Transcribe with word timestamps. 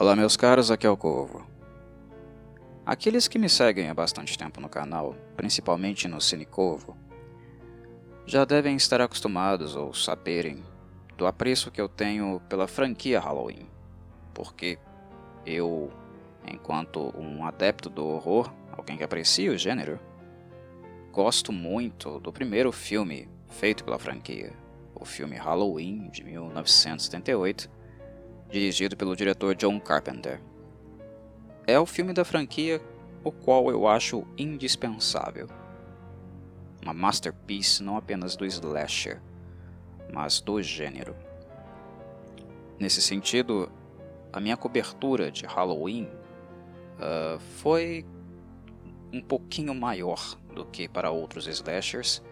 Olá 0.00 0.14
meus 0.14 0.36
caros, 0.36 0.70
aqui 0.70 0.86
é 0.86 0.90
o 0.90 0.96
Corvo. 0.96 1.44
Aqueles 2.86 3.26
que 3.26 3.36
me 3.36 3.48
seguem 3.48 3.90
há 3.90 3.94
bastante 3.94 4.38
tempo 4.38 4.60
no 4.60 4.68
canal, 4.68 5.16
principalmente 5.36 6.06
no 6.06 6.20
Cine 6.20 6.46
Corvo, 6.46 6.96
já 8.24 8.44
devem 8.44 8.76
estar 8.76 9.00
acostumados 9.00 9.74
ou 9.74 9.92
saberem 9.92 10.62
do 11.16 11.26
apreço 11.26 11.72
que 11.72 11.80
eu 11.80 11.88
tenho 11.88 12.40
pela 12.48 12.68
franquia 12.68 13.18
Halloween, 13.18 13.66
porque 14.32 14.78
eu, 15.44 15.90
enquanto 16.46 17.12
um 17.18 17.44
adepto 17.44 17.90
do 17.90 18.06
horror, 18.06 18.52
alguém 18.70 18.96
que 18.96 19.02
aprecia 19.02 19.50
o 19.50 19.58
gênero, 19.58 19.98
gosto 21.10 21.50
muito 21.50 22.20
do 22.20 22.32
primeiro 22.32 22.70
filme 22.70 23.28
feito 23.48 23.82
pela 23.82 23.98
franquia, 23.98 24.52
o 24.94 25.04
filme 25.04 25.34
Halloween 25.34 26.08
de 26.08 26.22
1978, 26.22 27.77
dirigido 28.50 28.96
pelo 28.96 29.16
diretor 29.16 29.54
John 29.54 29.78
Carpenter. 29.78 30.40
É 31.66 31.78
o 31.78 31.86
filme 31.86 32.12
da 32.12 32.24
franquia 32.24 32.80
o 33.22 33.30
qual 33.30 33.70
eu 33.70 33.86
acho 33.86 34.26
indispensável. 34.36 35.48
Uma 36.82 36.94
masterpiece 36.94 37.82
não 37.82 37.96
apenas 37.96 38.36
do 38.36 38.46
slasher, 38.46 39.20
mas 40.12 40.40
do 40.40 40.62
gênero. 40.62 41.14
Nesse 42.78 43.02
sentido, 43.02 43.70
a 44.32 44.40
minha 44.40 44.56
cobertura 44.56 45.30
de 45.30 45.44
Halloween 45.44 46.04
uh, 46.04 47.38
foi 47.56 48.06
um 49.12 49.20
pouquinho 49.20 49.74
maior 49.74 50.38
do 50.54 50.64
que 50.64 50.88
para 50.88 51.10
outros 51.10 51.46
slashers, 51.46 52.22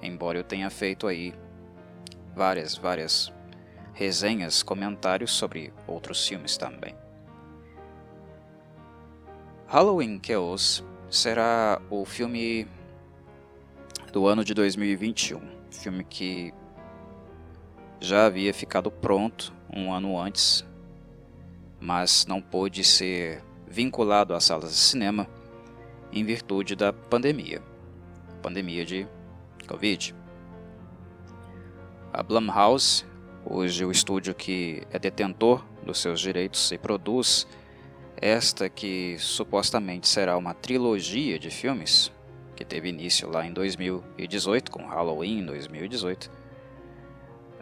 embora 0.00 0.38
eu 0.38 0.44
tenha 0.44 0.70
feito 0.70 1.06
aí 1.06 1.34
várias, 2.34 2.76
várias 2.76 3.32
resenhas, 3.96 4.62
comentários 4.62 5.32
sobre 5.32 5.72
outros 5.86 6.28
filmes 6.28 6.58
também. 6.58 6.94
Halloween 9.66 10.18
Kills 10.18 10.84
será 11.10 11.80
o 11.88 12.04
filme 12.04 12.68
do 14.12 14.26
ano 14.28 14.44
de 14.44 14.52
2021, 14.52 15.40
filme 15.70 16.04
que 16.04 16.52
já 17.98 18.26
havia 18.26 18.52
ficado 18.52 18.90
pronto 18.90 19.50
um 19.72 19.90
ano 19.90 20.20
antes, 20.20 20.62
mas 21.80 22.26
não 22.26 22.42
pôde 22.42 22.84
ser 22.84 23.42
vinculado 23.66 24.34
às 24.34 24.44
salas 24.44 24.72
de 24.72 24.76
cinema 24.76 25.26
em 26.12 26.22
virtude 26.22 26.76
da 26.76 26.92
pandemia, 26.92 27.62
pandemia 28.42 28.84
de 28.84 29.08
Covid. 29.66 30.14
A 32.12 32.22
Blumhouse 32.22 33.06
Hoje, 33.48 33.84
o 33.84 33.92
estúdio 33.92 34.34
que 34.34 34.82
é 34.90 34.98
detentor 34.98 35.64
dos 35.84 36.00
seus 36.00 36.20
direitos 36.20 36.72
e 36.72 36.78
produz 36.78 37.46
esta 38.16 38.68
que 38.68 39.16
supostamente 39.20 40.08
será 40.08 40.36
uma 40.36 40.52
trilogia 40.52 41.38
de 41.38 41.48
filmes, 41.48 42.10
que 42.56 42.64
teve 42.64 42.88
início 42.88 43.30
lá 43.30 43.46
em 43.46 43.52
2018, 43.52 44.68
com 44.68 44.84
Halloween 44.86 45.46
2018, 45.46 46.24
uh, 46.24 46.30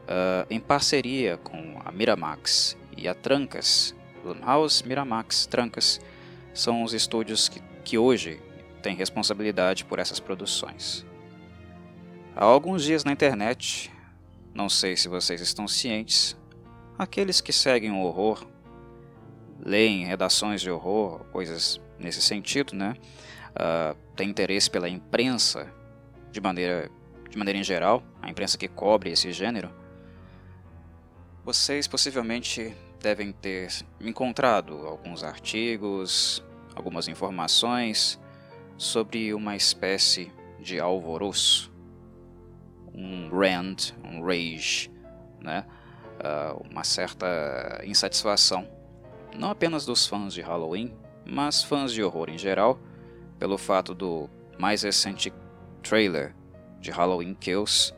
ah, 0.08 0.46
em 0.48 0.58
parceria 0.58 1.36
com 1.36 1.78
a 1.84 1.92
Miramax 1.92 2.78
e 2.96 3.06
a 3.06 3.12
Trancas. 3.14 3.94
Blumhouse, 4.22 4.88
Miramax, 4.88 5.44
Trancas 5.44 6.00
são 6.54 6.82
os 6.82 6.94
estúdios 6.94 7.46
que, 7.46 7.60
que 7.84 7.98
hoje 7.98 8.40
têm 8.82 8.96
responsabilidade 8.96 9.84
por 9.84 9.98
essas 9.98 10.18
produções. 10.18 11.04
Há 12.34 12.44
alguns 12.46 12.82
dias 12.82 13.04
na 13.04 13.12
internet 13.12 13.92
não 14.54 14.68
sei 14.68 14.96
se 14.96 15.08
vocês 15.08 15.40
estão 15.40 15.66
cientes. 15.66 16.36
Aqueles 16.96 17.40
que 17.40 17.52
seguem 17.52 17.90
o 17.90 18.00
horror, 18.02 18.46
leem 19.58 20.04
redações 20.04 20.60
de 20.60 20.70
horror, 20.70 21.24
coisas 21.32 21.80
nesse 21.98 22.22
sentido, 22.22 22.74
né? 22.74 22.94
Uh, 23.50 23.96
tem 24.14 24.30
interesse 24.30 24.70
pela 24.70 24.88
imprensa 24.88 25.72
de 26.30 26.40
maneira, 26.40 26.88
de 27.28 27.36
maneira 27.36 27.58
em 27.58 27.64
geral, 27.64 28.02
a 28.22 28.30
imprensa 28.30 28.56
que 28.56 28.68
cobre 28.68 29.10
esse 29.10 29.32
gênero. 29.32 29.70
Vocês 31.44 31.88
possivelmente 31.88 32.74
devem 33.00 33.32
ter 33.32 33.68
encontrado 34.00 34.86
alguns 34.86 35.24
artigos, 35.24 36.42
algumas 36.74 37.08
informações 37.08 38.20
sobre 38.78 39.34
uma 39.34 39.56
espécie 39.56 40.32
de 40.60 40.80
alvoroço 40.80 41.73
um 42.94 43.28
rant, 43.28 43.92
um 44.04 44.24
rage, 44.24 44.90
né? 45.40 45.66
Uh, 46.20 46.66
uma 46.70 46.84
certa 46.84 47.82
insatisfação, 47.84 48.68
não 49.36 49.50
apenas 49.50 49.84
dos 49.84 50.06
fãs 50.06 50.32
de 50.32 50.40
Halloween, 50.40 50.94
mas 51.26 51.62
fãs 51.62 51.92
de 51.92 52.02
horror 52.02 52.30
em 52.30 52.38
geral, 52.38 52.78
pelo 53.38 53.58
fato 53.58 53.94
do 53.94 54.30
mais 54.58 54.82
recente 54.82 55.32
trailer 55.82 56.34
de 56.80 56.90
Halloween 56.90 57.34
Kills 57.34 57.92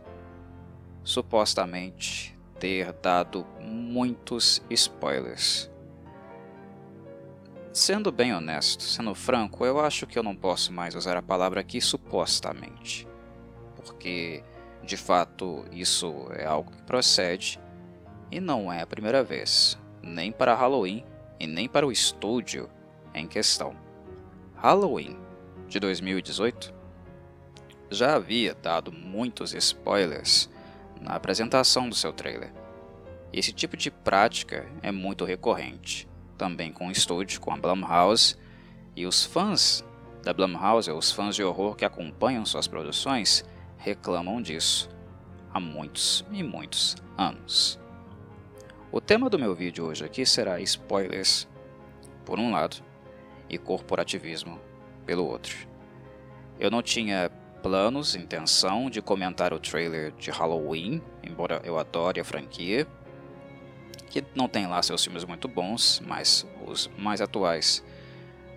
supostamente 1.05 2.37
ter 2.59 2.93
dado 2.95 3.47
muitos 3.61 4.63
spoilers. 4.71 5.71
Sendo 7.73 8.11
bem 8.11 8.35
honesto, 8.35 8.83
sendo 8.83 9.15
franco, 9.15 9.65
eu 9.67 9.79
acho 9.79 10.07
que 10.07 10.19
eu 10.19 10.23
não 10.23 10.35
posso 10.35 10.73
mais 10.73 10.95
usar 10.95 11.17
a 11.17 11.23
palavra 11.23 11.61
aqui 11.61 11.81
supostamente, 11.81 13.07
porque 13.77 14.43
de 14.87 14.97
fato, 14.97 15.65
isso 15.73 16.29
é 16.31 16.47
algo 16.47 16.71
que 16.71 16.83
procede 16.83 17.61
e 18.31 18.41
não 18.41 18.73
é 18.73 18.83
a 18.83 18.87
primeira 18.87 19.23
vez, 19.25 19.77
nem 20.01 20.31
para 20.31 20.55
Halloween 20.55 21.05
e 21.41 21.47
nem 21.47 21.69
para 21.69 21.85
o 21.85 21.91
estúdio 21.91 22.71
em 23.13 23.27
questão. 23.27 23.75
Halloween 24.55 25.19
de 25.69 25.81
2018 25.81 26.73
já 27.91 28.15
havia 28.15 28.55
dado 28.55 28.93
muitos 28.93 29.53
spoilers 29.55 30.49
na 31.01 31.17
apresentação 31.17 31.89
do 31.89 31.95
seu 31.95 32.13
trailer. 32.13 32.53
Esse 33.33 33.53
tipo 33.53 33.77
de 33.77 33.91
prática 33.91 34.67
é 34.83 34.93
muito 34.93 35.25
recorrente, 35.25 36.09
também 36.39 36.73
com 36.73 36.87
o 36.87 36.93
estúdio, 36.93 37.41
com 37.41 37.53
a 37.53 37.57
Blumhouse, 37.57 38.37
e 38.95 39.05
os 39.05 39.25
fãs 39.25 39.85
da 40.23 40.33
Blumhouse, 40.33 40.91
os 40.91 41.11
fãs 41.11 41.35
de 41.35 41.43
horror 41.43 41.75
que 41.75 41.85
acompanham 41.85 42.47
suas 42.47 42.67
produções, 42.67 43.45
reclamam 43.87 44.43
disso 44.43 44.89
há 45.55 45.61
muitos 45.61 46.27
e 46.33 46.43
muitos 46.43 46.97
anos. 47.17 47.79
O 48.91 49.01
tema 49.01 49.31
do 49.31 49.39
meu 49.39 49.55
vídeo 49.55 49.87
hoje 49.87 50.05
aqui 50.05 50.27
será 50.27 50.61
spoilers, 50.61 51.49
por 52.25 52.41
um 52.41 52.51
lado, 52.51 52.79
e 53.49 53.57
corporativismo, 53.57 54.61
pelo 55.05 55.25
outro. 55.25 55.69
Eu 56.59 56.69
não 56.69 56.83
tinha 56.83 57.31
planos, 57.63 58.17
intenção 58.17 58.91
de 58.91 59.01
comentar 59.01 59.53
o 59.53 59.61
trailer 59.61 60.11
de 60.13 60.33
Halloween, 60.33 61.01
embora 61.23 61.63
eu 61.63 61.79
adore 61.79 62.19
a 62.19 62.25
franquia, 62.25 62.89
que 64.11 64.25
não 64.35 64.49
tem 64.49 64.67
lá 64.67 64.83
seus 64.83 65.05
filmes 65.05 65.23
muito 65.23 65.47
bons, 65.47 66.03
mas 66.05 66.45
os 66.67 66.91
mais 66.99 67.21
atuais 67.21 67.85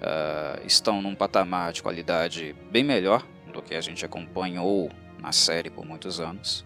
uh, 0.01 0.66
estão 0.66 1.03
num 1.03 1.13
patamar 1.13 1.72
de 1.72 1.84
qualidade 1.84 2.56
bem 2.72 2.84
melhor 2.84 3.23
do 3.53 3.61
que 3.61 3.75
a 3.75 3.81
gente 3.81 4.03
acompanhou 4.03 4.90
na 5.19 5.31
série 5.31 5.69
por 5.69 5.85
muitos 5.85 6.19
anos. 6.19 6.66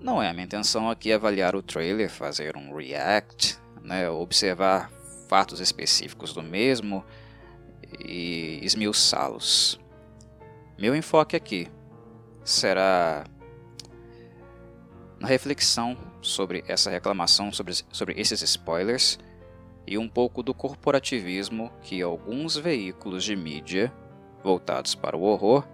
Não 0.00 0.22
é 0.22 0.28
a 0.28 0.32
minha 0.32 0.44
intenção 0.44 0.88
aqui 0.88 1.12
avaliar 1.12 1.56
o 1.56 1.62
trailer, 1.62 2.08
fazer 2.08 2.56
um 2.56 2.74
react, 2.74 3.58
né, 3.82 4.08
observar 4.08 4.90
fatos 5.28 5.60
específicos 5.60 6.32
do 6.32 6.42
mesmo 6.42 7.04
e 7.98 8.60
esmiuçá-los. 8.62 9.80
Meu 10.78 10.94
enfoque 10.94 11.34
aqui 11.34 11.68
será 12.44 13.24
na 15.18 15.26
reflexão 15.26 15.96
sobre 16.22 16.64
essa 16.68 16.90
reclamação, 16.90 17.52
sobre, 17.52 17.74
sobre 17.90 18.14
esses 18.20 18.40
spoilers 18.42 19.18
e 19.86 19.98
um 19.98 20.08
pouco 20.08 20.42
do 20.42 20.54
corporativismo 20.54 21.72
que 21.82 22.00
alguns 22.00 22.56
veículos 22.56 23.24
de 23.24 23.34
mídia 23.34 23.92
voltados 24.44 24.94
para 24.94 25.16
o 25.16 25.22
horror 25.22 25.66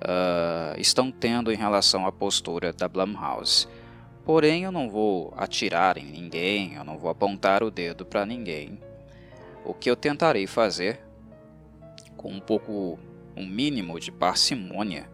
uh, 0.00 0.78
estão 0.78 1.10
tendo 1.10 1.52
em 1.52 1.56
relação 1.56 2.06
à 2.06 2.12
postura 2.12 2.72
da 2.72 2.88
Blumhouse. 2.88 3.68
Porém, 4.24 4.64
eu 4.64 4.72
não 4.72 4.88
vou 4.88 5.32
atirar 5.36 5.98
em 5.98 6.04
ninguém, 6.04 6.74
eu 6.74 6.84
não 6.84 6.98
vou 6.98 7.10
apontar 7.10 7.62
o 7.62 7.70
dedo 7.70 8.04
para 8.04 8.26
ninguém. 8.26 8.78
O 9.64 9.74
que 9.74 9.90
eu 9.90 9.96
tentarei 9.96 10.46
fazer, 10.46 11.00
com 12.16 12.30
um 12.30 12.40
pouco, 12.40 12.98
um 13.36 13.46
mínimo 13.46 13.98
de 13.98 14.12
parcimônia, 14.12 15.08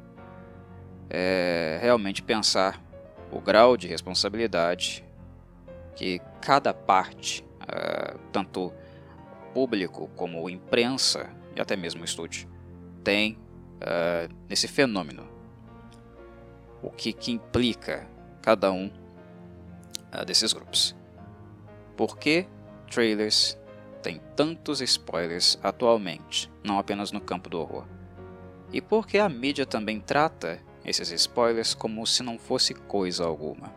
é 1.09 1.79
realmente 1.81 2.23
pensar 2.23 2.83
o 3.31 3.41
grau 3.41 3.77
de 3.77 3.87
responsabilidade 3.87 5.05
que 5.94 6.21
cada 6.41 6.75
parte, 6.75 7.44
uh, 7.62 8.19
tanto 8.33 8.73
público 9.55 10.11
como 10.15 10.50
imprensa 10.50 11.31
e 11.55 11.61
até 11.61 11.75
mesmo 11.77 12.05
estúdio, 12.05 12.49
tem 13.03 13.38
uh, 13.76 14.34
nesse 14.49 14.69
fenômeno. 14.69 15.26
O 16.82 16.90
que, 16.90 17.12
que 17.12 17.32
implica 17.32 18.06
cada 18.46 18.70
um 18.70 18.90
uh, 20.14 20.25
desses 20.25 20.52
grupos. 20.52 20.94
Por 21.96 22.17
que 22.17 22.46
trailers 22.88 23.58
tem 24.02 24.20
tantos 24.37 24.81
spoilers 24.81 25.58
atualmente, 25.62 26.50
não 26.62 26.78
apenas 26.78 27.11
no 27.11 27.20
campo 27.20 27.50
do 27.50 27.61
horror? 27.61 27.84
E 28.73 28.81
por 28.81 29.06
que 29.06 29.19
a 29.19 29.28
mídia 29.28 29.67
também 29.67 30.00
trata 30.00 30.61
esses 30.84 31.11
spoilers 31.11 31.75
como 31.75 32.06
se 32.06 32.23
não 32.23 32.38
fosse 32.38 32.75
coisa 32.75 33.25
alguma? 33.25 33.73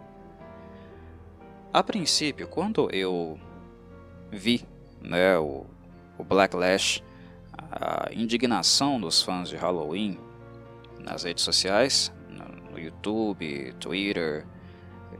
A 1.71 1.83
princípio, 1.83 2.47
quando 2.47 2.89
eu 2.93 3.39
vi 4.31 4.67
né, 5.01 5.37
o, 5.37 5.65
o 6.17 6.23
Blacklash, 6.23 7.03
a 7.71 8.09
indignação 8.13 8.99
dos 8.99 9.21
fãs 9.21 9.49
de 9.49 9.55
Halloween 9.55 10.17
nas 10.99 11.23
redes 11.23 11.43
sociais, 11.43 12.11
no 12.71 12.79
YouTube, 12.79 13.73
Twitter, 13.79 14.45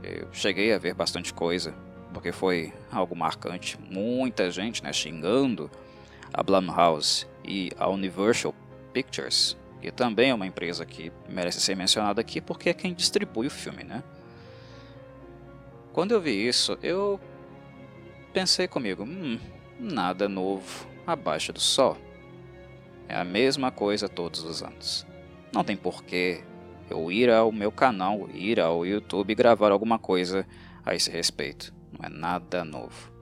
eu 0.02 0.28
cheguei 0.32 0.72
a 0.72 0.78
ver 0.78 0.94
bastante 0.94 1.32
coisa, 1.32 1.74
porque 2.12 2.32
foi 2.32 2.72
algo 2.90 3.14
marcante. 3.14 3.78
Muita 3.90 4.50
gente 4.50 4.82
né, 4.82 4.92
xingando 4.92 5.70
a 6.32 6.42
Blumhouse 6.42 7.26
e 7.44 7.70
a 7.78 7.88
Universal 7.88 8.54
Pictures, 8.92 9.56
que 9.80 9.90
também 9.90 10.30
é 10.30 10.34
uma 10.34 10.46
empresa 10.46 10.84
que 10.84 11.12
merece 11.28 11.60
ser 11.60 11.76
mencionada 11.76 12.20
aqui 12.20 12.40
porque 12.40 12.70
é 12.70 12.74
quem 12.74 12.94
distribui 12.94 13.46
o 13.46 13.50
filme, 13.50 13.84
né? 13.84 14.02
Quando 15.92 16.12
eu 16.12 16.20
vi 16.20 16.46
isso, 16.46 16.78
eu 16.82 17.18
pensei 18.32 18.68
comigo, 18.68 19.02
hum, 19.02 19.38
nada 19.78 20.28
novo 20.28 20.86
abaixo 21.06 21.52
do 21.52 21.60
sol. 21.60 21.96
É 23.10 23.16
a 23.16 23.24
mesma 23.24 23.72
coisa 23.72 24.08
todos 24.08 24.44
os 24.44 24.62
anos. 24.62 25.04
Não 25.52 25.64
tem 25.64 25.76
porquê 25.76 26.44
eu 26.88 27.10
ir 27.10 27.28
ao 27.28 27.50
meu 27.50 27.72
canal, 27.72 28.28
ir 28.32 28.60
ao 28.60 28.86
YouTube 28.86 29.32
e 29.32 29.34
gravar 29.34 29.72
alguma 29.72 29.98
coisa 29.98 30.46
a 30.86 30.94
esse 30.94 31.10
respeito. 31.10 31.74
Não 31.92 32.06
é 32.06 32.08
nada 32.08 32.64
novo. 32.64 33.12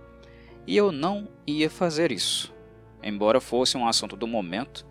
E 0.66 0.76
eu 0.76 0.92
não 0.92 1.26
ia 1.46 1.70
fazer 1.70 2.12
isso. 2.12 2.54
Embora 3.02 3.40
fosse 3.40 3.78
um 3.78 3.88
assunto 3.88 4.14
do 4.14 4.26
momento, 4.26 4.86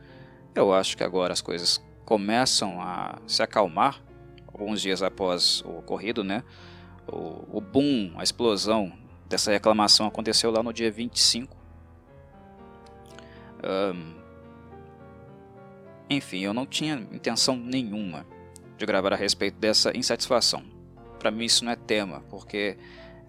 eu 0.56 0.74
acho 0.74 0.98
que 0.98 1.04
agora 1.04 1.32
as 1.32 1.42
coisas 1.42 1.80
começam 2.04 2.82
a 2.82 3.20
se 3.28 3.44
acalmar, 3.44 4.02
alguns 4.48 4.82
dias 4.82 5.04
após 5.04 5.62
o 5.62 5.78
ocorrido, 5.78 6.24
né? 6.24 6.44
O, 7.08 7.58
o 7.60 7.62
boom, 7.62 8.14
a 8.18 8.24
explosão 8.24 8.92
dessa 9.30 9.52
reclamação 9.52 10.08
aconteceu 10.08 10.50
lá 10.50 10.64
no 10.64 10.74
dia 10.74 10.90
25. 10.90 11.56
Um, 13.64 14.17
enfim, 16.10 16.40
eu 16.40 16.54
não 16.54 16.66
tinha 16.66 16.96
intenção 17.12 17.56
nenhuma 17.58 18.26
de 18.78 18.86
gravar 18.86 19.12
a 19.14 19.18
respeito 19.18 19.58
dessa 19.60 19.96
insatisfação. 19.98 20.64
Para 21.20 21.32
mim 21.32 21.46
isso 21.46 21.66
não 21.66 21.72
é 21.72 21.76
tema, 21.76 22.22
porque 22.30 22.78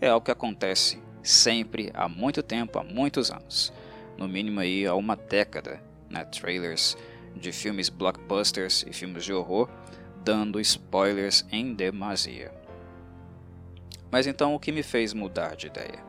é 0.01 0.09
algo 0.09 0.25
que 0.25 0.31
acontece 0.31 1.01
sempre 1.23 1.91
há 1.95 2.09
muito 2.09 2.43
tempo, 2.43 2.79
há 2.79 2.85
muitos 2.85 3.31
anos. 3.31 3.73
No 4.17 4.29
mínimo 4.29 4.61
aí 4.61 4.87
há 4.87 4.95
uma 4.95 5.17
década, 5.17 5.83
né, 6.09 6.25
trailers 6.25 6.97
de 7.35 7.51
filmes 7.51 7.89
blockbusters 7.89 8.85
e 8.87 8.93
filmes 8.93 9.25
de 9.25 9.33
horror 9.33 9.69
dando 10.25 10.61
spoilers 10.61 11.47
em 11.51 11.75
demasia. 11.75 12.53
Mas 14.11 14.27
então 14.27 14.55
o 14.55 14.61
que 14.61 14.71
me 14.71 14.83
fez 14.83 15.13
mudar 15.13 15.57
de 15.57 15.67
ideia? 15.67 16.05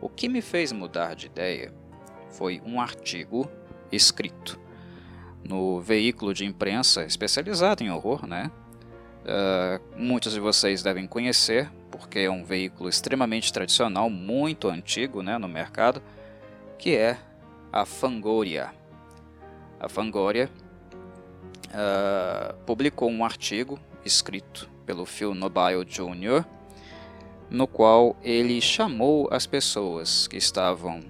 O 0.00 0.08
que 0.08 0.28
me 0.28 0.42
fez 0.42 0.72
mudar 0.72 1.14
de 1.14 1.26
ideia 1.26 1.72
foi 2.30 2.60
um 2.64 2.80
artigo 2.80 3.48
escrito 3.90 4.58
no 5.44 5.80
veículo 5.80 6.32
de 6.32 6.44
imprensa 6.44 7.04
especializado 7.04 7.82
em 7.82 7.90
horror, 7.90 8.26
né? 8.26 8.50
Uh, 9.22 9.80
muitos 9.96 10.32
de 10.32 10.40
vocês 10.40 10.82
devem 10.82 11.06
conhecer, 11.06 11.70
porque 11.90 12.20
é 12.20 12.30
um 12.30 12.44
veículo 12.44 12.88
extremamente 12.88 13.52
tradicional, 13.52 14.10
muito 14.10 14.68
antigo 14.68 15.22
né, 15.22 15.38
no 15.38 15.48
mercado, 15.48 16.02
que 16.78 16.96
é 16.96 17.16
a 17.72 17.84
Fangoria. 17.84 18.70
A 19.78 19.88
Fangoria 19.88 20.50
uh, 21.68 22.54
publicou 22.66 23.08
um 23.10 23.24
artigo 23.24 23.78
escrito 24.04 24.68
pelo 24.84 25.06
Phil 25.06 25.34
Nobile 25.34 25.84
Jr., 25.84 26.44
no 27.48 27.66
qual 27.66 28.16
ele 28.22 28.60
chamou 28.60 29.28
as 29.30 29.46
pessoas 29.46 30.26
que 30.26 30.36
estavam 30.36 31.02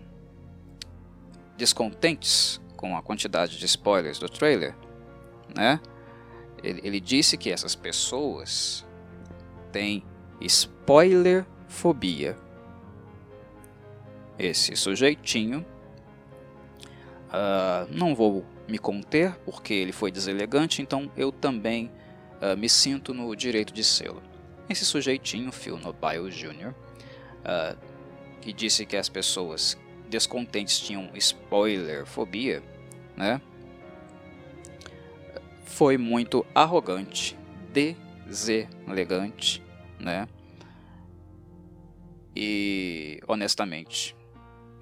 descontentes 1.56 2.60
com 2.82 2.96
a 2.96 3.00
quantidade 3.02 3.56
de 3.60 3.64
spoilers 3.64 4.18
do 4.18 4.28
trailer, 4.28 4.74
né? 5.54 5.80
Ele, 6.64 6.80
ele 6.82 7.00
disse 7.00 7.38
que 7.38 7.48
essas 7.48 7.76
pessoas 7.76 8.84
têm 9.70 10.04
spoilerfobia. 10.40 12.36
Esse 14.36 14.74
sujeitinho, 14.74 15.64
uh, 17.28 17.86
não 17.88 18.16
vou 18.16 18.44
me 18.66 18.78
conter 18.78 19.36
porque 19.44 19.72
ele 19.72 19.92
foi 19.92 20.10
deselegante, 20.10 20.82
então 20.82 21.08
eu 21.16 21.30
também 21.30 21.88
uh, 22.40 22.56
me 22.56 22.68
sinto 22.68 23.14
no 23.14 23.32
direito 23.36 23.72
de 23.72 23.84
sê-lo. 23.84 24.20
Esse 24.68 24.84
sujeitinho, 24.84 25.52
Phil 25.52 25.78
Nobile 25.78 26.30
Jr., 26.30 26.70
uh, 26.70 27.78
que 28.40 28.52
disse 28.52 28.84
que 28.84 28.96
as 28.96 29.08
pessoas 29.08 29.78
descontentes 30.08 30.80
tinham 30.80 31.10
spoiler 31.14 32.04
fobia, 32.04 32.60
né? 33.22 33.40
Foi 35.64 35.96
muito 35.96 36.44
arrogante, 36.52 37.38
deselegante, 37.72 39.62
né? 39.98 40.28
E 42.34 43.20
honestamente, 43.28 44.16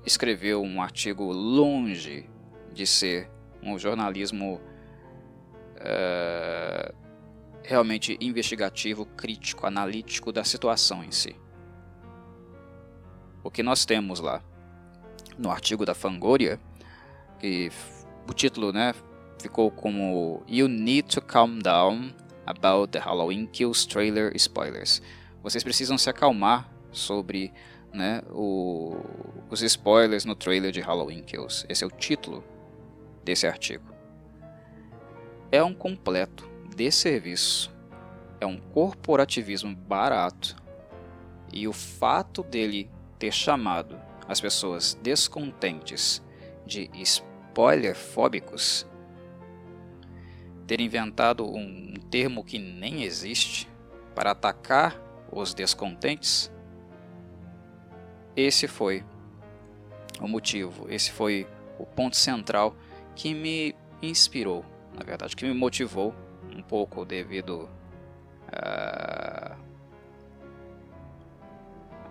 escreveu 0.07 0.63
um 0.63 0.81
artigo 0.81 1.31
longe 1.31 2.31
de 2.73 2.87
ser 2.87 3.31
um 3.63 3.79
jornalismo 3.79 4.59
uh, 5.77 6.95
realmente 7.63 8.17
investigativo, 8.21 9.05
crítico, 9.05 9.67
analítico 9.67 10.33
da 10.33 10.45
situação 10.45 11.05
em 11.05 11.13
si. 11.13 11.37
O 13.45 13.51
que 13.51 13.63
nós 13.63 13.85
temos 13.85 14.19
lá 14.19 14.43
no 15.37 15.51
artigo 15.51 15.85
da 15.85 15.95
Fangoria, 15.95 16.59
que 17.39 17.71
o 18.29 18.33
título 18.33 18.73
né, 18.73 18.95
ficou 19.41 19.71
como 19.71 20.43
You 20.49 20.69
Need 20.69 21.15
to 21.15 21.23
Calm 21.23 21.59
Down 21.59 22.13
About 22.47 22.93
the 22.93 22.99
Halloween 22.99 23.47
Kills 23.47 23.87
Trailer 23.87 24.33
Spoilers. 24.37 25.03
Vocês 25.43 25.65
precisam 25.65 25.97
se 25.97 26.11
acalmar 26.11 26.71
sobre 26.93 27.53
né, 27.93 28.23
o, 28.31 28.97
os 29.49 29.63
spoilers 29.63 30.25
no 30.25 30.35
trailer 30.35 30.73
de 30.73 30.81
Halloween 30.81 31.23
Kills. 31.23 31.65
Esse 31.69 31.85
é 31.85 31.87
o 31.87 31.91
título 31.91 32.45
desse 33.25 33.47
artigo. 33.47 33.85
É 35.53 35.63
um 35.63 35.75
completo 35.75 36.49
desserviço, 36.77 37.75
é 38.41 38.47
um 38.47 38.59
corporativismo 38.59 39.75
barato 39.75 40.57
e 41.53 41.67
o 41.67 41.73
fato 41.73 42.43
dele 42.43 42.89
ter 43.19 43.33
chamado 43.33 44.01
as 44.29 44.41
pessoas 44.41 44.99
descontentes 45.03 46.23
de 46.65 46.89
spoilerfóbicos, 47.51 48.87
ter 50.67 50.81
inventado 50.81 51.45
um 51.45 51.95
termo 52.11 52.45
que 52.45 52.59
nem 52.59 53.03
existe 53.03 53.69
para 54.15 54.31
atacar 54.31 54.97
os 55.33 55.53
descontentes, 55.53 56.51
esse 58.37 58.69
foi 58.69 59.05
o 60.21 60.29
motivo, 60.29 60.87
esse 60.89 61.11
foi 61.11 61.47
o 61.79 61.85
ponto 61.85 62.17
central 62.17 62.77
que 63.17 63.35
me 63.35 63.75
inspirou, 64.01 64.65
na 64.97 65.05
verdade, 65.05 65.35
que 65.35 65.45
me 65.45 65.53
motivou 65.53 66.15
um 66.55 66.63
pouco 66.63 67.05
devido 67.05 67.69
a. 68.53 69.57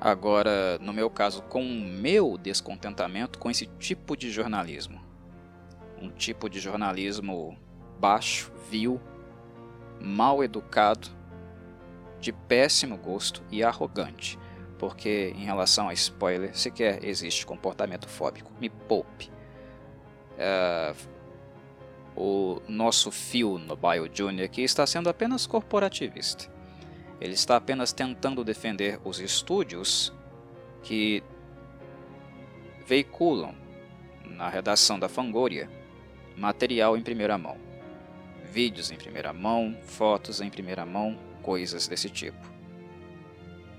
Agora, 0.02 0.80
no 0.80 0.94
meu 0.94 1.10
caso, 1.10 1.42
com 1.44 1.62
o 1.62 1.76
meu 1.82 2.38
descontentamento 2.38 3.38
com 3.38 3.52
esse 3.52 3.66
tipo 3.66 4.16
de 4.16 4.32
jornalismo. 4.32 4.99
Um 6.02 6.10
tipo 6.10 6.50
de 6.50 6.60
jornalismo 6.60 7.58
baixo, 8.00 8.52
vil, 8.70 9.00
mal 10.00 10.44
educado, 10.44 11.10
de 12.20 12.32
péssimo 12.32 12.98
gosto 12.98 13.44
e 13.52 13.64
arrogante, 13.64 14.38
porque 14.78 15.34
em 15.36 15.46
relação 15.46 15.90
a 15.90 15.94
spoiler 15.94 16.58
sequer 16.58 17.04
existe 17.04 17.46
comportamento 17.46 18.08
fóbico. 18.08 18.52
Me 18.60 18.70
poupe. 18.70 19.30
Uh, 20.36 20.96
o 22.16 22.62
nosso 22.68 23.12
Phil 23.12 23.58
no 23.58 23.76
Bio 23.76 24.08
Jr. 24.08 24.44
aqui 24.44 24.62
está 24.62 24.86
sendo 24.86 25.10
apenas 25.10 25.46
corporativista. 25.46 26.52
Ele 27.20 27.34
está 27.34 27.58
apenas 27.58 27.92
tentando 27.92 28.44
defender 28.44 29.00
os 29.04 29.20
estúdios 29.20 30.14
que 30.82 31.24
veiculam 32.86 33.54
na 34.26 34.50
redação 34.50 34.98
da 34.98 35.10
Fangoria 35.10 35.70
material 36.40 36.98
em 36.98 37.02
primeira 37.02 37.38
mão. 37.38 37.58
Vídeos 38.52 38.90
em 38.92 38.96
primeira 38.96 39.32
mão, 39.32 39.78
fotos 39.84 40.42
em 40.42 40.50
primeira 40.50 40.86
mão, 40.86 41.18
coisas 41.44 41.88
desse 41.88 42.10
tipo. 42.10 42.50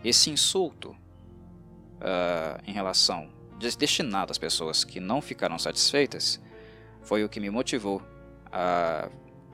Esse 0.04 0.30
insulto 0.30 0.90
uh, 0.90 2.60
em 2.66 2.72
relação 2.72 3.28
destinado 3.76 4.30
às 4.30 4.38
pessoas 4.38 4.84
que 4.84 4.98
não 4.98 5.20
ficaram 5.20 5.58
satisfeitas, 5.58 6.40
foi 7.02 7.24
o 7.24 7.28
que 7.28 7.40
me 7.40 7.50
motivou 7.50 8.02
a 8.50 9.10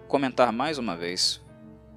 comentar 0.06 0.52
mais 0.52 0.78
uma 0.78 0.96
vez, 0.96 1.42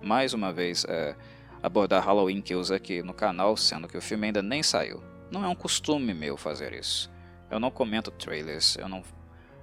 mais 0.01 0.33
uma 0.33 0.51
vez, 0.51 0.85
é, 0.85 1.15
abordar 1.61 2.03
Halloween 2.03 2.41
Kills 2.41 2.73
aqui 2.73 3.03
no 3.03 3.13
canal, 3.13 3.55
sendo 3.55 3.87
que 3.87 3.97
o 3.97 4.01
filme 4.01 4.27
ainda 4.27 4.41
nem 4.41 4.63
saiu. 4.63 5.03
Não 5.29 5.43
é 5.43 5.47
um 5.47 5.55
costume 5.55 6.13
meu 6.13 6.35
fazer 6.35 6.73
isso. 6.73 7.11
Eu 7.51 7.59
não 7.59 7.69
comento 7.69 8.09
trailers, 8.09 8.75
eu 8.77 8.89
não 8.89 9.03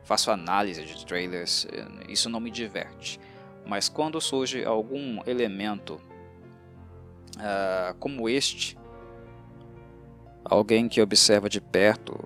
faço 0.06 0.30
análise 0.30 0.84
de 0.84 1.04
trailers, 1.04 1.66
isso 2.08 2.30
não 2.30 2.38
me 2.38 2.50
diverte. 2.50 3.20
Mas 3.66 3.88
quando 3.88 4.20
surge 4.20 4.64
algum 4.64 5.20
elemento 5.26 6.00
uh, 7.36 7.92
como 7.98 8.28
este, 8.28 8.78
alguém 10.44 10.88
que 10.88 11.02
observa 11.02 11.48
de 11.48 11.60
perto 11.60 12.16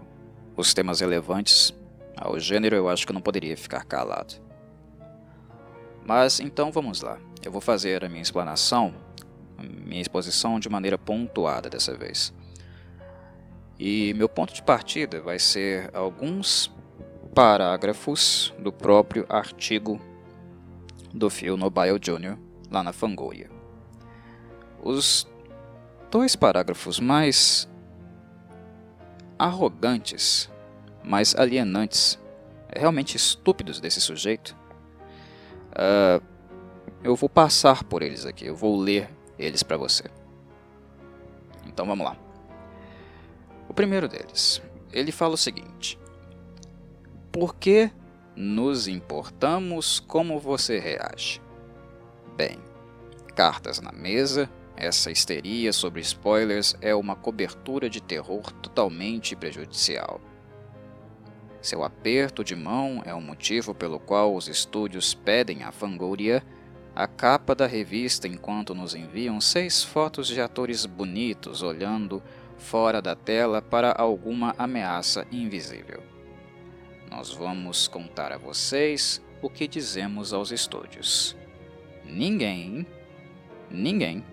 os 0.55 0.75
temas 0.75 1.01
relevantes 1.01 1.75
ao 2.15 2.39
gênero, 2.39 2.77
eu 2.77 2.87
acho 2.87 3.07
que 3.07 3.15
não 3.15 3.23
poderia 3.23 3.57
ficar 3.57 3.83
calado. 3.87 4.35
Mas 6.05 6.39
então 6.39 6.71
vamos 6.71 7.01
lá. 7.01 7.19
Eu 7.43 7.51
vou 7.51 7.63
fazer 7.63 8.05
a 8.05 8.11
minha 8.11 8.21
explanação, 8.21 8.95
minha 9.59 10.03
exposição 10.03 10.61
de 10.61 10.69
maneira 10.69 10.99
pontuada 10.99 11.71
dessa 11.71 11.97
vez. 11.97 12.35
E 13.79 14.13
meu 14.13 14.29
ponto 14.29 14.53
de 14.53 14.63
partida 14.63 15.23
vai 15.23 15.39
ser 15.39 15.91
alguns 15.97 16.71
parágrafos 17.35 18.53
do 18.59 18.73
próprio 18.73 19.25
artigo 19.29 20.01
do 21.13 21.31
Phil 21.31 21.57
Nobile 21.57 21.99
Jr. 21.99 22.37
lá 22.71 22.83
na 22.83 22.93
Fangoria. 22.93 23.51
Os 24.83 25.27
dois 26.11 26.35
parágrafos 26.35 26.99
mais 26.99 27.69
arrogantes, 29.39 30.51
mais 31.05 31.35
alienantes, 31.35 32.19
realmente 32.75 33.17
estúpidos 33.17 33.81
desse 33.81 34.01
sujeito, 34.01 34.57
uh, 35.73 36.23
eu 37.03 37.17
vou 37.17 37.29
passar 37.29 37.85
por 37.85 38.03
eles 38.03 38.27
aqui, 38.27 38.47
eu 38.47 38.55
vou 38.55 38.79
ler 38.79 39.09
eles 39.39 39.63
para 39.63 39.77
você. 39.77 40.05
Então 41.67 41.87
vamos 41.87 42.05
lá. 42.05 42.17
O 43.69 43.75
primeiro 43.75 44.09
deles, 44.09 44.61
ele 44.93 45.13
fala 45.13 45.35
o 45.35 45.39
seguinte: 45.39 45.99
Por 47.33 47.55
que 47.55 47.93
nos 48.35 48.89
importamos 48.89 50.01
como 50.01 50.41
você 50.41 50.81
reage? 50.81 51.41
Bem, 52.37 52.59
cartas 53.37 53.81
na 53.81 53.93
mesa, 53.93 54.51
essa 54.77 55.13
histeria 55.13 55.73
sobre 55.73 56.01
spoilers 56.01 56.75
é 56.81 56.93
uma 56.93 57.15
cobertura 57.15 57.89
de 57.89 58.03
terror 58.03 58.51
totalmente 58.55 59.37
prejudicial. 59.37 60.21
Seu 61.63 61.85
aperto 61.85 62.43
de 62.43 62.57
mão 62.57 63.01
é 63.07 63.15
o 63.15 63.21
motivo 63.21 63.77
pelo 63.77 64.01
qual 64.01 64.35
os 64.35 64.49
estúdios 64.49 65.15
pedem 65.15 65.63
à 65.63 65.71
Fangoria 65.71 66.43
a 66.97 67.07
capa 67.07 67.55
da 67.55 67.69
revista 67.69 68.27
enquanto 68.27 68.75
nos 68.75 68.93
enviam 68.93 69.41
seis 69.41 69.85
fotos 69.85 70.27
de 70.27 70.41
atores 70.41 70.85
bonitos 70.85 71.63
olhando 71.63 72.21
fora 72.59 73.01
da 73.01 73.15
tela 73.15 73.63
para 73.63 73.93
alguma 73.93 74.53
ameaça 74.59 75.25
invisível. 75.31 76.10
Nós 77.11 77.33
vamos 77.33 77.89
contar 77.89 78.33
a 78.33 78.39
vocês 78.39 79.21
o 79.43 79.51
que 79.51 79.67
dizemos 79.67 80.33
aos 80.33 80.53
estúdios. 80.53 81.37
Ninguém, 82.05 82.87
ninguém, 83.71 84.25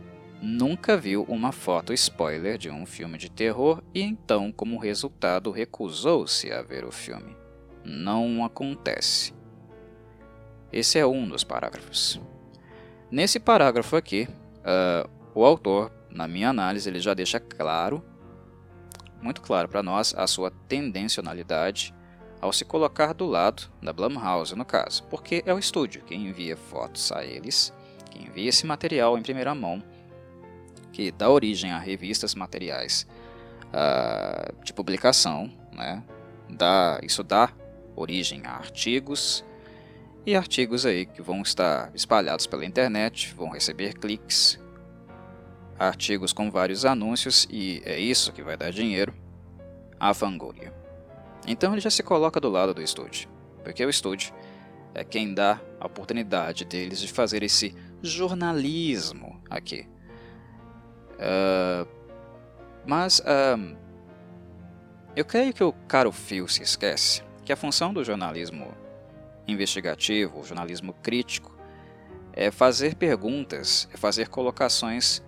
nunca 0.41 0.95
viu 0.95 1.23
uma 1.23 1.51
foto 1.51 1.91
spoiler 1.93 2.57
de 2.57 2.69
um 2.69 2.85
filme 2.85 3.17
de 3.17 3.31
terror 3.31 3.81
e 3.93 4.01
então, 4.01 4.51
como 4.51 4.77
resultado, 4.77 5.49
recusou-se 5.49 6.51
a 6.51 6.61
ver 6.61 6.85
o 6.85 6.91
filme. 6.91 7.35
Não 7.83 8.45
acontece. 8.45 9.33
Esse 10.71 10.99
é 10.99 11.05
um 11.05 11.27
dos 11.27 11.43
parágrafos. 11.43 12.21
Nesse 13.09 13.39
parágrafo 13.39 13.95
aqui, 13.95 14.27
uh, 14.59 15.09
o 15.33 15.43
autor, 15.43 15.91
na 16.09 16.27
minha 16.27 16.49
análise, 16.49 16.87
ele 16.87 16.99
já 16.99 17.13
deixa 17.13 17.39
claro 17.39 18.03
muito 19.21 19.41
claro 19.41 19.67
para 19.67 19.83
nós 19.83 20.13
a 20.15 20.27
sua 20.27 20.51
tendencionalidade 20.51 21.93
ao 22.41 22.53
se 22.53 22.63
colocar 22.63 23.13
do 23.13 23.25
lado 23.25 23.69
da 23.81 23.91
Blumhouse, 23.91 24.55
no 24.55 24.65
caso, 24.65 25.03
porque 25.03 25.43
é 25.45 25.53
o 25.53 25.59
estúdio 25.59 26.03
que 26.03 26.15
envia 26.15 26.55
fotos 26.55 27.11
a 27.11 27.23
eles, 27.23 27.73
que 28.11 28.23
envia 28.23 28.49
esse 28.49 28.65
material 28.65 29.17
em 29.17 29.21
primeira 29.21 29.53
mão, 29.55 29.81
que 30.91 31.11
dá 31.11 31.29
origem 31.29 31.71
a 31.71 31.79
revistas 31.79 32.35
materiais 32.35 33.07
uh, 33.67 34.63
de 34.63 34.73
publicação, 34.73 35.51
né? 35.71 36.03
dá, 36.49 36.99
isso 37.03 37.23
dá 37.23 37.51
origem 37.95 38.41
a 38.45 38.51
artigos 38.51 39.43
e 40.25 40.35
artigos 40.35 40.85
aí 40.85 41.05
que 41.05 41.21
vão 41.21 41.41
estar 41.41 41.91
espalhados 41.95 42.45
pela 42.45 42.65
internet, 42.65 43.33
vão 43.33 43.49
receber 43.49 43.93
cliques 43.93 44.59
artigos 45.79 46.33
com 46.33 46.49
vários 46.49 46.85
anúncios 46.85 47.47
e 47.49 47.81
é 47.85 47.99
isso 47.99 48.33
que 48.33 48.41
vai 48.41 48.57
dar 48.57 48.71
dinheiro 48.71 49.13
à 49.99 50.13
Fangoria. 50.13 50.76
Então 51.47 51.71
ele 51.71 51.81
já 51.81 51.89
se 51.89 52.03
coloca 52.03 52.41
do 52.41 52.49
lado 52.49 52.73
do 52.73 52.81
estúdio, 52.81 53.29
porque 53.63 53.83
o 53.85 53.89
estúdio 53.89 54.33
é 54.93 55.03
quem 55.03 55.33
dá 55.33 55.61
a 55.79 55.85
oportunidade 55.85 56.65
deles 56.65 56.99
de 56.99 57.07
fazer 57.07 57.41
esse 57.41 57.73
jornalismo 58.01 59.41
aqui. 59.49 59.87
Uh, 61.13 61.87
mas 62.85 63.19
uh, 63.19 63.77
eu 65.15 65.23
creio 65.23 65.53
que 65.53 65.63
o 65.63 65.71
caro 65.87 66.11
Phil 66.11 66.47
se 66.47 66.61
esquece 66.61 67.23
que 67.45 67.53
a 67.53 67.55
função 67.55 67.93
do 67.93 68.03
jornalismo 68.03 68.75
investigativo, 69.47 70.43
jornalismo 70.43 70.93
crítico, 71.01 71.57
é 72.33 72.51
fazer 72.51 72.95
perguntas, 72.95 73.87
é 73.93 73.97
fazer 73.97 74.27
colocações 74.27 75.23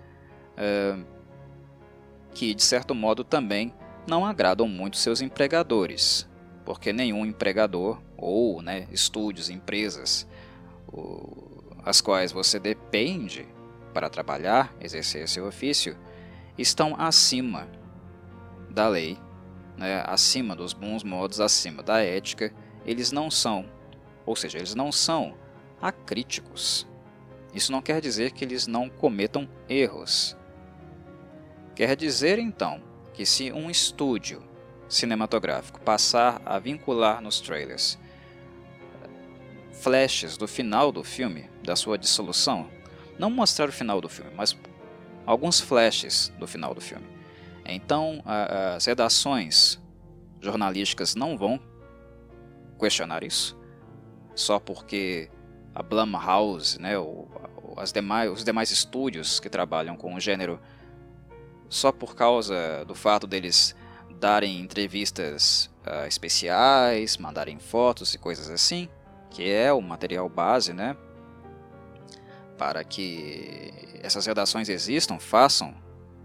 que, 2.33 2.53
de 2.53 2.61
certo 2.61 2.93
modo, 2.93 3.23
também 3.23 3.73
não 4.10 4.25
agradam 4.25 4.68
muito 4.68 4.98
seus 4.98 5.22
empregadores, 5.22 6.28
porque 6.66 6.92
nenhum 6.92 7.25
empregador 7.25 8.01
ou 8.18 8.62
né, 8.62 8.88
estúdios, 8.92 9.50
empresas, 9.50 10.28
o, 10.92 11.63
as 11.86 12.01
quais 12.01 12.32
você 12.32 12.60
depende 12.60 13.48
para 13.94 14.10
trabalhar, 14.10 14.74
exercer 14.82 15.28
seu 15.28 15.48
ofício, 15.48 15.96
estão 16.58 16.96
acima 17.00 17.68
da 18.70 18.88
lei, 18.88 19.18
né, 19.78 20.04
acima 20.06 20.56
dos 20.56 20.74
bons 20.74 21.04
modos, 21.04 21.39
acima 21.39 21.82
da 21.82 22.00
ética. 22.04 22.54
Eles 22.86 23.12
não 23.12 23.32
são, 23.32 23.66
ou 24.25 24.36
seja, 24.36 24.58
eles 24.58 24.75
não 24.75 24.92
são 24.92 25.36
acríticos. 25.82 26.88
Isso 27.54 27.72
não 27.72 27.82
quer 27.82 28.01
dizer 28.01 28.32
que 28.32 28.44
eles 28.44 28.68
não 28.68 28.89
cometam 28.89 29.48
erros. 29.68 30.36
Quer 31.75 31.96
dizer 31.96 32.38
então 32.38 32.88
que 33.19 33.25
se 33.25 33.51
um 33.51 33.69
estúdio 33.69 34.41
cinematográfico 34.88 35.81
passar 35.81 36.41
a 36.45 36.57
vincular 36.57 37.21
nos 37.21 37.41
trailers 37.41 37.99
flashes 39.73 40.38
do 40.38 40.47
final 40.47 40.89
do 40.89 41.03
filme, 41.03 41.49
da 41.61 41.75
sua 41.75 41.97
dissolução, 41.97 42.71
não 43.17 43.29
mostrar 43.29 43.67
o 43.67 43.73
final 43.73 43.99
do 43.99 44.07
filme, 44.07 44.31
mas 44.38 44.57
alguns 45.25 45.59
flashes 45.59 46.31
do 46.39 46.47
final 46.47 46.73
do 46.73 46.79
filme. 46.79 47.05
Então, 47.65 48.23
as 48.25 48.85
redações 48.85 49.77
jornalísticas 50.39 51.13
não 51.13 51.38
vão 51.38 51.59
questionar 52.79 53.21
isso, 53.21 53.59
só 54.33 54.61
porque 54.61 55.29
a 55.75 55.83
Blumhouse, 55.83 56.79
né, 56.79 56.93
as 57.75 57.91
demais, 57.91 58.31
os 58.31 58.45
demais 58.45 58.71
estúdios 58.71 59.41
que 59.41 59.49
trabalham 59.49 59.97
com 59.97 60.15
o 60.15 60.21
gênero 60.21 60.57
só 61.69 61.91
por 61.91 62.15
causa 62.15 62.83
do 62.85 62.95
fato 62.95 63.27
deles 63.27 63.75
darem 64.19 64.59
entrevistas 64.59 65.69
uh, 65.85 66.07
especiais, 66.07 67.17
mandarem 67.17 67.59
fotos 67.59 68.13
e 68.13 68.17
coisas 68.17 68.49
assim, 68.49 68.89
que 69.29 69.49
é 69.49 69.71
o 69.71 69.79
material 69.79 70.27
base, 70.27 70.73
né? 70.73 70.97
Para 72.57 72.83
que 72.83 73.71
essas 74.01 74.25
redações 74.25 74.67
existam, 74.67 75.19
façam, 75.19 75.73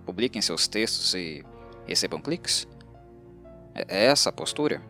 publiquem 0.05 0.43
seus 0.43 0.67
textos 0.67 1.15
e 1.15 1.45
recebam 1.87 2.21
cliques? 2.21 2.67
É 3.75 4.07
essa 4.07 4.31
a 4.31 4.33
postura? 4.33 4.83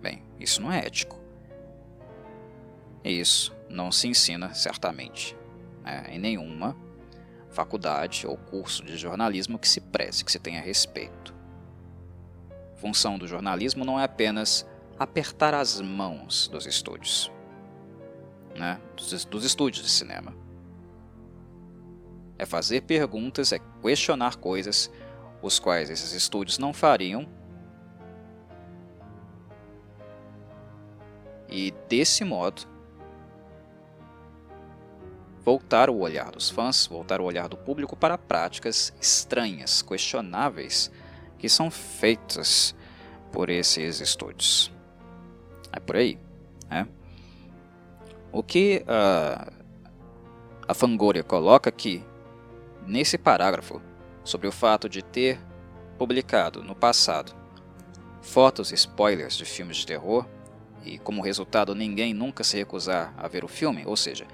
Bem, 0.00 0.22
isso 0.38 0.60
não 0.60 0.72
é 0.72 0.84
ético. 0.84 1.20
Isso 3.04 3.54
não 3.68 3.92
se 3.92 4.08
ensina, 4.08 4.52
certamente, 4.54 5.36
né, 5.82 6.06
em 6.10 6.18
nenhuma 6.18 6.76
faculdade 7.50 8.26
ou 8.26 8.36
curso 8.36 8.84
de 8.84 8.96
jornalismo 8.96 9.58
que 9.58 9.68
se 9.68 9.80
preze, 9.80 10.24
que 10.24 10.32
se 10.32 10.38
tenha 10.38 10.60
respeito. 10.60 11.34
Função 12.76 13.18
do 13.18 13.26
jornalismo 13.26 13.84
não 13.84 13.98
é 14.00 14.04
apenas 14.04 14.66
apertar 14.98 15.54
as 15.54 15.80
mãos 15.80 16.48
dos 16.48 16.66
estúdios, 16.66 17.30
né? 18.56 18.80
dos, 18.96 19.24
dos 19.24 19.44
estúdios 19.44 19.84
de 19.84 19.90
cinema. 19.90 20.34
É 22.38 22.46
fazer 22.46 22.82
perguntas, 22.82 23.52
é 23.52 23.58
questionar 23.82 24.36
coisas 24.36 24.90
os 25.42 25.58
quais 25.58 25.90
esses 25.90 26.12
estúdios 26.12 26.58
não 26.58 26.72
fariam. 26.72 27.26
E 31.48 31.74
desse 31.88 32.24
modo, 32.24 32.62
voltar 35.50 35.90
o 35.90 35.98
olhar 35.98 36.30
dos 36.30 36.48
fãs, 36.48 36.86
voltar 36.86 37.20
o 37.20 37.24
olhar 37.24 37.48
do 37.48 37.56
público 37.56 37.96
para 37.96 38.16
práticas 38.16 38.94
estranhas, 39.00 39.82
questionáveis, 39.82 40.92
que 41.38 41.48
são 41.48 41.72
feitas 41.72 42.72
por 43.32 43.50
esses 43.50 44.00
estúdios. 44.00 44.72
É 45.72 45.80
por 45.80 45.96
aí. 45.96 46.20
Né? 46.70 46.86
O 48.30 48.44
que 48.44 48.84
uh, 48.84 49.52
a 50.68 50.72
Fangoria 50.72 51.24
coloca 51.24 51.68
aqui, 51.68 52.00
nesse 52.86 53.18
parágrafo, 53.18 53.82
sobre 54.22 54.46
o 54.46 54.52
fato 54.52 54.88
de 54.88 55.02
ter 55.02 55.40
publicado 55.98 56.62
no 56.62 56.76
passado 56.76 57.34
fotos 58.22 58.70
e 58.70 58.76
spoilers 58.76 59.36
de 59.36 59.44
filmes 59.44 59.78
de 59.78 59.86
terror, 59.86 60.24
e 60.84 60.96
como 60.96 61.20
resultado 61.20 61.74
ninguém 61.74 62.14
nunca 62.14 62.44
se 62.44 62.56
recusar 62.56 63.12
a 63.16 63.26
ver 63.26 63.44
o 63.44 63.48
filme, 63.48 63.82
ou 63.84 63.96
seja, 63.96 64.28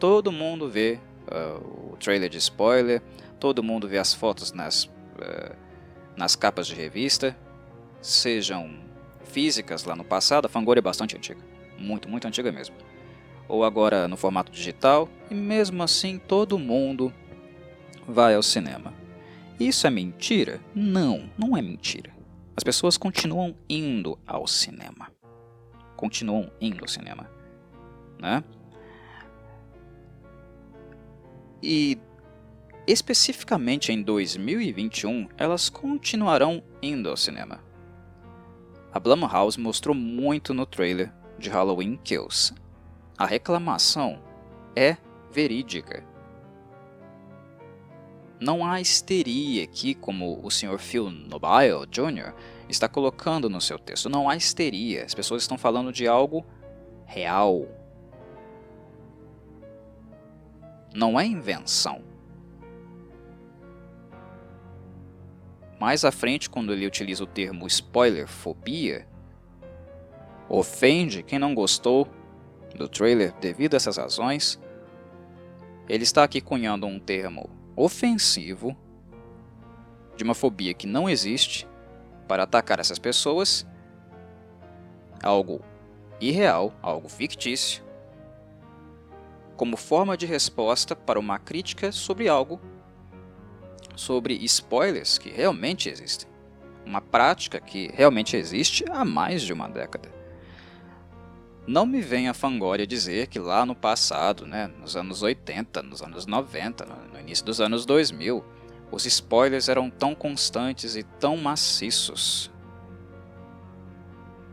todo 0.00 0.32
mundo 0.32 0.68
vê 0.68 0.98
uh, 1.28 1.92
o 1.92 1.96
trailer 1.98 2.30
de 2.30 2.38
spoiler, 2.38 3.02
todo 3.38 3.62
mundo 3.62 3.86
vê 3.86 3.98
as 3.98 4.14
fotos 4.14 4.50
nas, 4.50 4.84
uh, 4.84 5.54
nas 6.16 6.34
capas 6.34 6.66
de 6.66 6.74
revista, 6.74 7.36
sejam 8.00 8.80
físicas 9.24 9.84
lá 9.84 9.94
no 9.94 10.02
passado, 10.02 10.46
a 10.46 10.48
Fangoria 10.48 10.80
é 10.80 10.82
bastante 10.82 11.16
antiga, 11.16 11.40
muito, 11.78 12.08
muito 12.08 12.26
antiga 12.26 12.50
mesmo, 12.50 12.74
ou 13.46 13.62
agora 13.62 14.08
no 14.08 14.16
formato 14.16 14.50
digital, 14.50 15.06
e 15.30 15.34
mesmo 15.34 15.82
assim 15.82 16.18
todo 16.18 16.58
mundo 16.58 17.12
vai 18.08 18.34
ao 18.34 18.42
cinema. 18.42 18.94
Isso 19.60 19.86
é 19.86 19.90
mentira? 19.90 20.58
Não, 20.74 21.30
não 21.36 21.54
é 21.54 21.60
mentira. 21.60 22.10
As 22.56 22.64
pessoas 22.64 22.96
continuam 22.96 23.54
indo 23.68 24.18
ao 24.26 24.46
cinema. 24.46 25.12
Continuam 25.94 26.50
indo 26.58 26.82
ao 26.82 26.88
cinema. 26.88 27.30
Né? 28.18 28.42
E 31.62 31.98
especificamente 32.86 33.92
em 33.92 34.02
2021, 34.02 35.28
elas 35.36 35.68
continuarão 35.68 36.62
indo 36.82 37.08
ao 37.08 37.16
cinema. 37.16 37.62
A 38.92 38.98
Blumhouse 38.98 39.58
mostrou 39.58 39.94
muito 39.94 40.52
no 40.52 40.66
trailer 40.66 41.12
de 41.38 41.48
Halloween 41.48 41.96
Kills. 42.02 42.52
A 43.16 43.24
reclamação 43.24 44.20
é 44.74 44.96
verídica. 45.30 46.04
Não 48.40 48.64
há 48.64 48.80
histeria 48.80 49.62
aqui, 49.62 49.94
como 49.94 50.40
o 50.42 50.50
Sr. 50.50 50.78
Phil 50.78 51.10
Nobile 51.10 51.86
Jr. 51.90 52.34
está 52.68 52.88
colocando 52.88 53.50
no 53.50 53.60
seu 53.60 53.78
texto. 53.78 54.08
Não 54.08 54.28
há 54.28 54.34
histeria. 54.34 55.04
As 55.04 55.14
pessoas 55.14 55.42
estão 55.42 55.58
falando 55.58 55.92
de 55.92 56.08
algo 56.08 56.44
real. 57.04 57.68
Não 60.94 61.18
é 61.18 61.24
invenção. 61.24 62.02
Mais 65.78 66.04
à 66.04 66.12
frente, 66.12 66.50
quando 66.50 66.72
ele 66.72 66.86
utiliza 66.86 67.24
o 67.24 67.26
termo 67.26 67.66
spoilerfobia, 67.66 69.08
ofende 70.48 71.22
quem 71.22 71.38
não 71.38 71.54
gostou 71.54 72.06
do 72.74 72.88
trailer 72.88 73.32
devido 73.40 73.74
a 73.74 73.76
essas 73.76 73.96
razões. 73.96 74.60
Ele 75.88 76.02
está 76.02 76.22
aqui 76.22 76.40
cunhando 76.40 76.86
um 76.86 76.98
termo 76.98 77.48
ofensivo 77.74 78.76
de 80.16 80.24
uma 80.24 80.34
fobia 80.34 80.74
que 80.74 80.86
não 80.86 81.08
existe 81.08 81.66
para 82.28 82.42
atacar 82.42 82.78
essas 82.78 82.98
pessoas, 82.98 83.66
algo 85.22 85.62
irreal, 86.20 86.74
algo 86.82 87.08
fictício, 87.08 87.82
como 89.60 89.76
forma 89.76 90.16
de 90.16 90.24
resposta 90.24 90.96
para 90.96 91.20
uma 91.20 91.38
crítica 91.38 91.92
sobre 91.92 92.30
algo, 92.30 92.58
sobre 93.94 94.32
spoilers 94.42 95.18
que 95.18 95.28
realmente 95.28 95.90
existem, 95.90 96.26
uma 96.82 97.02
prática 97.02 97.60
que 97.60 97.90
realmente 97.92 98.38
existe 98.38 98.86
há 98.90 99.04
mais 99.04 99.42
de 99.42 99.52
uma 99.52 99.68
década. 99.68 100.10
Não 101.66 101.84
me 101.84 102.00
venha 102.00 102.30
a 102.30 102.34
Fangoria 102.34 102.86
dizer 102.86 103.26
que 103.26 103.38
lá 103.38 103.66
no 103.66 103.74
passado, 103.74 104.46
né, 104.46 104.66
nos 104.66 104.96
anos 104.96 105.22
80, 105.22 105.82
nos 105.82 106.00
anos 106.00 106.24
90, 106.24 106.86
no 107.12 107.20
início 107.20 107.44
dos 107.44 107.60
anos 107.60 107.84
2000, 107.84 108.42
os 108.90 109.04
spoilers 109.04 109.68
eram 109.68 109.90
tão 109.90 110.14
constantes 110.14 110.96
e 110.96 111.02
tão 111.02 111.36
maciços, 111.36 112.50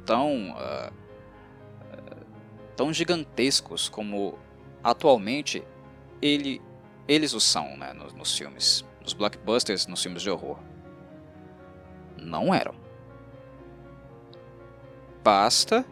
tão, 0.06 0.52
uh, 0.52 0.91
tão 2.76 2.91
gigantescos 2.91 3.88
como 3.88 4.38
atualmente 4.88 5.62
ele, 6.21 6.62
eles 7.10 7.34
o 7.34 7.41
são 7.41 7.76
né, 7.76 7.91
nos, 7.91 8.13
nos 8.13 8.38
filmes, 8.38 8.86
nos 9.02 9.12
blockbusters, 9.12 9.86
nos 9.86 10.02
filmes 10.02 10.21
de 10.21 10.30
horror. 10.30 10.58
Não 12.17 12.54
eram. 12.54 12.73
Basta 15.21 15.86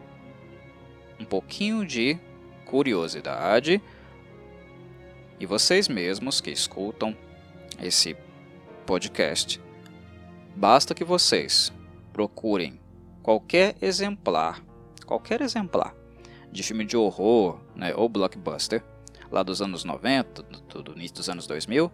um 1.20 1.26
pouquinho 1.26 1.84
de 1.84 2.18
curiosidade 2.64 3.82
e 5.38 5.44
vocês 5.44 5.88
mesmos 5.88 6.40
que 6.40 6.50
escutam 6.50 7.14
esse 7.78 8.16
podcast, 8.86 9.60
basta 10.54 10.94
que 10.94 11.04
vocês 11.04 11.70
procurem 12.14 12.80
qualquer 13.22 13.76
exemplar, 13.82 14.64
qualquer 15.04 15.42
exemplar 15.42 15.94
de 16.56 16.62
filme 16.62 16.84
de 16.84 16.96
horror 16.96 17.60
né, 17.74 17.94
ou 17.94 18.08
blockbuster 18.08 18.82
lá 19.30 19.42
dos 19.42 19.60
anos 19.60 19.84
90, 19.84 20.42
do, 20.42 20.82
do 20.82 20.92
início 20.92 21.16
dos 21.16 21.28
anos 21.28 21.46
2000, 21.46 21.92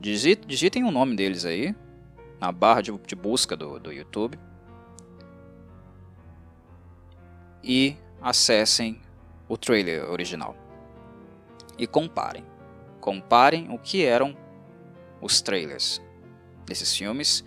digitem 0.00 0.84
o 0.84 0.90
nome 0.90 1.16
deles 1.16 1.44
aí 1.44 1.74
na 2.38 2.52
barra 2.52 2.82
de, 2.82 2.92
de 2.92 3.16
busca 3.16 3.56
do, 3.56 3.80
do 3.80 3.90
YouTube 3.90 4.38
e 7.64 7.96
acessem 8.20 9.00
o 9.48 9.56
trailer 9.56 10.10
original 10.10 10.54
e 11.78 11.86
comparem. 11.86 12.44
Comparem 13.00 13.72
o 13.72 13.78
que 13.78 14.04
eram 14.04 14.36
os 15.20 15.40
trailers 15.40 16.02
desses 16.66 16.94
filmes 16.94 17.44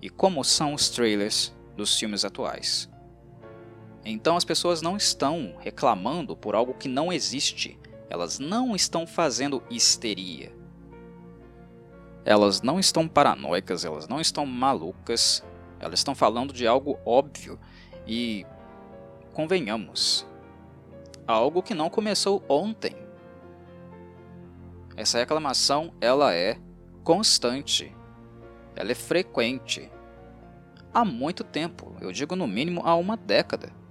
e 0.00 0.08
como 0.08 0.44
são 0.44 0.74
os 0.74 0.88
trailers 0.88 1.52
dos 1.76 1.98
filmes 1.98 2.24
atuais. 2.24 2.91
Então 4.04 4.36
as 4.36 4.44
pessoas 4.44 4.82
não 4.82 4.96
estão 4.96 5.54
reclamando 5.58 6.36
por 6.36 6.54
algo 6.54 6.74
que 6.74 6.88
não 6.88 7.12
existe. 7.12 7.78
Elas 8.10 8.38
não 8.38 8.74
estão 8.74 9.06
fazendo 9.06 9.62
histeria. 9.70 10.52
Elas 12.24 12.62
não 12.62 12.78
estão 12.78 13.08
paranoicas, 13.08 13.84
elas 13.84 14.08
não 14.08 14.20
estão 14.20 14.44
malucas. 14.46 15.42
Elas 15.80 15.98
estão 15.98 16.14
falando 16.14 16.52
de 16.52 16.66
algo 16.66 16.98
óbvio 17.04 17.58
e 18.06 18.46
convenhamos, 19.32 20.26
algo 21.26 21.62
que 21.62 21.74
não 21.74 21.90
começou 21.90 22.44
ontem. 22.48 22.94
Essa 24.96 25.18
reclamação 25.18 25.92
ela 26.00 26.34
é 26.34 26.58
constante, 27.02 27.94
ela 28.76 28.92
é 28.92 28.94
frequente. 28.94 29.90
Há 30.94 31.04
muito 31.04 31.42
tempo, 31.42 31.96
eu 32.00 32.12
digo 32.12 32.36
no 32.36 32.46
mínimo 32.46 32.82
há 32.84 32.94
uma 32.94 33.16
década. 33.16 33.81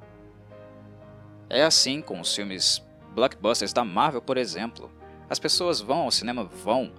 É 1.53 1.63
assim 1.63 2.01
com 2.01 2.17
os 2.21 2.33
filmes 2.33 2.81
blockbusters 3.13 3.73
da 3.73 3.83
Marvel, 3.83 4.21
por 4.21 4.37
exemplo. 4.37 4.89
As 5.29 5.37
pessoas 5.37 5.81
vão 5.81 6.03
ao 6.03 6.11
cinema, 6.11 6.45
vão, 6.45 6.93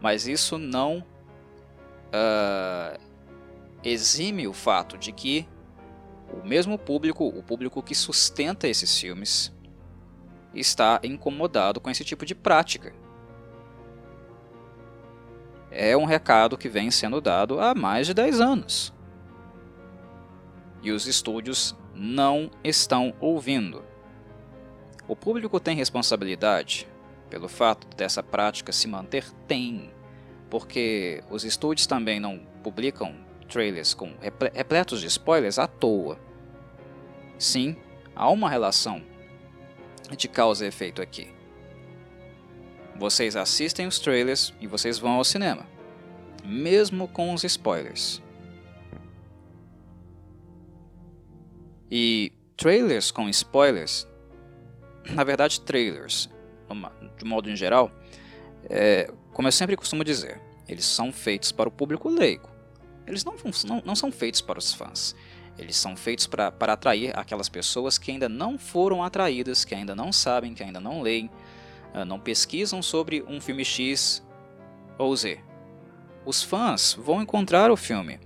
mas 0.00 0.26
isso 0.26 0.58
não 0.58 0.98
uh, 2.08 3.00
exime 3.84 4.48
o 4.48 4.52
fato 4.52 4.98
de 4.98 5.12
que 5.12 5.48
o 6.28 6.44
mesmo 6.44 6.76
público, 6.76 7.24
o 7.24 7.40
público 7.40 7.80
que 7.80 7.94
sustenta 7.94 8.66
esses 8.66 8.98
filmes, 8.98 9.54
está 10.52 10.98
incomodado 11.04 11.80
com 11.80 11.88
esse 11.88 12.04
tipo 12.04 12.26
de 12.26 12.34
prática. 12.34 12.92
É 15.70 15.96
um 15.96 16.04
recado 16.04 16.58
que 16.58 16.68
vem 16.68 16.90
sendo 16.90 17.20
dado 17.20 17.60
há 17.60 17.76
mais 17.76 18.08
de 18.08 18.14
10 18.14 18.40
anos. 18.40 18.92
E 20.82 20.90
os 20.90 21.06
estúdios 21.06 21.76
não 21.98 22.50
estão 22.62 23.12
ouvindo. 23.20 23.84
O 25.08 25.16
público 25.16 25.58
tem 25.58 25.76
responsabilidade 25.76 26.86
pelo 27.28 27.48
fato 27.48 27.86
dessa 27.96 28.22
prática 28.22 28.72
se 28.72 28.86
manter? 28.86 29.24
Tem, 29.46 29.90
porque 30.48 31.22
os 31.28 31.44
estúdios 31.44 31.86
também 31.86 32.20
não 32.20 32.38
publicam 32.62 33.14
trailers 33.48 33.94
com 33.94 34.14
repletos 34.54 35.00
de 35.00 35.06
spoilers 35.06 35.58
à 35.58 35.66
toa. 35.66 36.18
Sim, 37.38 37.76
há 38.14 38.30
uma 38.30 38.48
relação 38.48 39.02
de 40.16 40.28
causa 40.28 40.64
e 40.64 40.68
efeito 40.68 41.02
aqui. 41.02 41.32
Vocês 42.96 43.36
assistem 43.36 43.86
os 43.86 43.98
trailers 43.98 44.52
e 44.60 44.66
vocês 44.66 44.98
vão 44.98 45.12
ao 45.12 45.24
cinema, 45.24 45.66
mesmo 46.44 47.08
com 47.08 47.32
os 47.32 47.44
spoilers. 47.44 48.22
E 51.90 52.32
trailers 52.56 53.10
com 53.10 53.28
spoilers, 53.28 54.06
na 55.10 55.24
verdade 55.24 55.60
trailers, 55.60 56.28
de 57.16 57.24
modo 57.24 57.50
em 57.50 57.56
geral, 57.56 57.90
é, 58.68 59.10
como 59.32 59.48
eu 59.48 59.52
sempre 59.52 59.76
costumo 59.76 60.04
dizer, 60.04 60.40
eles 60.68 60.84
são 60.84 61.12
feitos 61.12 61.52
para 61.52 61.68
o 61.68 61.72
público 61.72 62.08
leigo. 62.08 62.48
Eles 63.06 63.24
não, 63.24 63.34
não, 63.64 63.82
não 63.86 63.96
são 63.96 64.12
feitos 64.12 64.40
para 64.40 64.58
os 64.58 64.72
fãs. 64.72 65.14
Eles 65.58 65.76
são 65.76 65.96
feitos 65.96 66.26
para, 66.26 66.52
atrair 66.60 67.18
aquelas 67.18 67.48
pessoas 67.48 67.98
que 67.98 68.10
ainda 68.12 68.28
não 68.28 68.58
foram 68.58 69.02
atraídas, 69.02 69.64
que 69.64 69.74
ainda 69.74 69.94
não 69.94 70.12
sabem, 70.12 70.54
que 70.54 70.62
ainda 70.62 70.78
não 70.78 71.00
leem, 71.02 71.30
ah, 71.94 72.04
não 72.04 72.20
pesquisam 72.20 72.82
sobre 72.82 73.24
um 73.26 73.40
filme 73.40 73.64
X 73.64 74.22
ou 74.98 75.16
Z. 75.16 75.40
Os 76.24 76.42
fãs 76.42 76.94
vão 76.94 77.22
encontrar 77.22 77.70
o 77.70 77.76
filme. 77.76 78.20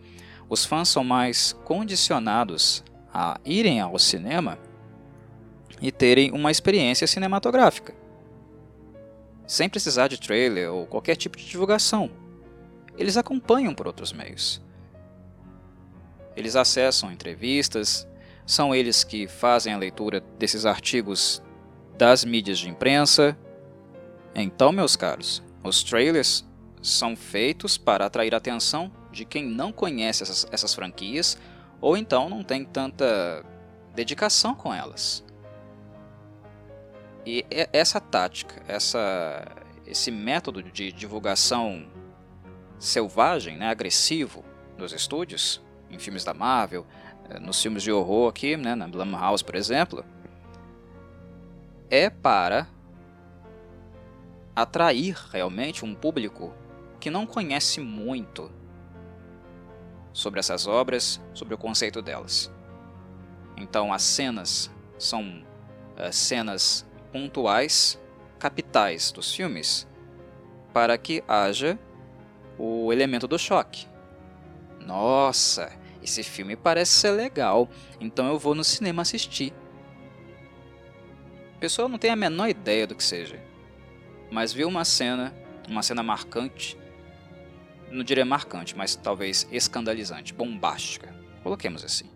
Os 0.49 0.65
fãs 0.65 0.89
são 0.89 1.05
mais 1.05 1.55
condicionados 1.65 2.85
a 3.13 3.39
irem 3.45 3.81
ao 3.81 3.99
cinema 3.99 4.59
e 5.81 5.91
terem 5.91 6.31
uma 6.33 6.51
experiência 6.51 7.07
cinematográfica, 7.07 7.95
sem 9.47 9.69
precisar 9.69 10.09
de 10.09 10.19
trailer 10.19 10.73
ou 10.73 10.87
qualquer 10.87 11.17
tipo 11.17 11.37
de 11.37 11.45
divulgação. 11.45 12.11
Eles 12.97 13.17
acompanham 13.17 13.75
por 13.75 13.87
outros 13.87 14.13
meios. 14.13 14.63
Eles 16.37 16.57
acessam 16.57 17.13
entrevistas, 17.13 18.07
são 18.47 18.75
eles 18.75 19.05
que 19.05 19.27
fazem 19.27 19.73
a 19.73 19.79
leitura 19.79 20.21
desses 20.39 20.65
artigos 20.65 21.43
das 21.99 22.25
mídias 22.25 22.59
de 22.59 22.69
imprensa. 22.69 23.37
Então, 24.35 24.73
meus 24.73 24.97
caros, 24.97 25.43
os 25.63 25.83
trailers 25.83 26.45
são 26.81 27.15
feitos 27.15 27.77
para 27.77 28.07
atrair 28.07 28.35
a 28.35 28.39
atenção 28.39 28.91
de 29.11 29.25
quem 29.25 29.45
não 29.45 29.73
conhece 29.73 30.23
essas, 30.23 30.47
essas 30.51 30.75
franquias 30.75 31.39
ou 31.83 31.97
então 31.97 32.31
não 32.31 32.45
tem 32.45 32.65
tanta 32.65 33.45
dedicação 33.93 34.55
com 34.55 34.73
elas. 34.73 35.25
E 37.27 37.45
essa 37.73 38.01
tática, 38.01 38.63
essa, 38.67 39.45
esse 39.85 40.11
método 40.11 40.63
de 40.63 40.93
divulgação 40.93 41.87
selvagem, 42.79 43.57
né, 43.57 43.69
agressivo 43.69 44.45
dos 44.79 44.93
estúdios, 44.93 45.61
em 45.91 45.99
filmes 45.99 46.25
da 46.25 46.33
Marvel, 46.33 46.87
eh, 47.29 47.39
nos 47.39 47.61
filmes 47.61 47.83
de 47.83 47.93
horror 47.93 48.31
aqui, 48.31 48.57
né, 48.57 48.75
na 48.75 48.89
Blumhouse, 48.89 49.45
por 49.45 49.55
exemplo, 49.55 50.05
é 51.91 52.09
para 52.09 52.67
atrair 54.55 55.17
realmente 55.31 55.85
um 55.85 55.95
público 55.95 56.53
que 56.99 57.11
não 57.11 57.27
conhece 57.27 57.81
muito 57.81 58.51
sobre 60.13 60.41
essas 60.41 60.67
obras, 60.67 61.21
sobre 61.35 61.55
o 61.55 61.59
conceito 61.59 62.03
delas. 62.03 62.53
Então, 63.57 63.93
as 63.93 64.03
cenas 64.03 64.71
são 64.99 65.23
uh, 65.23 66.13
cenas 66.13 66.87
pontuais, 67.13 68.01
capitais 68.39 69.13
dos 69.13 69.35
filmes, 69.35 69.87
para 70.73 70.97
que 70.97 71.23
haja 71.29 71.79
o 72.59 72.93
elemento 72.93 73.27
do 73.29 73.39
choque. 73.39 73.87
Nossa, 74.81 75.73
esse 76.03 76.23
filme 76.23 76.57
parece 76.57 76.93
ser 76.93 77.11
legal, 77.11 77.69
então 78.01 78.27
eu 78.29 78.39
vou 78.39 78.55
no 78.55 78.65
cinema 78.65 79.03
assistir. 79.03 79.53
A 81.57 81.59
pessoa 81.59 81.89
não 81.89 81.99
tem 81.99 82.11
a 82.11 82.17
menor 82.17 82.49
ideia 82.49 82.87
do 82.87 82.95
que 82.97 83.05
seja, 83.05 83.41
mas 84.31 84.53
viu 84.53 84.67
uma 84.67 84.85
cena, 84.85 85.33
uma 85.69 85.83
cena 85.83 86.03
marcante, 86.03 86.77
não 87.93 88.05
diria 88.05 88.25
marcante, 88.25 88.77
mas 88.77 88.97
talvez 88.97 89.47
escandalizante, 89.53 90.33
bombástica. 90.33 91.15
Coloquemos 91.43 91.85
assim. 91.85 92.07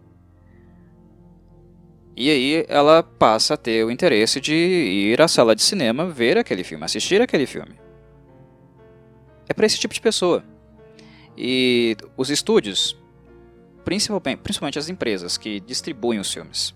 E 2.16 2.30
aí 2.30 2.64
ela 2.68 3.02
passa 3.02 3.54
a 3.54 3.56
ter 3.56 3.84
o 3.84 3.90
interesse 3.90 4.40
de 4.40 4.54
ir 4.54 5.20
à 5.20 5.28
sala 5.28 5.54
de 5.54 5.62
cinema 5.62 6.08
ver 6.08 6.38
aquele 6.38 6.64
filme, 6.64 6.84
assistir 6.84 7.20
aquele 7.20 7.44
filme. 7.46 7.78
É 9.48 9.52
para 9.52 9.66
esse 9.66 9.78
tipo 9.78 9.92
de 9.92 10.00
pessoa. 10.00 10.42
E 11.36 11.94
os 12.16 12.30
estúdios, 12.30 12.96
principalmente, 13.84 14.40
principalmente 14.40 14.78
as 14.78 14.88
empresas 14.88 15.36
que 15.36 15.60
distribuem 15.60 16.18
os 16.18 16.32
filmes, 16.32 16.74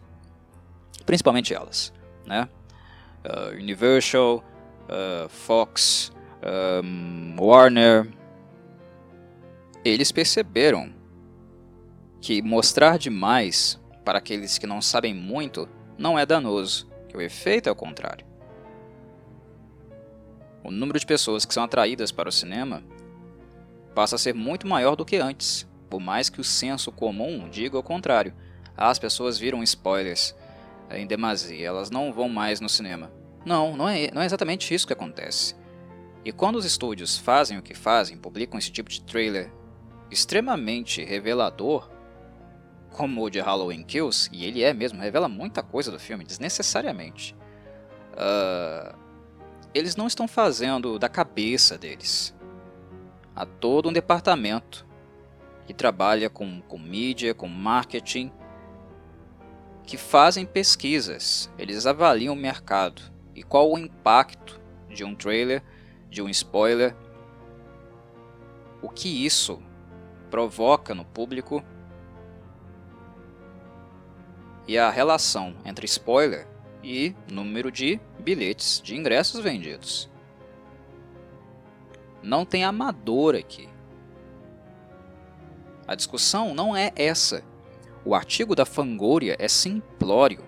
principalmente 1.07 1.55
elas, 1.55 1.93
né? 2.27 2.47
Uh, 3.25 3.57
Universal, 3.57 4.45
uh, 4.85 5.29
Fox, 5.29 6.13
um, 6.85 7.37
Warner, 7.41 8.07
eles 9.85 10.13
perceberam 10.13 10.93
que 12.21 12.43
mostrar 12.43 12.99
demais 12.99 13.81
para 14.05 14.19
aqueles 14.19 14.59
que 14.59 14.67
não 14.67 14.83
sabem 14.83 15.15
muito 15.15 15.69
não 15.97 16.19
é 16.19 16.27
danoso, 16.27 16.91
que 17.09 17.17
o 17.17 17.21
efeito 17.21 17.69
é 17.69 17.73
o 17.73 17.77
contrário. 17.77 18.27
O 20.63 20.71
número 20.71 20.99
de 20.99 21.07
pessoas 21.07 21.45
que 21.45 21.55
são 21.55 21.65
atraídas 21.65 22.13
para 22.13 22.29
o 22.29 22.33
cinema 22.33 22.83
passa 23.95 24.17
a 24.17 24.19
ser 24.19 24.35
muito 24.35 24.67
maior 24.67 24.95
do 24.95 25.05
que 25.05 25.17
antes, 25.17 25.67
por 25.89 26.01
mais 26.01 26.29
que 26.29 26.41
o 26.41 26.45
senso 26.45 26.93
comum 26.93 27.49
diga 27.49 27.79
o 27.79 27.83
contrário. 27.83 28.35
as 28.77 28.99
pessoas 28.99 29.39
viram 29.39 29.63
spoilers 29.63 30.35
em 30.91 31.07
demasia, 31.07 31.67
elas 31.67 31.91
não 31.91 32.13
vão 32.13 32.29
mais 32.29 32.61
no 32.61 32.69
cinema. 32.69 33.13
Não, 33.45 33.77
não 33.77 33.89
é, 33.89 34.11
não 34.13 34.23
é 34.23 34.27
exatamente 34.27 34.75
isso 34.75 34.87
que 34.87 34.93
acontece. 34.93 35.55
E 36.25 36.33
quando 36.33 36.57
os 36.57 36.65
estúdios 36.65 37.17
fazem 37.17 37.59
o 37.59 37.63
que 37.63 37.75
fazem, 37.75 38.19
publicam 38.19 38.59
esse 38.59 38.71
tipo 38.71 38.91
de 38.91 39.03
trailer 39.03 39.51
extremamente 40.11 41.05
revelador, 41.05 41.91
como 42.91 43.23
o 43.23 43.31
de 43.31 43.41
Halloween 43.41 43.83
Kills, 43.83 44.29
e 44.33 44.45
ele 44.45 44.63
é 44.63 44.73
mesmo, 44.75 45.01
revela 45.01 45.29
muita 45.29 45.63
coisa 45.63 45.91
do 45.91 45.99
filme, 45.99 46.25
desnecessariamente. 46.25 47.35
Uh, 48.13 48.97
eles 49.73 49.95
não 49.95 50.07
estão 50.07 50.27
fazendo 50.27 50.99
da 50.99 51.09
cabeça 51.09 51.79
deles. 51.79 52.35
Há 53.35 53.47
todo 53.47 53.89
um 53.89 53.93
departamento 53.93 54.87
que 55.67 55.73
trabalha 55.73 56.29
com, 56.29 56.61
com 56.63 56.79
mídia, 56.79 57.33
com 57.33 57.47
marketing, 57.47 58.33
que 59.87 59.97
fazem 59.97 60.45
pesquisas, 60.45 61.51
eles 61.59 61.87
avaliam 61.87 62.35
o 62.35 62.37
mercado 62.37 63.03
e 63.35 63.43
qual 63.43 63.73
o 63.73 63.79
impacto 63.79 64.61
de 64.89 65.05
um 65.05 65.15
trailer, 65.15 65.63
de 66.09 66.21
um 66.21 66.29
spoiler, 66.29 66.95
o 68.83 68.89
que 68.89 69.25
isso 69.25 69.63
provoca 70.31 70.95
no 70.95 71.05
público 71.05 71.63
e 74.67 74.79
a 74.79 74.89
relação 74.89 75.55
entre 75.65 75.85
spoiler 75.87 76.47
e 76.83 77.15
número 77.31 77.71
de 77.71 78.01
bilhetes 78.21 78.81
de 78.83 78.97
ingressos 78.97 79.41
vendidos. 79.41 80.09
Não 82.23 82.45
tem 82.45 82.65
amador 82.65 83.35
aqui. 83.35 83.69
A 85.87 85.95
discussão 85.95 86.55
não 86.55 86.77
é 86.77 86.93
essa. 86.95 87.43
O 88.05 88.15
artigo 88.15 88.55
da 88.55 88.65
Fangoria 88.65 89.37
é 89.39 89.49
simplório. 89.49 90.45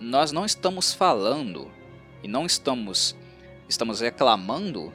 Nós 0.00 0.32
não 0.32 0.44
estamos 0.44 0.92
falando 0.92 1.70
e 2.22 2.28
não 2.28 2.44
estamos 2.44 3.16
estamos 3.68 4.00
reclamando 4.00 4.92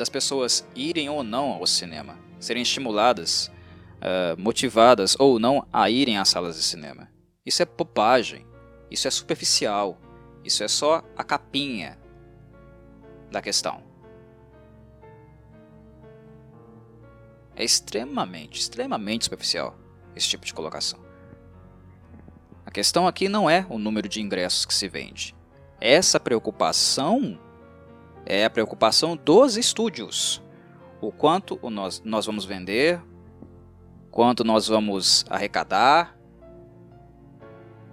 das 0.00 0.08
pessoas 0.08 0.66
irem 0.74 1.10
ou 1.10 1.22
não 1.22 1.50
ao 1.50 1.66
cinema, 1.66 2.18
serem 2.38 2.62
estimuladas, 2.62 3.48
uh, 3.98 4.40
motivadas 4.40 5.14
ou 5.18 5.38
não 5.38 5.68
a 5.70 5.90
irem 5.90 6.16
às 6.16 6.30
salas 6.30 6.56
de 6.56 6.62
cinema. 6.62 7.10
Isso 7.44 7.62
é 7.62 7.66
bobagem, 7.66 8.46
isso 8.90 9.06
é 9.06 9.10
superficial, 9.10 9.98
isso 10.42 10.64
é 10.64 10.68
só 10.68 11.04
a 11.14 11.22
capinha 11.22 11.98
da 13.30 13.42
questão. 13.42 13.82
É 17.54 17.62
extremamente, 17.62 18.58
extremamente 18.58 19.24
superficial 19.24 19.76
esse 20.16 20.30
tipo 20.30 20.46
de 20.46 20.54
colocação. 20.54 20.98
A 22.64 22.70
questão 22.70 23.06
aqui 23.06 23.28
não 23.28 23.50
é 23.50 23.66
o 23.68 23.78
número 23.78 24.08
de 24.08 24.22
ingressos 24.22 24.64
que 24.64 24.72
se 24.72 24.88
vende. 24.88 25.36
Essa 25.78 26.18
preocupação 26.18 27.38
é 28.30 28.44
a 28.44 28.50
preocupação 28.50 29.16
dos 29.16 29.56
estúdios. 29.56 30.40
O 31.00 31.10
quanto 31.10 31.58
nós, 31.68 32.00
nós 32.04 32.26
vamos 32.26 32.44
vender, 32.44 33.00
quanto 34.08 34.44
nós 34.44 34.68
vamos 34.68 35.24
arrecadar, 35.28 36.16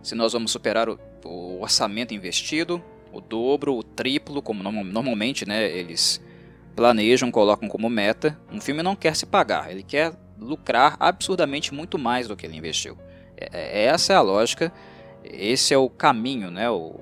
se 0.03 0.13
nós 0.13 0.33
vamos 0.33 0.51
superar 0.51 0.89
o, 0.89 0.99
o 1.25 1.61
orçamento 1.61 2.13
investido, 2.13 2.83
o 3.11 3.19
dobro, 3.19 3.75
o 3.75 3.81
triplo, 3.81 4.39
como 4.39 4.61
no, 4.61 4.83
normalmente 4.83 5.47
né, 5.47 5.67
eles 5.71 6.21
planejam, 6.75 7.31
colocam 7.31 7.67
como 7.67 7.89
meta. 7.89 8.39
Um 8.51 8.61
filme 8.61 8.83
não 8.83 8.95
quer 8.95 9.15
se 9.15 9.25
pagar, 9.25 9.71
ele 9.71 9.81
quer 9.81 10.13
lucrar 10.37 10.95
absurdamente 10.99 11.73
muito 11.73 11.97
mais 11.97 12.27
do 12.27 12.35
que 12.35 12.45
ele 12.45 12.55
investiu. 12.55 12.95
É, 13.35 13.49
é 13.53 13.85
essa 13.85 14.13
é 14.13 14.15
a 14.15 14.21
lógica, 14.21 14.71
esse 15.23 15.73
é 15.73 15.77
o 15.77 15.89
caminho, 15.89 16.51
né, 16.51 16.69
o, 16.69 16.95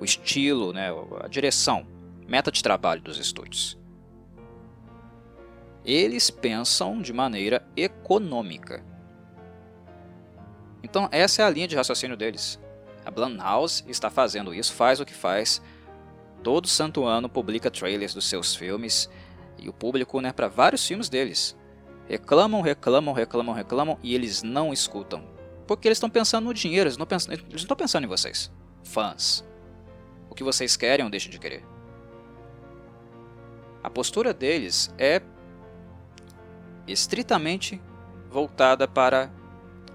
o 0.00 0.04
estilo, 0.04 0.72
né, 0.72 0.88
a 1.22 1.28
direção, 1.28 1.86
meta 2.26 2.50
de 2.50 2.62
trabalho 2.62 3.00
dos 3.00 3.18
estúdios. 3.18 3.78
Eles 5.84 6.30
pensam 6.30 7.00
de 7.00 7.12
maneira 7.12 7.66
econômica. 7.76 8.84
Então 10.82 11.08
essa 11.12 11.42
é 11.42 11.44
a 11.44 11.50
linha 11.50 11.68
de 11.68 11.76
raciocínio 11.76 12.16
deles. 12.16 12.60
A 13.04 13.10
Blumhouse 13.10 13.84
está 13.86 14.10
fazendo 14.10 14.52
isso, 14.52 14.72
faz 14.72 14.98
o 14.98 15.04
que 15.04 15.14
faz. 15.14 15.62
Todo 16.42 16.66
santo 16.66 17.04
ano 17.04 17.28
publica 17.28 17.70
trailers 17.70 18.12
dos 18.12 18.26
seus 18.26 18.54
filmes 18.54 19.08
e 19.58 19.68
o 19.68 19.72
público, 19.72 20.20
né, 20.20 20.32
para 20.32 20.48
vários 20.48 20.86
filmes 20.86 21.08
deles. 21.08 21.56
Reclamam, 22.08 22.60
reclamam, 22.60 23.14
reclamam, 23.14 23.54
reclamam 23.54 23.98
e 24.02 24.14
eles 24.14 24.42
não 24.42 24.72
escutam. 24.72 25.24
Porque 25.66 25.88
eles 25.88 25.96
estão 25.96 26.10
pensando 26.10 26.44
no 26.44 26.54
dinheiro, 26.54 26.88
eles 26.88 26.96
não, 26.96 27.06
estão 27.54 27.76
pensando 27.76 28.04
em 28.04 28.08
vocês, 28.08 28.52
fãs. 28.84 29.44
Que 30.36 30.44
vocês 30.44 30.76
querem 30.76 31.04
ou 31.04 31.10
deixam 31.10 31.30
de 31.30 31.40
querer. 31.40 31.64
A 33.82 33.90
postura 33.90 34.32
deles 34.32 34.94
é 34.96 35.20
estritamente 36.86 37.80
voltada 38.30 38.86
para 38.86 39.30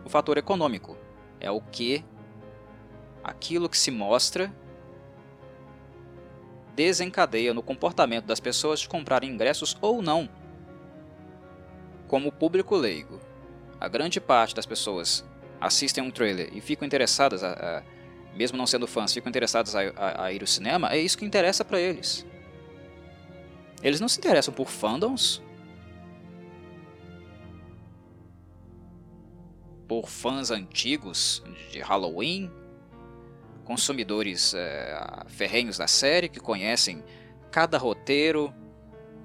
o 0.03 0.09
fator 0.09 0.37
econômico. 0.37 0.97
É 1.39 1.49
o 1.49 1.61
que 1.61 2.03
aquilo 3.23 3.69
que 3.69 3.77
se 3.77 3.91
mostra 3.91 4.53
desencadeia 6.75 7.53
no 7.53 7.61
comportamento 7.61 8.25
das 8.25 8.39
pessoas 8.39 8.79
de 8.79 8.89
comprarem 8.89 9.29
ingressos 9.29 9.77
ou 9.81 10.01
não. 10.01 10.29
Como 12.07 12.31
público 12.31 12.75
leigo, 12.75 13.19
a 13.79 13.87
grande 13.87 14.19
parte 14.19 14.55
das 14.55 14.65
pessoas 14.65 15.23
assistem 15.59 16.03
um 16.03 16.11
trailer 16.11 16.49
e 16.51 16.61
ficam 16.61 16.85
interessadas, 16.85 17.43
a, 17.43 17.51
a, 17.51 17.83
mesmo 18.35 18.57
não 18.57 18.65
sendo 18.65 18.87
fãs, 18.87 19.13
ficam 19.13 19.29
interessadas 19.29 19.75
a, 19.75 20.25
a 20.25 20.31
ir 20.31 20.41
ao 20.41 20.47
cinema, 20.47 20.91
é 20.91 20.97
isso 20.97 21.17
que 21.17 21.25
interessa 21.25 21.63
para 21.63 21.79
eles. 21.79 22.25
Eles 23.83 23.99
não 23.99 24.07
se 24.07 24.19
interessam 24.19 24.53
por 24.53 24.69
fandoms, 24.69 25.41
por 29.87 30.07
fãs 30.07 30.51
antigos 30.51 31.43
de 31.71 31.79
Halloween, 31.79 32.51
consumidores 33.65 34.53
é, 34.53 34.97
ferrenhos 35.27 35.77
da 35.77 35.87
série 35.87 36.29
que 36.29 36.39
conhecem 36.39 37.03
cada 37.51 37.77
roteiro 37.77 38.53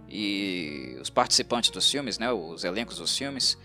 e 0.09 0.97
os 1.01 1.11
participantes 1.11 1.71
dos 1.71 1.91
filmes, 1.91 2.19
né, 2.19 2.33
os 2.33 2.65
elencos 2.65 2.99
dos 2.99 3.17
filmes, 3.17 3.57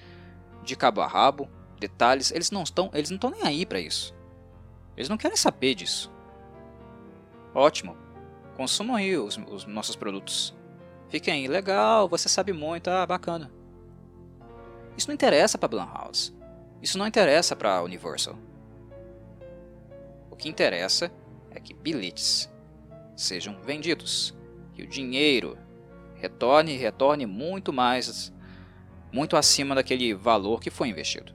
de 0.63 0.75
cabo 0.75 1.01
a 1.01 1.07
rabo, 1.07 1.49
detalhes, 1.79 2.31
eles 2.31 2.51
não 2.51 2.63
estão, 2.63 2.91
eles 2.93 3.09
não 3.09 3.15
estão 3.15 3.31
nem 3.31 3.43
aí 3.43 3.65
para 3.65 3.79
isso. 3.79 4.13
Eles 5.01 5.09
não 5.09 5.17
querem 5.17 5.35
saber 5.35 5.75
disso. 5.75 6.11
Ótimo, 7.53 7.97
consumam 8.55 8.95
aí 8.95 9.17
os, 9.17 9.37
os 9.49 9.65
nossos 9.65 9.95
produtos. 9.95 10.55
Fiquem 11.09 11.47
legal, 11.47 12.07
você 12.07 12.29
sabe 12.29 12.53
muito, 12.53 12.89
ah, 12.89 13.05
bacana. 13.05 13.51
Isso 14.95 15.07
não 15.07 15.15
interessa 15.15 15.57
para 15.57 15.67
Blumhouse. 15.67 16.33
Isso 16.81 16.97
não 16.97 17.07
interessa 17.07 17.55
para 17.55 17.81
Universal 17.83 18.37
que 20.41 20.49
interessa 20.49 21.11
é 21.51 21.59
que 21.59 21.73
bilhetes 21.73 22.51
sejam 23.15 23.61
vendidos, 23.61 24.35
que 24.73 24.81
o 24.81 24.87
dinheiro 24.87 25.55
retorne 26.15 26.75
retorne 26.77 27.27
muito 27.27 27.71
mais, 27.71 28.33
muito 29.11 29.37
acima 29.37 29.75
daquele 29.75 30.15
valor 30.15 30.59
que 30.59 30.71
foi 30.71 30.89
investido. 30.89 31.33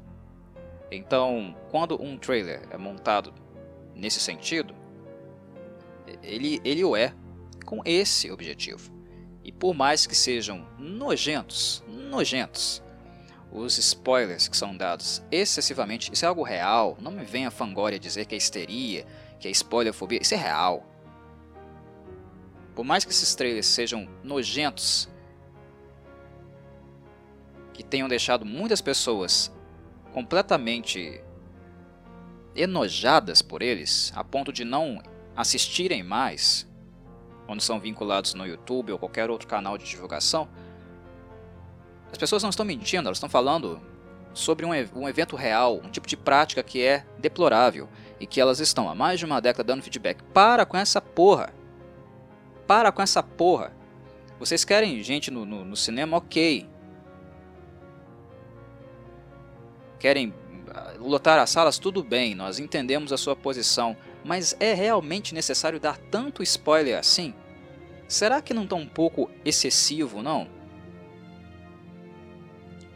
Então, 0.90 1.57
quando 1.70 2.00
um 2.02 2.18
trailer 2.18 2.66
é 2.70 2.76
montado 2.76 3.33
nesse 3.96 4.20
sentido, 4.20 4.74
ele, 6.22 6.61
ele 6.64 6.85
o 6.85 6.94
é 6.94 7.12
com 7.64 7.80
esse 7.85 8.30
objetivo. 8.30 8.92
E 9.42 9.50
por 9.50 9.74
mais 9.74 10.06
que 10.06 10.14
sejam 10.14 10.66
nojentos, 10.78 11.82
nojentos, 11.88 12.82
os 13.50 13.78
spoilers 13.78 14.48
que 14.48 14.56
são 14.56 14.76
dados 14.76 15.22
excessivamente, 15.30 16.12
isso 16.12 16.24
é 16.24 16.28
algo 16.28 16.42
real, 16.42 16.96
não 17.00 17.11
me 17.11 17.24
venha 17.24 17.50
fangória 17.50 17.98
dizer 17.98 18.26
que 18.26 18.35
é 18.35 18.38
histeria, 18.38 19.06
que 19.38 19.48
é 19.48 19.50
spoilerfobia, 19.50 20.20
isso 20.20 20.35
é 20.35 20.37
real. 20.37 20.85
Por 22.74 22.85
mais 22.85 23.04
que 23.04 23.11
esses 23.11 23.35
trailers 23.35 23.66
sejam 23.66 24.09
nojentos, 24.22 25.09
que 27.72 27.82
tenham 27.82 28.09
deixado 28.09 28.44
muitas 28.44 28.80
pessoas 28.80 29.52
completamente 30.12 31.22
enojadas 32.57 33.42
por 33.42 33.62
eles, 33.62 34.12
a 34.16 34.25
ponto 34.25 34.53
de 34.53 34.64
não 34.64 35.03
assistirem 35.37 36.03
mais, 36.03 36.66
quando 37.47 37.61
são 37.61 37.79
vinculados 37.79 38.35
no 38.35 38.47
YouTube 38.47 38.92
ou 38.92 38.99
qualquer 38.99 39.31
outro 39.31 39.47
canal 39.47 39.77
de 39.79 39.85
divulgação, 39.85 40.49
as 42.11 42.19
pessoas 42.19 42.42
não 42.42 42.51
estão 42.51 42.64
mentindo, 42.64 43.09
elas 43.09 43.19
estão 43.19 43.29
falando 43.29 43.81
sobre 44.33 44.66
um, 44.66 44.71
um 44.95 45.09
evento 45.09 45.37
real, 45.37 45.77
um 45.77 45.90
tipo 45.90 46.07
de 46.07 46.16
prática 46.16 46.62
que 46.62 46.83
é 46.83 47.05
deplorável 47.19 47.88
e 48.21 48.27
que 48.27 48.40
elas 48.40 48.61
estão 48.61 48.88
há 48.88 48.95
mais 48.95 49.19
de 49.19 49.25
uma 49.25 49.40
década 49.40 49.64
dando 49.64 49.83
feedback. 49.83 50.23
Para 50.35 50.64
com 50.66 50.77
essa 50.77 51.01
porra! 51.01 51.53
Para 52.66 52.90
com 52.90 53.03
essa 53.03 53.23
porra! 53.23 53.73
Vocês 54.38 54.64
querem 54.64 55.03
gente 55.03 55.31
no, 55.31 55.47
no, 55.47 55.64
no 55.64 55.77
cinema? 55.77 56.19
Ok. 56.19 56.69
Querem 59.99 60.35
lotar 60.99 61.39
as 61.39 61.51
salas? 61.51 61.79
Tudo 61.79 62.03
bem, 62.03 62.35
nós 62.35 62.59
entendemos 62.59 63.12
a 63.12 63.17
sua 63.17 63.37
posição, 63.37 63.97
mas 64.25 64.57
é 64.59 64.75
realmente 64.75 65.35
necessário 65.35 65.81
dar 65.81 65.99
tanto 65.99 66.43
spoiler 66.43 66.99
assim? 66.99 67.35
Será 68.09 68.41
que 68.41 68.55
não 68.55 68.65
está 68.65 68.77
um 68.77 68.87
pouco 68.87 69.31
excessivo, 69.45 70.23
não? 70.23 70.49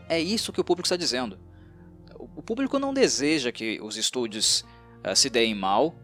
É 0.09 0.19
isso 0.19 0.53
que 0.53 0.61
o 0.61 0.65
público 0.65 0.87
está 0.87 0.97
dizendo. 0.97 1.39
O 2.37 2.43
público 2.43 2.79
não 2.79 2.93
deseja 2.93 3.53
que 3.53 3.81
os 3.81 3.97
estúdios 3.97 4.65
uh, 5.07 5.15
se 5.15 5.31
deem 5.31 5.55
mal, 5.55 5.95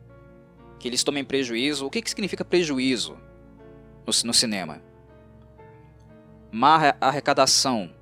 que 0.78 0.88
eles 0.88 1.02
tomem 1.02 1.24
prejuízo. 1.24 1.86
O 1.86 1.90
que, 1.90 2.02
que 2.02 2.10
significa 2.10 2.44
prejuízo 2.44 3.18
no, 4.06 4.12
no 4.24 4.34
cinema? 4.34 4.82
Má 6.50 6.94
arrecadação 7.00 7.92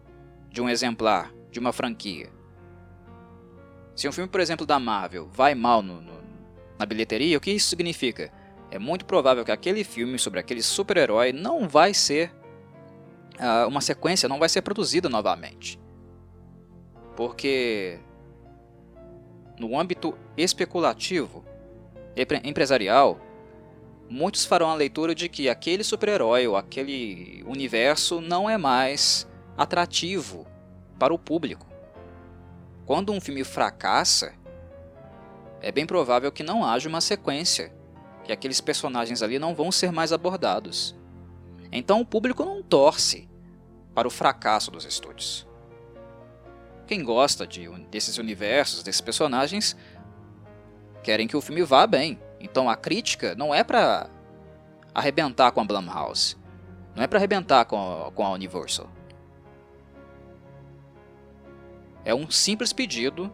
de 0.50 0.60
um 0.60 0.68
exemplar, 0.68 1.32
de 1.50 1.58
uma 1.58 1.72
franquia. 1.72 2.33
Se 3.94 4.08
um 4.08 4.12
filme, 4.12 4.28
por 4.28 4.40
exemplo, 4.40 4.66
da 4.66 4.78
Marvel 4.78 5.28
vai 5.28 5.54
mal 5.54 5.82
no, 5.82 6.00
no, 6.00 6.14
na 6.78 6.84
bilheteria, 6.84 7.38
o 7.38 7.40
que 7.40 7.52
isso 7.52 7.68
significa? 7.68 8.32
É 8.70 8.78
muito 8.78 9.04
provável 9.04 9.44
que 9.44 9.52
aquele 9.52 9.84
filme 9.84 10.18
sobre 10.18 10.40
aquele 10.40 10.62
super-herói 10.62 11.32
não 11.32 11.68
vai 11.68 11.94
ser 11.94 12.32
uh, 13.38 13.68
uma 13.68 13.80
sequência, 13.80 14.28
não 14.28 14.38
vai 14.38 14.48
ser 14.48 14.62
produzida 14.62 15.08
novamente. 15.08 15.78
Porque 17.16 18.00
no 19.58 19.78
âmbito 19.78 20.18
especulativo, 20.36 21.44
empresarial, 22.42 23.20
muitos 24.08 24.44
farão 24.44 24.70
a 24.70 24.74
leitura 24.74 25.14
de 25.14 25.28
que 25.28 25.48
aquele 25.48 25.84
super-herói 25.84 26.46
ou 26.48 26.56
aquele 26.56 27.44
universo 27.46 28.20
não 28.20 28.50
é 28.50 28.58
mais 28.58 29.28
atrativo 29.56 30.46
para 30.98 31.14
o 31.14 31.18
público. 31.18 31.73
Quando 32.86 33.12
um 33.12 33.20
filme 33.20 33.44
fracassa, 33.44 34.34
é 35.60 35.72
bem 35.72 35.86
provável 35.86 36.30
que 36.30 36.42
não 36.42 36.64
haja 36.64 36.88
uma 36.88 37.00
sequência, 37.00 37.74
que 38.22 38.32
aqueles 38.32 38.60
personagens 38.60 39.22
ali 39.22 39.38
não 39.38 39.54
vão 39.54 39.72
ser 39.72 39.90
mais 39.90 40.12
abordados. 40.12 40.94
Então 41.72 42.00
o 42.00 42.06
público 42.06 42.44
não 42.44 42.62
torce 42.62 43.28
para 43.94 44.06
o 44.06 44.10
fracasso 44.10 44.70
dos 44.70 44.84
estúdios. 44.84 45.46
Quem 46.86 47.02
gosta 47.02 47.46
de, 47.46 47.68
desses 47.90 48.18
universos, 48.18 48.82
desses 48.82 49.00
personagens, 49.00 49.74
querem 51.02 51.26
que 51.26 51.36
o 51.36 51.40
filme 51.40 51.62
vá 51.62 51.86
bem. 51.86 52.20
Então 52.38 52.68
a 52.68 52.76
crítica 52.76 53.34
não 53.34 53.54
é 53.54 53.64
para 53.64 54.10
arrebentar 54.94 55.50
com 55.52 55.60
a 55.60 55.64
Blumhouse. 55.64 56.36
Não 56.94 57.02
é 57.02 57.06
para 57.06 57.18
arrebentar 57.18 57.64
com 57.64 58.06
a, 58.06 58.12
com 58.12 58.24
a 58.24 58.30
Universal. 58.30 58.88
É 62.04 62.14
um 62.14 62.30
simples 62.30 62.72
pedido 62.72 63.32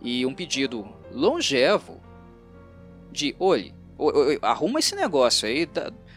e 0.00 0.26
um 0.26 0.34
pedido 0.34 0.86
longevo 1.10 2.00
de, 3.10 3.34
olhe, 3.38 3.74
arruma 4.40 4.80
esse 4.80 4.94
negócio 4.94 5.46
aí, 5.46 5.68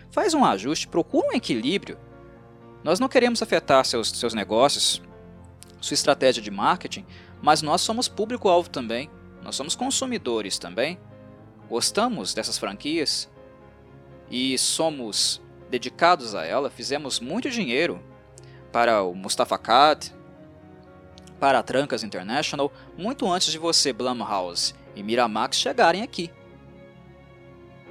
faz 0.09 0.33
um 0.33 0.43
ajuste, 0.43 0.87
procura 0.87 1.27
um 1.27 1.33
equilíbrio. 1.33 1.97
Nós 2.83 2.99
não 2.99 3.07
queremos 3.07 3.41
afetar 3.41 3.85
seus, 3.85 4.09
seus 4.11 4.33
negócios, 4.33 5.01
sua 5.81 5.93
estratégia 5.93 6.41
de 6.41 6.49
marketing, 6.49 7.05
mas 7.41 7.61
nós 7.61 7.81
somos 7.81 8.07
público-alvo 8.07 8.69
também, 8.69 9.09
nós 9.43 9.55
somos 9.55 9.75
consumidores 9.75 10.57
também. 10.57 10.97
Gostamos 11.69 12.33
dessas 12.33 12.57
franquias 12.57 13.29
e 14.29 14.57
somos 14.57 15.41
dedicados 15.69 16.33
a 16.33 16.45
ela, 16.45 16.69
fizemos 16.69 17.19
muito 17.19 17.49
dinheiro 17.49 18.01
para 18.71 19.03
o 19.03 19.13
Mustafa 19.13 19.57
Cad, 19.57 20.14
para 21.45 21.59
a 21.59 21.63
Trancas 21.63 22.03
International, 22.03 22.73
muito 22.97 23.31
antes 23.31 23.51
de 23.51 23.59
você, 23.59 23.93
Blumhouse 23.93 24.73
e 24.95 25.03
Miramax 25.03 25.57
chegarem 25.57 26.01
aqui. 26.01 26.31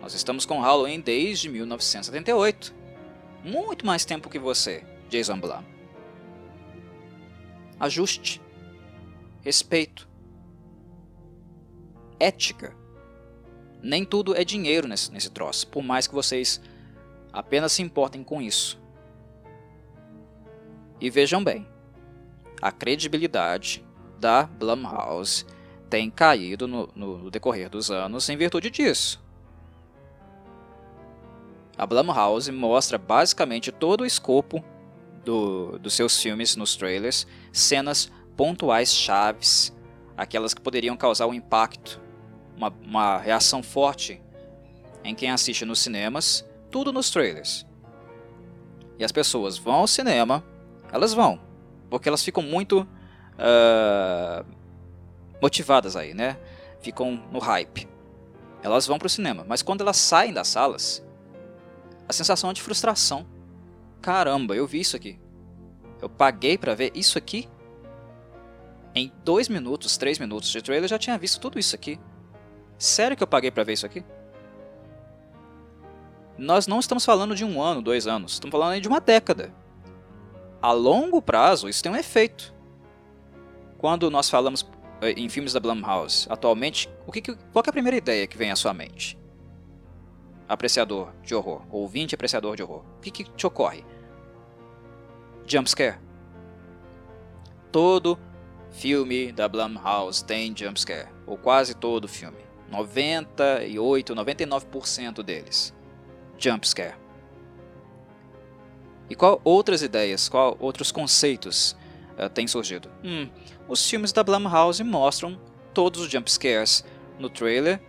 Nós 0.02 0.12
estamos 0.12 0.44
com 0.44 0.60
Halloween 0.60 0.98
desde 0.98 1.48
1978. 1.48 2.74
Muito 3.44 3.86
mais 3.86 4.04
tempo 4.04 4.28
que 4.28 4.40
você, 4.40 4.84
Jason 5.08 5.38
Blum 5.38 5.62
ajuste, 7.78 8.42
respeito. 9.40 10.08
ética. 12.18 12.74
Nem 13.80 14.04
tudo 14.04 14.34
é 14.34 14.44
dinheiro 14.44 14.88
nesse, 14.88 15.12
nesse 15.12 15.30
troço, 15.30 15.68
por 15.68 15.84
mais 15.84 16.08
que 16.08 16.14
vocês 16.14 16.60
apenas 17.32 17.70
se 17.70 17.82
importem 17.82 18.24
com 18.24 18.42
isso. 18.42 18.82
E 21.00 21.08
vejam 21.08 21.44
bem, 21.44 21.72
a 22.60 22.72
credibilidade 22.72 23.84
da 24.18 24.44
Blumhouse 24.44 25.44
tem 25.90 26.10
caído 26.10 26.66
no, 26.66 26.88
no, 26.94 27.30
decorrer 27.30 27.68
dos 27.68 27.90
anos 27.90 28.28
em 28.28 28.36
virtude 28.36 28.70
disso. 28.70 29.22
A 31.76 31.86
Blumhouse 31.86 32.50
mostra 32.50 32.96
basicamente 32.98 33.70
todo 33.70 34.02
o 34.02 34.06
escopo 34.06 34.64
do, 35.24 35.78
dos 35.78 35.94
seus 35.94 36.20
filmes 36.20 36.56
nos 36.56 36.76
trailers, 36.76 37.26
cenas 37.52 38.10
pontuais 38.36 38.92
chaves, 38.92 39.76
aquelas 40.16 40.54
que 40.54 40.60
poderiam 40.60 40.96
causar 40.96 41.26
um 41.26 41.34
impacto, 41.34 42.00
uma, 42.56 42.72
uma 42.82 43.18
reação 43.18 43.62
forte 43.62 44.22
em 45.02 45.14
quem 45.14 45.30
assiste 45.30 45.64
nos 45.64 45.80
cinemas, 45.80 46.44
tudo 46.70 46.92
nos 46.92 47.10
trailers. 47.10 47.66
E 48.98 49.04
as 49.04 49.12
pessoas 49.12 49.58
vão 49.58 49.74
ao 49.74 49.86
cinema, 49.86 50.44
elas 50.92 51.12
vão, 51.12 51.40
porque 51.94 52.08
elas 52.08 52.24
ficam 52.24 52.42
muito 52.42 52.80
uh, 52.80 54.44
motivadas 55.40 55.94
aí, 55.94 56.12
né? 56.12 56.36
Ficam 56.80 57.22
no 57.30 57.38
hype. 57.38 57.88
Elas 58.64 58.84
vão 58.84 58.98
para 58.98 59.06
o 59.06 59.08
cinema, 59.08 59.44
mas 59.46 59.62
quando 59.62 59.82
elas 59.82 59.96
saem 59.96 60.32
das 60.32 60.48
salas, 60.48 61.06
a 62.08 62.12
sensação 62.12 62.50
é 62.50 62.52
de 62.52 62.60
frustração. 62.60 63.24
Caramba, 64.02 64.56
eu 64.56 64.66
vi 64.66 64.80
isso 64.80 64.96
aqui. 64.96 65.20
Eu 66.02 66.08
paguei 66.08 66.58
para 66.58 66.74
ver 66.74 66.90
isso 66.96 67.16
aqui? 67.16 67.48
Em 68.92 69.12
dois 69.24 69.48
minutos, 69.48 69.96
três 69.96 70.18
minutos 70.18 70.50
de 70.50 70.60
trailer, 70.60 70.86
eu 70.86 70.88
já 70.88 70.98
tinha 70.98 71.16
visto 71.16 71.40
tudo 71.40 71.60
isso 71.60 71.76
aqui. 71.76 72.00
Sério 72.76 73.16
que 73.16 73.22
eu 73.22 73.28
paguei 73.28 73.52
para 73.52 73.62
ver 73.62 73.74
isso 73.74 73.86
aqui? 73.86 74.04
Nós 76.36 76.66
não 76.66 76.80
estamos 76.80 77.04
falando 77.04 77.36
de 77.36 77.44
um 77.44 77.62
ano, 77.62 77.80
dois 77.80 78.08
anos, 78.08 78.32
estamos 78.32 78.50
falando 78.50 78.80
de 78.80 78.88
uma 78.88 79.00
década. 79.00 79.54
A 80.64 80.72
longo 80.72 81.20
prazo, 81.20 81.68
isso 81.68 81.82
tem 81.82 81.92
um 81.92 81.96
efeito. 81.96 82.54
Quando 83.76 84.10
nós 84.10 84.30
falamos 84.30 84.66
eh, 85.02 85.10
em 85.10 85.28
filmes 85.28 85.52
da 85.52 85.60
Blumhouse, 85.60 86.26
atualmente, 86.30 86.88
o 87.06 87.12
que, 87.12 87.20
qual 87.20 87.62
é 87.66 87.68
a 87.68 87.72
primeira 87.72 87.98
ideia 87.98 88.26
que 88.26 88.38
vem 88.38 88.50
à 88.50 88.56
sua 88.56 88.72
mente? 88.72 89.18
Apreciador 90.48 91.12
de 91.22 91.34
horror, 91.34 91.66
ouvinte 91.70 92.14
apreciador 92.14 92.56
de 92.56 92.62
horror. 92.62 92.82
O 92.96 93.00
que, 93.02 93.10
que 93.10 93.24
te 93.24 93.46
ocorre? 93.46 93.84
Jumpscare. 95.46 95.98
Todo 97.70 98.18
filme 98.70 99.32
da 99.32 99.46
Blumhouse 99.46 100.24
tem 100.24 100.56
jumpscare, 100.56 101.10
ou 101.26 101.36
quase 101.36 101.74
todo 101.74 102.08
filme. 102.08 102.38
98, 102.70 104.14
99% 104.14 105.22
deles. 105.22 105.74
Jumpscare. 106.38 107.03
E 109.08 109.14
qual 109.14 109.40
outras 109.44 109.82
ideias, 109.82 110.28
qual 110.28 110.56
outros 110.58 110.90
conceitos 110.90 111.76
uh, 112.18 112.28
têm 112.28 112.46
surgido? 112.46 112.90
Hum, 113.02 113.28
os 113.68 113.88
filmes 113.88 114.12
da 114.12 114.22
Blumhouse 114.22 114.82
mostram 114.82 115.38
todos 115.72 116.00
os 116.00 116.10
jumpscares 116.10 116.84
no 117.18 117.28
trailer, 117.28 117.80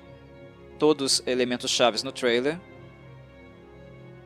todos 0.78 1.20
os 1.20 1.28
elementos 1.28 1.72
chaves 1.72 2.04
no 2.04 2.12
trailer. 2.12 2.60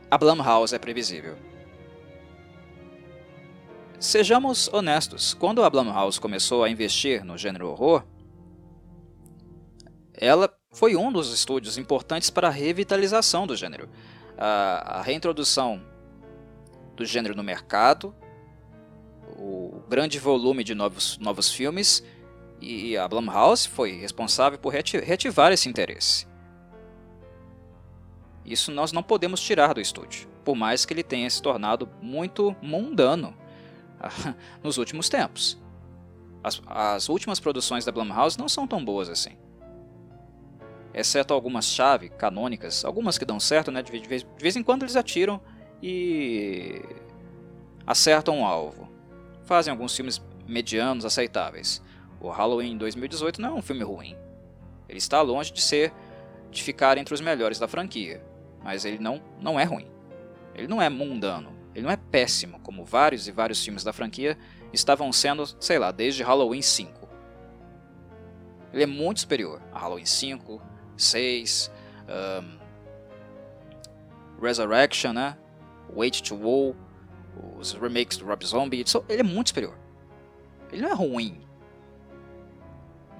A 0.09 0.17
Blumhouse 0.17 0.73
é 0.73 0.79
previsível. 0.79 1.35
Sejamos 3.99 4.69
honestos, 4.71 5.33
quando 5.33 5.63
a 5.63 5.69
Blumhouse 5.69 6.19
começou 6.19 6.63
a 6.63 6.69
investir 6.69 7.23
no 7.23 7.37
gênero 7.37 7.67
horror, 7.69 8.03
ela 10.13 10.49
foi 10.71 10.95
um 10.95 11.11
dos 11.11 11.33
estúdios 11.33 11.77
importantes 11.77 12.29
para 12.29 12.47
a 12.47 12.51
revitalização 12.51 13.45
do 13.45 13.55
gênero. 13.55 13.89
A, 14.37 14.99
a 14.99 15.01
reintrodução 15.01 15.81
do 16.99 17.05
gênero 17.05 17.33
no 17.33 17.41
mercado, 17.41 18.13
o 19.37 19.81
grande 19.87 20.19
volume 20.19 20.65
de 20.65 20.75
novos, 20.75 21.17
novos 21.17 21.49
filmes, 21.49 22.03
e 22.59 22.97
a 22.97 23.07
Blumhouse 23.07 23.65
foi 23.69 23.93
responsável 23.93 24.59
por 24.59 24.73
reativar 24.73 25.53
esse 25.53 25.69
interesse. 25.69 26.27
Isso 28.43 28.69
nós 28.69 28.91
não 28.91 29.01
podemos 29.01 29.39
tirar 29.39 29.73
do 29.73 29.79
estúdio, 29.79 30.27
por 30.43 30.57
mais 30.57 30.83
que 30.83 30.93
ele 30.93 31.03
tenha 31.03 31.29
se 31.29 31.41
tornado 31.41 31.87
muito 32.01 32.53
mundano 32.61 33.33
nos 34.61 34.77
últimos 34.77 35.07
tempos. 35.07 35.57
As, 36.43 36.61
as 36.67 37.07
últimas 37.07 37.39
produções 37.39 37.85
da 37.85 37.93
Blumhouse 37.93 38.37
não 38.37 38.49
são 38.49 38.67
tão 38.67 38.83
boas 38.83 39.07
assim. 39.07 39.37
Exceto 40.93 41.33
algumas 41.33 41.65
chave 41.65 42.09
canônicas, 42.09 42.83
algumas 42.83 43.17
que 43.17 43.23
dão 43.23 43.39
certo, 43.39 43.71
né? 43.71 43.81
De 43.81 43.89
vez, 43.91 44.01
de 44.23 44.25
vez 44.37 44.55
em 44.57 44.63
quando 44.63 44.83
eles 44.83 44.97
atiram 44.97 45.39
e 45.81 46.81
acertam 47.85 48.41
o 48.41 48.45
alvo. 48.45 48.89
Fazem 49.43 49.71
alguns 49.71 49.95
filmes 49.95 50.21
medianos 50.47 51.05
aceitáveis. 51.05 51.81
O 52.19 52.29
Halloween 52.29 52.77
2018 52.77 53.41
não 53.41 53.49
é 53.49 53.53
um 53.53 53.61
filme 53.61 53.83
ruim. 53.83 54.15
Ele 54.87 54.97
está 54.97 55.21
longe 55.21 55.51
de 55.51 55.61
ser 55.61 55.93
de 56.51 56.63
ficar 56.63 56.97
entre 56.97 57.13
os 57.13 57.21
melhores 57.21 57.59
da 57.59 57.67
franquia, 57.67 58.23
mas 58.63 58.85
ele 58.85 58.97
não, 58.97 59.21
não 59.39 59.59
é 59.59 59.63
ruim. 59.63 59.87
Ele 60.55 60.67
não 60.67 60.81
é 60.81 60.89
mundano, 60.89 61.53
ele 61.73 61.85
não 61.85 61.91
é 61.91 61.97
péssimo, 61.97 62.59
como 62.59 62.83
vários 62.83 63.27
e 63.27 63.31
vários 63.31 63.63
filmes 63.63 63.83
da 63.83 63.93
franquia 63.93 64.37
estavam 64.73 65.11
sendo, 65.11 65.45
sei 65.59 65.79
lá, 65.79 65.91
desde 65.91 66.23
Halloween 66.23 66.61
5. 66.61 67.07
Ele 68.73 68.83
é 68.83 68.87
muito 68.87 69.21
superior 69.21 69.61
a 69.71 69.79
Halloween 69.79 70.05
5, 70.05 70.61
6, 70.97 71.71
um, 72.41 72.59
Resurrection, 74.41 75.13
né? 75.13 75.37
Wait 75.95 76.21
to 76.21 76.35
War, 76.35 76.75
os 77.57 77.73
remakes 77.73 78.17
do 78.17 78.25
Rob 78.25 78.45
Zombie, 78.45 78.83
ele 79.07 79.21
é 79.21 79.23
muito 79.23 79.49
superior. 79.49 79.77
Ele 80.71 80.81
não 80.81 80.89
é 80.89 80.93
ruim. 80.93 81.41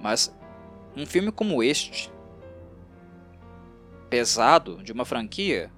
Mas 0.00 0.34
um 0.96 1.04
filme 1.04 1.30
como 1.30 1.62
este, 1.62 2.10
pesado, 4.08 4.82
de 4.82 4.92
uma 4.92 5.04
franquia, 5.04 5.70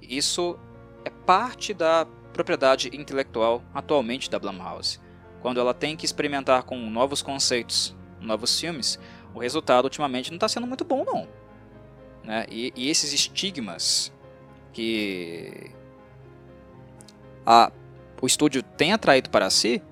isso 0.00 0.58
é 1.04 1.10
parte 1.10 1.74
da 1.74 2.06
propriedade 2.32 2.90
intelectual 2.94 3.62
atualmente 3.74 4.30
da 4.30 4.38
Blumhouse. 4.38 5.00
Quando 5.40 5.60
ela 5.60 5.74
tem 5.74 5.96
que 5.96 6.06
experimentar 6.06 6.62
com 6.62 6.76
novos 6.88 7.20
conceitos, 7.20 7.96
novos 8.20 8.58
filmes, 8.58 8.98
o 9.34 9.38
resultado 9.38 9.84
ultimamente 9.84 10.30
não 10.30 10.36
está 10.36 10.48
sendo 10.48 10.66
muito 10.66 10.84
bom 10.84 11.04
não. 11.04 11.28
Né? 12.22 12.46
E, 12.48 12.72
e 12.76 12.88
esses 12.88 13.12
estigmas 13.12 14.12
que 14.72 15.70
a, 17.44 17.70
o 18.20 18.26
estúdio 18.26 18.62
tem 18.62 18.92
atraído 18.92 19.30
para 19.30 19.50
si 19.50 19.82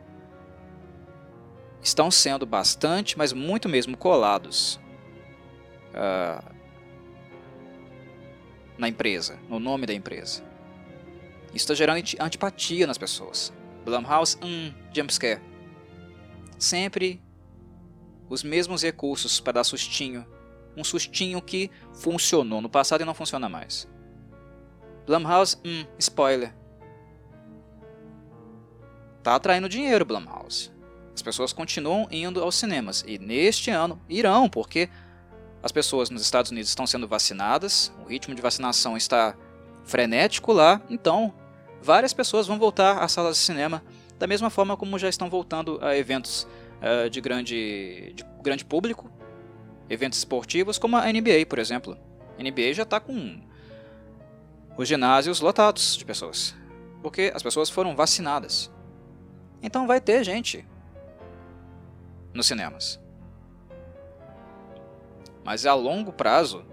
estão 1.82 2.10
sendo 2.10 2.44
bastante, 2.44 3.16
mas 3.16 3.32
muito 3.32 3.68
mesmo 3.68 3.96
colados 3.96 4.78
uh, 5.94 6.54
na 8.76 8.88
empresa, 8.88 9.38
no 9.48 9.58
nome 9.58 9.86
da 9.86 9.94
empresa. 9.94 10.42
Isso 11.48 11.64
está 11.64 11.74
gerando 11.74 12.02
antipatia 12.20 12.86
nas 12.86 12.98
pessoas. 12.98 13.52
Blumhouse, 13.84 14.36
hum, 14.42 14.72
jumpscare. 14.94 15.40
Sempre 16.58 17.20
os 18.28 18.42
mesmos 18.42 18.82
recursos 18.82 19.40
para 19.40 19.54
dar 19.54 19.64
sustinho. 19.64 20.24
Um 20.76 20.84
sustinho 20.84 21.42
que 21.42 21.70
funcionou 21.92 22.60
no 22.60 22.68
passado 22.68 23.00
e 23.00 23.04
não 23.04 23.14
funciona 23.14 23.48
mais. 23.48 23.88
Blumhouse, 25.06 25.56
hum, 25.64 25.84
spoiler. 25.98 26.54
Tá 29.22 29.34
atraindo 29.34 29.68
dinheiro, 29.68 30.04
Blumhouse. 30.04 30.70
As 31.14 31.22
pessoas 31.22 31.52
continuam 31.52 32.08
indo 32.10 32.42
aos 32.42 32.54
cinemas 32.54 33.04
e 33.06 33.18
neste 33.18 33.70
ano 33.70 34.00
irão, 34.08 34.48
porque 34.48 34.88
as 35.62 35.72
pessoas 35.72 36.08
nos 36.08 36.22
Estados 36.22 36.50
Unidos 36.50 36.70
estão 36.70 36.86
sendo 36.86 37.06
vacinadas, 37.06 37.92
o 38.02 38.08
ritmo 38.08 38.34
de 38.34 38.40
vacinação 38.40 38.96
está 38.96 39.36
frenético 39.84 40.52
lá, 40.52 40.80
então 40.88 41.34
várias 41.82 42.14
pessoas 42.14 42.46
vão 42.46 42.58
voltar 42.58 42.98
às 42.98 43.12
salas 43.12 43.36
de 43.36 43.42
cinema 43.42 43.82
da 44.18 44.26
mesma 44.26 44.50
forma 44.50 44.76
como 44.76 44.98
já 44.98 45.08
estão 45.08 45.28
voltando 45.28 45.78
a 45.82 45.96
eventos 45.96 46.46
uh, 46.80 47.08
de, 47.08 47.20
grande, 47.20 48.12
de 48.14 48.24
grande 48.42 48.64
público, 48.64 49.10
eventos 49.88 50.18
esportivos 50.18 50.78
como 50.78 50.96
a 50.96 51.10
NBA, 51.12 51.46
por 51.48 51.58
exemplo. 51.58 51.98
A 52.38 52.42
NBA 52.42 52.74
já 52.74 52.82
está 52.82 53.00
com 53.00 53.40
os 54.76 54.88
ginásios 54.88 55.40
lotados 55.40 55.96
de 55.96 56.04
pessoas, 56.04 56.54
porque 57.02 57.32
as 57.34 57.42
pessoas 57.42 57.68
foram 57.68 57.94
vacinadas. 57.94 58.70
Então 59.62 59.86
vai 59.86 60.00
ter 60.00 60.24
gente 60.24 60.66
nos 62.32 62.46
cinemas. 62.46 63.00
Mas 65.44 65.66
a 65.66 65.74
longo 65.74 66.12
prazo, 66.12 66.64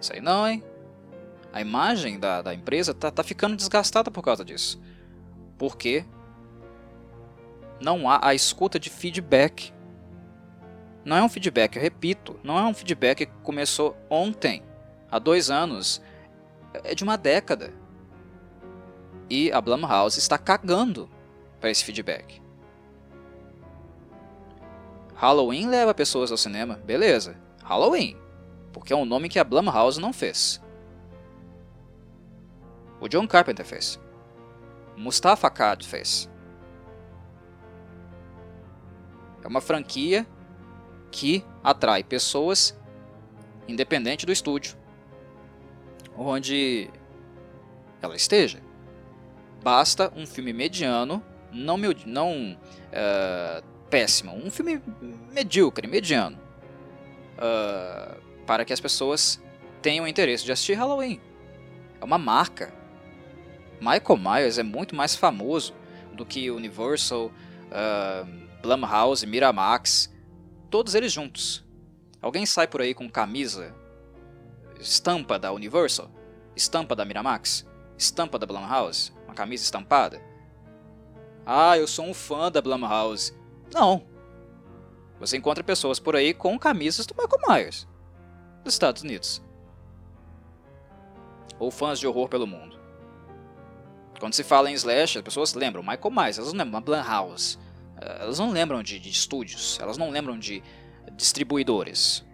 isso 0.00 0.12
aí 0.12 0.20
não, 0.20 0.48
hein? 0.48 0.64
A 1.52 1.60
imagem 1.60 2.18
da, 2.18 2.40
da 2.40 2.54
empresa 2.54 2.94
tá, 2.94 3.10
tá 3.10 3.22
ficando 3.22 3.54
desgastada 3.56 4.10
por 4.10 4.22
causa 4.22 4.44
disso. 4.44 4.80
Porque 5.58 6.04
não 7.80 8.08
há 8.08 8.26
a 8.26 8.34
escuta 8.34 8.78
de 8.78 8.88
feedback 8.88 9.72
Não 11.04 11.16
é 11.16 11.22
um 11.22 11.28
feedback, 11.28 11.76
eu 11.76 11.82
repito, 11.82 12.38
não 12.44 12.56
é 12.56 12.62
um 12.62 12.72
feedback 12.72 13.26
que 13.26 13.32
começou 13.42 13.96
ontem, 14.08 14.62
há 15.10 15.18
dois 15.18 15.50
anos, 15.50 16.00
é 16.72 16.94
de 16.94 17.04
uma 17.04 17.16
década. 17.16 17.72
E 19.28 19.50
a 19.52 19.60
Blumhouse 19.60 20.18
está 20.18 20.36
cagando 20.36 21.08
para 21.60 21.70
esse 21.70 21.84
feedback. 21.84 22.42
Halloween 25.14 25.68
leva 25.68 25.94
pessoas 25.94 26.30
ao 26.30 26.36
cinema, 26.36 26.76
beleza. 26.84 27.36
Halloween, 27.62 28.16
porque 28.72 28.92
é 28.92 28.96
um 28.96 29.04
nome 29.04 29.28
que 29.28 29.38
a 29.38 29.44
Blumhouse 29.44 30.00
não 30.00 30.12
fez. 30.12 30.60
O 33.00 33.08
John 33.08 33.26
Carpenter 33.26 33.64
fez. 33.64 34.00
Mustafa 34.96 35.46
Akkad 35.46 35.86
fez. 35.86 36.28
É 39.42 39.48
uma 39.48 39.60
franquia 39.60 40.26
que 41.10 41.44
atrai 41.62 42.02
pessoas 42.02 42.78
independente 43.68 44.26
do 44.26 44.32
estúdio 44.32 44.81
onde 46.16 46.90
ela 48.00 48.16
esteja. 48.16 48.60
Basta 49.62 50.12
um 50.16 50.26
filme 50.26 50.52
mediano, 50.52 51.22
não, 51.52 51.76
não 52.06 52.56
uh, 52.56 53.64
péssimo, 53.88 54.34
um 54.34 54.50
filme 54.50 54.82
medíocre, 55.30 55.86
mediano, 55.86 56.38
uh, 57.36 58.20
para 58.44 58.64
que 58.64 58.72
as 58.72 58.80
pessoas 58.80 59.40
tenham 59.80 60.06
interesse 60.06 60.44
de 60.44 60.52
assistir 60.52 60.74
Halloween. 60.74 61.20
É 62.00 62.04
uma 62.04 62.18
marca. 62.18 62.72
Michael 63.80 64.18
Myers 64.18 64.58
é 64.58 64.62
muito 64.62 64.94
mais 64.94 65.14
famoso 65.14 65.74
do 66.12 66.26
que 66.26 66.50
Universal, 66.50 67.26
uh, 67.26 68.42
Blumhouse, 68.60 69.26
Miramax, 69.26 70.12
todos 70.70 70.94
eles 70.94 71.12
juntos. 71.12 71.64
Alguém 72.20 72.46
sai 72.46 72.66
por 72.66 72.80
aí 72.80 72.94
com 72.94 73.08
camisa, 73.10 73.74
estampa 74.82 75.38
da 75.38 75.52
Universal, 75.52 76.10
estampa 76.54 76.94
da 76.94 77.04
Miramax, 77.04 77.66
estampa 77.96 78.38
da 78.38 78.46
Blumhouse, 78.46 79.12
uma 79.24 79.34
camisa 79.34 79.64
estampada? 79.64 80.20
Ah, 81.46 81.78
eu 81.78 81.86
sou 81.86 82.04
um 82.04 82.14
fã 82.14 82.50
da 82.50 82.60
Blumhouse. 82.60 83.34
Não. 83.72 84.04
Você 85.18 85.36
encontra 85.36 85.64
pessoas 85.64 85.98
por 85.98 86.16
aí 86.16 86.34
com 86.34 86.58
camisas 86.58 87.06
do 87.06 87.14
Michael 87.14 87.42
Myers, 87.48 87.88
dos 88.64 88.74
Estados 88.74 89.02
Unidos. 89.02 89.42
Ou 91.58 91.70
fãs 91.70 91.98
de 91.98 92.06
horror 92.06 92.28
pelo 92.28 92.46
mundo. 92.46 92.78
Quando 94.18 94.34
se 94.34 94.44
fala 94.44 94.70
em 94.70 94.74
Slash, 94.74 95.18
as 95.18 95.24
pessoas 95.24 95.54
lembram 95.54 95.82
Michael 95.82 96.10
Myers, 96.10 96.38
elas 96.38 96.52
não 96.52 96.64
lembram 96.64 96.80
Blumhouse. 96.80 97.58
Eh, 98.00 98.18
elas 98.20 98.38
não 98.38 98.50
lembram 98.50 98.82
de, 98.82 98.98
de 98.98 99.10
estúdios, 99.10 99.78
elas 99.80 99.96
não 99.96 100.10
lembram 100.10 100.38
de 100.38 100.62
distribuidores. 101.16 102.24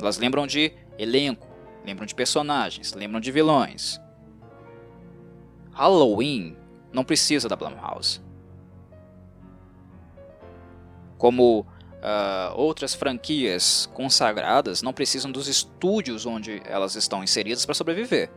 Elas 0.00 0.18
lembram 0.18 0.46
de 0.46 0.72
elenco, 0.98 1.46
lembram 1.84 2.06
de 2.06 2.14
personagens, 2.14 2.92
lembram 2.92 3.20
de 3.20 3.30
vilões. 3.30 4.00
Halloween 5.72 6.56
não 6.92 7.04
precisa 7.04 7.48
da 7.48 7.56
Blumhouse. 7.56 8.20
Como 11.16 11.60
uh, 11.60 12.54
outras 12.54 12.94
franquias 12.94 13.88
consagradas 13.94 14.82
não 14.82 14.92
precisam 14.92 15.30
dos 15.30 15.48
estúdios 15.48 16.26
onde 16.26 16.62
elas 16.64 16.94
estão 16.96 17.22
inseridas 17.22 17.64
para 17.64 17.74
sobreviver. 17.74 18.30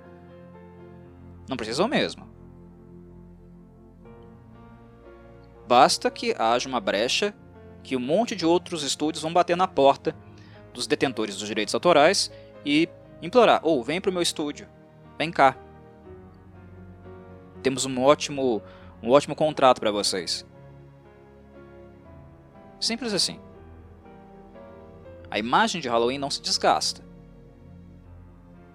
Não 1.48 1.58
precisam 1.58 1.88
mesmo. 1.88 2.28
Basta 5.68 6.12
que 6.12 6.36
haja 6.38 6.68
uma 6.68 6.80
brecha 6.80 7.34
que 7.82 7.96
um 7.96 8.00
monte 8.00 8.36
de 8.36 8.46
outros 8.46 8.84
estúdios 8.84 9.24
vão 9.24 9.34
bater 9.34 9.58
na 9.58 9.68
porta 9.68 10.16
dos 10.74 10.88
detentores 10.88 11.38
dos 11.38 11.48
direitos 11.48 11.74
autorais 11.74 12.32
e 12.66 12.90
implorar: 13.22 13.62
ou 13.64 13.80
oh, 13.80 13.84
vem 13.84 14.02
para 14.02 14.10
o 14.10 14.14
meu 14.14 14.22
estúdio, 14.22 14.68
vem 15.18 15.32
cá. 15.32 15.56
Temos 17.62 17.86
um 17.86 18.02
ótimo, 18.02 18.62
um 19.02 19.10
ótimo 19.12 19.36
contrato 19.36 19.80
para 19.80 19.92
vocês. 19.92 20.46
Simples 22.80 23.14
assim. 23.14 23.40
A 25.32 25.40
imagem 25.40 25.80
de 25.80 25.88
Halloween 25.88 26.18
não 26.18 26.30
se 26.30 26.42
desgasta. 26.42 27.02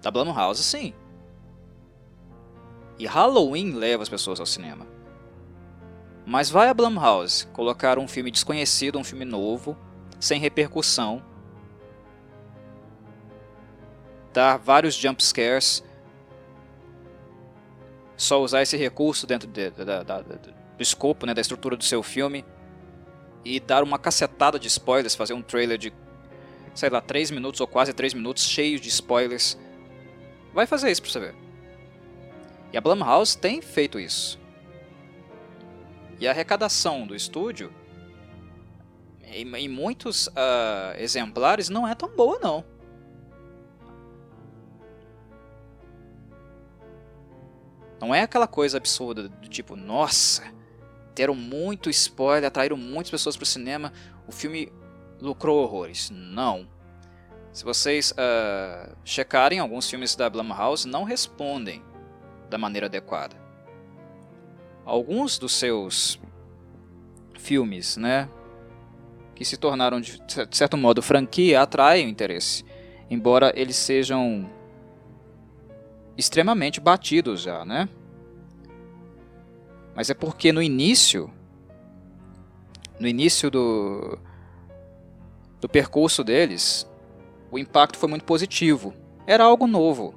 Da 0.01 0.09
Blumhouse, 0.09 0.63
sim. 0.63 0.93
E 2.97 3.05
Halloween 3.05 3.73
leva 3.73 4.03
as 4.03 4.09
pessoas 4.09 4.39
ao 4.39 4.45
cinema. 4.45 4.87
Mas 6.25 6.49
vai 6.49 6.67
a 6.67 6.73
Blumhouse 6.73 7.47
colocar 7.47 7.97
um 7.97 8.07
filme 8.07 8.31
desconhecido, 8.31 8.99
um 8.99 9.03
filme 9.03 9.25
novo, 9.25 9.77
sem 10.19 10.39
repercussão, 10.39 11.23
dar 14.33 14.57
vários 14.57 14.95
jump 14.95 15.23
scares, 15.23 15.83
só 18.15 18.41
usar 18.41 18.61
esse 18.61 18.75
recurso 18.75 19.25
dentro 19.25 19.47
de, 19.47 19.69
do 19.71 20.81
escopo, 20.81 21.25
né, 21.25 21.33
da 21.33 21.41
estrutura 21.41 21.75
do 21.77 21.83
seu 21.83 22.03
filme 22.03 22.45
e 23.43 23.59
dar 23.59 23.83
uma 23.83 23.97
cacetada 23.97 24.59
de 24.59 24.67
spoilers, 24.67 25.15
fazer 25.15 25.33
um 25.33 25.41
trailer 25.41 25.77
de, 25.77 25.93
sei 26.73 26.89
lá, 26.89 27.01
3 27.01 27.31
minutos 27.31 27.61
ou 27.61 27.67
quase 27.67 27.93
3 27.93 28.13
minutos 28.13 28.43
cheio 28.43 28.79
de 28.79 28.89
spoilers. 28.89 29.57
Vai 30.53 30.67
fazer 30.67 30.91
isso 30.91 31.01
pra 31.01 31.11
você 31.11 31.19
ver. 31.19 31.35
E 32.73 32.77
a 32.77 32.81
Blumhouse 32.81 33.37
tem 33.37 33.61
feito 33.61 33.99
isso. 33.99 34.39
E 36.19 36.27
a 36.27 36.31
arrecadação 36.31 37.07
do 37.07 37.15
estúdio, 37.15 37.73
em, 39.23 39.47
em 39.55 39.67
muitos 39.69 40.27
uh, 40.27 40.97
exemplares, 40.97 41.69
não 41.69 41.87
é 41.87 41.95
tão 41.95 42.09
boa 42.09 42.37
não. 42.39 42.65
Não 47.99 48.15
é 48.15 48.21
aquela 48.21 48.47
coisa 48.47 48.77
absurda 48.77 49.27
do 49.27 49.47
tipo, 49.47 49.75
nossa, 49.75 50.43
deram 51.13 51.35
muito 51.35 51.89
spoiler, 51.89 52.47
atraíram 52.47 52.77
muitas 52.77 53.11
pessoas 53.11 53.35
para 53.35 53.43
o 53.43 53.47
cinema, 53.47 53.91
o 54.27 54.31
filme 54.31 54.71
lucrou 55.19 55.61
horrores. 55.61 56.09
Não. 56.09 56.67
Se 57.51 57.65
vocês 57.65 58.11
uh, 58.11 58.95
checarem 59.03 59.59
alguns 59.59 59.89
filmes 59.89 60.15
da 60.15 60.29
Blumhouse, 60.29 60.87
não 60.87 61.03
respondem 61.03 61.83
da 62.49 62.57
maneira 62.57 62.87
adequada. 62.87 63.35
Alguns 64.85 65.37
dos 65.37 65.53
seus 65.53 66.19
filmes, 67.37 67.97
né, 67.97 68.29
que 69.35 69.43
se 69.43 69.57
tornaram 69.57 69.99
de 69.99 70.19
certo 70.51 70.77
modo 70.77 71.01
franquia, 71.01 71.61
atraem 71.61 72.05
o 72.05 72.09
interesse, 72.09 72.65
embora 73.09 73.51
eles 73.55 73.75
sejam 73.75 74.49
extremamente 76.19 76.79
batidos 76.79 77.41
já, 77.41 77.63
né? 77.63 77.87
Mas 79.95 80.09
é 80.09 80.13
porque 80.13 80.51
no 80.51 80.61
início, 80.61 81.31
no 82.99 83.07
início 83.07 83.49
do, 83.49 84.19
do 85.59 85.69
percurso 85.69 86.23
deles, 86.23 86.89
o 87.51 87.57
impacto 87.57 87.97
foi 87.97 88.09
muito 88.09 88.25
positivo. 88.25 88.93
Era 89.25 89.43
algo 89.43 89.65
novo. 89.65 90.13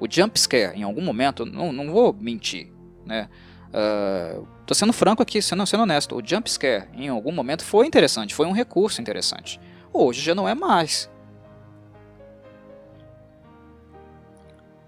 O 0.00 0.06
jump 0.10 0.38
scare, 0.38 0.78
em 0.78 0.82
algum 0.82 1.02
momento, 1.02 1.44
não, 1.44 1.72
não 1.72 1.90
vou 1.90 2.12
mentir, 2.12 2.72
né? 3.04 3.28
Uh, 3.70 4.46
tô 4.66 4.74
sendo 4.74 4.92
franco 4.92 5.22
aqui, 5.22 5.42
sendo, 5.42 5.66
sendo 5.66 5.82
honesto. 5.82 6.16
O 6.16 6.22
jump 6.24 6.50
scare, 6.50 6.88
em 6.94 7.08
algum 7.08 7.32
momento, 7.32 7.64
foi 7.64 7.86
interessante, 7.86 8.34
foi 8.34 8.46
um 8.46 8.52
recurso 8.52 9.00
interessante. 9.00 9.60
Hoje 9.92 10.20
já 10.20 10.34
não 10.34 10.48
é 10.48 10.54
mais. 10.54 11.10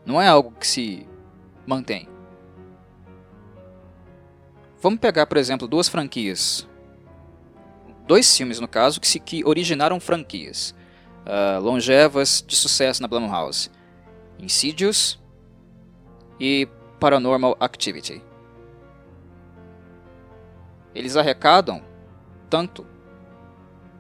Não 0.07 0.22
é 0.22 0.28
algo 0.28 0.52
que 0.52 0.66
se 0.66 1.07
mantém. 1.66 2.09
Vamos 4.80 5.00
pegar, 5.00 5.26
por 5.26 5.36
exemplo, 5.36 5.66
duas 5.66 5.88
franquias. 5.88 6.66
Dois 8.07 8.34
filmes, 8.36 8.61
no 8.61 8.68
caso, 8.68 9.00
que, 9.00 9.09
se, 9.09 9.18
que 9.18 9.44
originaram 9.44 9.98
franquias. 9.98 10.72
Uh, 11.26 11.61
longevas 11.61 12.44
de 12.46 12.54
sucesso 12.54 13.02
na 13.02 13.09
Blumhouse. 13.09 13.68
Insidious 14.38 15.18
e 16.38 16.68
Paranormal 17.00 17.57
Activity. 17.59 18.22
Eles 20.94 21.16
arrecadam 21.16 21.82
tanto 22.48 22.86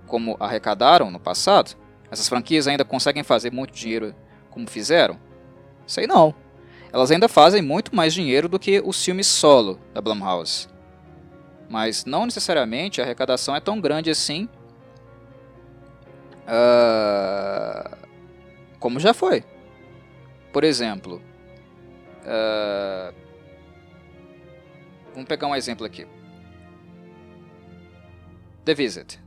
como 0.06 0.36
arrecadaram 0.38 1.10
no 1.10 1.18
passado? 1.18 1.76
Essas 2.10 2.28
franquias 2.28 2.68
ainda 2.68 2.84
conseguem 2.84 3.24
fazer 3.24 3.50
muito 3.50 3.74
dinheiro 3.74 4.14
como 4.50 4.70
fizeram? 4.70 5.18
Sei 5.86 6.06
não. 6.06 6.34
Elas 6.92 7.10
ainda 7.10 7.28
fazem 7.28 7.62
muito 7.62 7.94
mais 7.94 8.14
dinheiro 8.14 8.48
do 8.48 8.58
que 8.58 8.82
os 8.84 9.04
filmes 9.04 9.26
solo 9.26 9.78
da 9.92 10.00
Blumhouse. 10.00 10.68
Mas 11.68 12.04
não 12.04 12.24
necessariamente 12.24 13.00
a 13.00 13.04
arrecadação 13.04 13.54
é 13.54 13.60
tão 13.60 13.80
grande 13.80 14.10
assim 14.10 14.48
uh, 16.46 17.96
como 18.78 19.00
já 19.00 19.12
foi. 19.12 19.44
Por 20.52 20.64
exemplo, 20.64 21.20
uh, 22.22 23.14
vamos 25.12 25.28
pegar 25.28 25.48
um 25.48 25.54
exemplo 25.54 25.84
aqui. 25.84 26.06
The 28.64 28.74
Visit. 28.74 29.20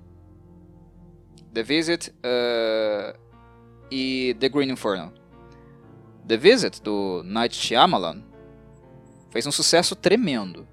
The 1.54 1.64
Visit 1.64 2.10
uh, 2.10 3.18
e 3.92 4.36
The 4.40 4.50
Green 4.50 4.72
Inferno. 4.72 5.19
The 6.30 6.38
Visit, 6.38 6.84
do 6.84 7.24
Night 7.26 7.56
Shyamalan, 7.56 8.22
fez 9.32 9.48
um 9.48 9.52
sucesso 9.52 9.96
tremendo. 9.96 10.68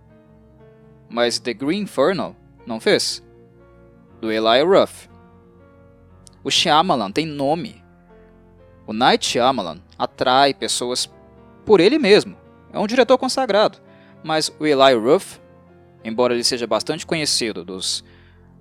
Mas 1.08 1.38
The 1.38 1.54
Green 1.54 1.80
Inferno 1.80 2.36
não 2.66 2.78
fez. 2.78 3.24
Do 4.20 4.30
Eli 4.30 4.62
Ruff. 4.62 5.08
O 6.44 6.50
Shyamalan 6.50 7.10
tem 7.10 7.24
nome. 7.24 7.82
O 8.86 8.92
Night 8.92 9.24
Shyamalan 9.24 9.80
atrai 9.98 10.52
pessoas 10.52 11.10
por 11.64 11.80
ele 11.80 11.98
mesmo. 11.98 12.36
É 12.70 12.78
um 12.78 12.86
diretor 12.86 13.16
consagrado. 13.16 13.78
Mas 14.22 14.54
o 14.60 14.66
Eli 14.66 14.92
Ruff, 14.92 15.40
embora 16.04 16.34
ele 16.34 16.44
seja 16.44 16.66
bastante 16.66 17.06
conhecido 17.06 17.64
dos 17.64 18.04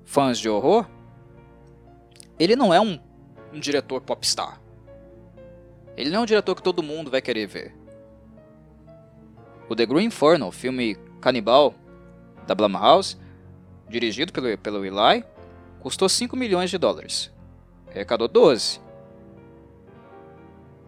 fãs 0.05 0.39
de 0.39 0.47
horror, 0.47 0.87
ele 2.39 2.55
não 2.55 2.73
é 2.73 2.79
um, 2.79 2.97
um 3.51 3.59
diretor 3.59 3.99
popstar. 3.99 4.61
Ele 5.97 6.09
não 6.09 6.19
é 6.19 6.21
um 6.23 6.25
diretor 6.25 6.55
que 6.55 6.63
todo 6.63 6.83
mundo 6.83 7.09
vai 7.09 7.21
querer 7.21 7.47
ver. 7.47 7.75
O 9.69 9.75
The 9.75 9.85
Green 9.85 10.05
Inferno, 10.05 10.51
filme 10.51 10.95
canibal 11.21 11.73
da 12.45 12.53
Blumhouse, 12.53 13.17
dirigido 13.89 14.31
pelo, 14.31 14.57
pelo 14.57 14.85
Eli, 14.85 15.23
custou 15.79 16.07
5 16.09 16.35
milhões 16.35 16.69
de 16.69 16.77
dólares. 16.77 17.31
Arrecadou 17.89 18.27
12. 18.27 18.79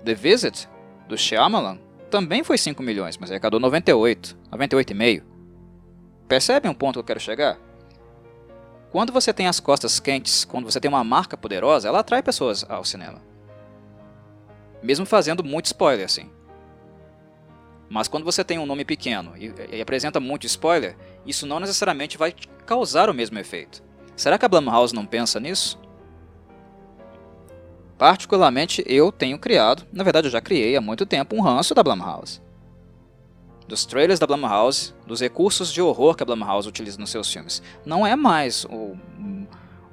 The 0.03 0.13
Visit, 0.13 0.69
do 1.07 1.17
Shyamalan, 1.17 1.79
também 2.09 2.43
foi 2.43 2.57
5 2.57 2.81
milhões, 2.83 3.17
mas 3.17 3.29
arrecadou 3.31 3.59
98, 3.59 4.37
98,5. 4.51 5.23
Percebem 6.27 6.69
um 6.69 6.73
ponto 6.73 6.93
que 6.93 6.99
eu 6.99 7.03
quero 7.03 7.19
chegar? 7.19 7.57
Quando 8.91 9.11
você 9.11 9.33
tem 9.33 9.47
as 9.47 9.59
costas 9.59 9.99
quentes, 9.99 10.45
quando 10.45 10.65
você 10.65 10.79
tem 10.79 10.89
uma 10.89 11.03
marca 11.03 11.37
poderosa, 11.37 11.87
ela 11.87 11.99
atrai 11.99 12.21
pessoas 12.23 12.65
ao 12.69 12.83
cinema. 12.83 13.21
Mesmo 14.87 15.05
fazendo 15.05 15.43
muito 15.43 15.65
spoiler 15.65 16.05
assim. 16.05 16.29
Mas 17.89 18.07
quando 18.07 18.23
você 18.23 18.41
tem 18.41 18.57
um 18.57 18.65
nome 18.65 18.85
pequeno 18.85 19.33
e, 19.35 19.53
e, 19.69 19.81
apresenta 19.81 20.17
muito 20.17 20.45
spoiler, 20.45 20.95
isso 21.25 21.45
não 21.45 21.59
necessariamente 21.59 22.17
vai 22.17 22.33
causar 22.65 23.09
o 23.09 23.13
mesmo 23.13 23.37
efeito. 23.37 23.83
Será 24.15 24.37
que 24.37 24.45
a 24.45 24.47
Blumhouse 24.47 24.95
não 24.95 25.05
pensa 25.05 25.41
nisso? 25.41 25.77
Particularmente, 27.97 28.81
eu 28.87 29.11
tenho 29.11 29.37
criado, 29.37 29.85
na 29.91 30.05
verdade 30.05 30.27
eu 30.27 30.31
já 30.31 30.39
criei 30.39 30.77
há 30.77 30.81
muito 30.81 31.05
tempo, 31.05 31.35
um 31.35 31.41
ranço 31.41 31.75
da 31.75 31.83
Blumhouse. 31.83 32.41
Dos 33.67 33.85
trailers 33.85 34.19
da 34.19 34.27
Blumhouse, 34.27 34.93
dos 35.05 35.19
recursos 35.19 35.73
de 35.73 35.81
horror 35.81 36.15
que 36.15 36.23
a 36.23 36.25
Blumhouse 36.25 36.69
utiliza 36.69 36.97
nos 36.97 37.09
seus 37.09 37.29
filmes. 37.29 37.61
Não 37.85 38.07
é 38.07 38.15
mais 38.15 38.63
o, 38.65 38.97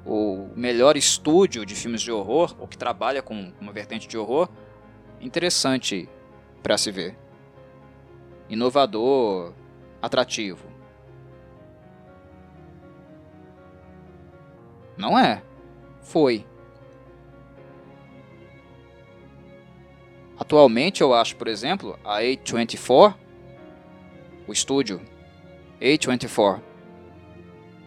o 0.05 0.49
melhor 0.55 0.95
estúdio 0.95 1.65
de 1.65 1.75
filmes 1.75 2.01
de 2.01 2.13
horror, 2.13 2.55
ou 2.57 2.65
que 2.65 2.77
trabalha 2.77 3.21
com 3.21 3.51
uma 3.59 3.73
vertente 3.73 4.07
de 4.07 4.17
horror, 4.17 4.47
interessante 5.25 6.07
para 6.61 6.77
se 6.77 6.91
ver. 6.91 7.17
Inovador, 8.49 9.53
atrativo. 10.01 10.67
Não 14.97 15.17
é. 15.17 15.43
Foi. 16.01 16.45
Atualmente 20.37 21.01
eu 21.01 21.13
acho, 21.13 21.35
por 21.35 21.47
exemplo, 21.47 21.97
a 22.03 22.19
A24, 22.19 23.15
o 24.47 24.53
estúdio 24.53 25.01
A24 25.81 26.61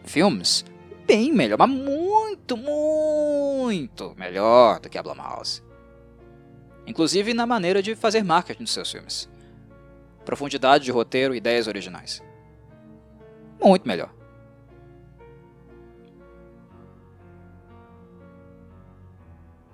Films, 0.04 0.64
bem 1.06 1.32
melhor, 1.32 1.58
mas 1.58 1.68
muito, 1.68 2.56
muito 2.56 4.14
melhor 4.16 4.80
do 4.80 4.88
que 4.88 4.96
a 4.96 5.02
Blumhouse. 5.02 5.67
Inclusive 6.88 7.34
na 7.34 7.46
maneira 7.46 7.82
de 7.82 7.94
fazer 7.94 8.24
marketing 8.24 8.64
dos 8.64 8.72
seus 8.72 8.90
filmes. 8.90 9.28
Profundidade 10.24 10.84
de 10.84 10.90
roteiro, 10.90 11.34
ideias 11.34 11.66
originais. 11.66 12.22
Muito 13.62 13.86
melhor. 13.86 14.12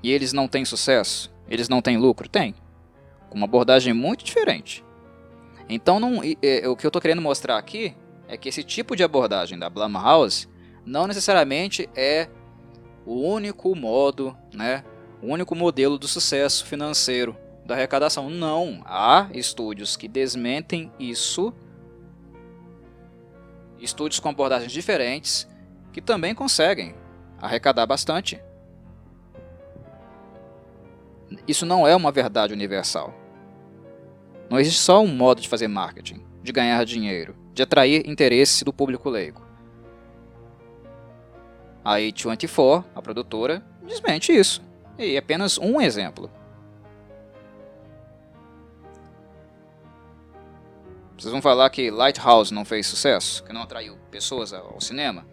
E 0.02 0.10
eles 0.10 0.32
não 0.32 0.48
têm 0.48 0.64
sucesso? 0.64 1.32
Eles 1.48 1.68
não 1.68 1.80
têm 1.80 1.96
lucro? 1.96 2.28
Tem 2.28 2.54
com 3.30 3.38
uma 3.38 3.46
abordagem 3.46 3.94
muito 3.94 4.24
diferente. 4.24 4.84
Então, 5.68 5.98
não, 5.98 6.18
o 6.18 6.76
que 6.76 6.86
eu 6.86 6.88
estou 6.88 7.00
querendo 7.00 7.22
mostrar 7.22 7.58
aqui 7.58 7.96
é 8.28 8.36
que 8.36 8.48
esse 8.48 8.62
tipo 8.62 8.94
de 8.94 9.02
abordagem 9.02 9.58
da 9.58 9.70
Blumhouse 9.70 10.48
não 10.84 11.06
necessariamente 11.06 11.88
é 11.94 12.28
o 13.06 13.20
único 13.20 13.74
modo, 13.74 14.36
né, 14.52 14.84
o 15.24 15.32
único 15.32 15.54
modelo 15.54 15.96
do 15.96 16.06
sucesso 16.06 16.66
financeiro 16.66 17.34
da 17.64 17.74
arrecadação. 17.74 18.28
Não, 18.28 18.82
há 18.84 19.28
estúdios 19.32 19.96
que 19.96 20.06
desmentem 20.06 20.92
isso, 20.98 21.52
estúdios 23.80 24.20
com 24.20 24.28
abordagens 24.28 24.70
diferentes 24.70 25.48
que 25.92 26.02
também 26.02 26.34
conseguem 26.34 26.94
arrecadar 27.40 27.86
bastante. 27.86 28.38
Isso 31.48 31.64
não 31.64 31.88
é 31.88 31.96
uma 31.96 32.12
verdade 32.12 32.52
universal. 32.52 33.14
Não 34.50 34.60
existe 34.60 34.80
só 34.80 35.00
um 35.00 35.06
modo 35.06 35.40
de 35.40 35.48
fazer 35.48 35.68
marketing, 35.68 36.22
de 36.42 36.52
ganhar 36.52 36.84
dinheiro, 36.84 37.34
de 37.54 37.62
atrair 37.62 38.06
interesse 38.06 38.62
do 38.62 38.74
público 38.74 39.08
leigo. 39.08 39.42
A 41.82 41.94
A24, 41.94 42.84
a 42.94 43.00
produtora, 43.00 43.64
desmente 43.86 44.30
isso. 44.30 44.73
E 44.98 45.16
apenas 45.16 45.58
um 45.58 45.80
exemplo. 45.80 46.30
Vocês 51.16 51.32
vão 51.32 51.40
falar 51.40 51.70
que 51.70 51.90
Lighthouse 51.90 52.52
não 52.52 52.64
fez 52.64 52.86
sucesso, 52.86 53.42
que 53.44 53.52
não 53.52 53.62
atraiu 53.62 53.96
pessoas 54.10 54.52
ao 54.52 54.80
cinema? 54.80 55.24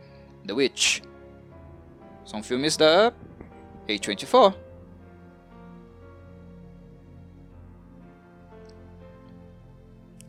The 0.46 0.54
Witch. 0.54 1.02
São 2.24 2.42
filmes 2.42 2.78
da 2.78 3.12
A24. 3.88 4.56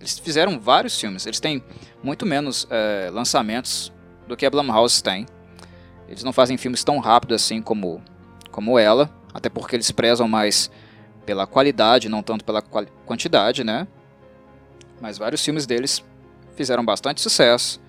Eles 0.00 0.18
fizeram 0.18 0.58
vários 0.58 1.00
filmes. 1.00 1.26
Eles 1.26 1.38
têm 1.38 1.62
muito 2.02 2.26
menos 2.26 2.66
é, 2.68 3.08
lançamentos 3.12 3.92
do 4.26 4.36
que 4.36 4.44
a 4.44 4.50
Blumhouse 4.50 5.00
tem. 5.00 5.26
Eles 6.08 6.24
não 6.24 6.32
fazem 6.32 6.56
filmes 6.56 6.82
tão 6.82 6.98
rápido 6.98 7.34
assim 7.34 7.62
como, 7.62 8.02
como 8.50 8.78
ela, 8.78 9.08
até 9.32 9.48
porque 9.48 9.76
eles 9.76 9.90
prezam 9.90 10.28
mais 10.28 10.70
pela 11.24 11.46
qualidade, 11.46 12.08
não 12.08 12.22
tanto 12.22 12.44
pela 12.44 12.62
quantidade, 12.62 13.64
né? 13.64 13.86
Mas 15.00 15.18
vários 15.18 15.44
filmes 15.44 15.66
deles 15.66 16.04
fizeram 16.56 16.84
bastante 16.84 17.20
sucesso 17.20 17.80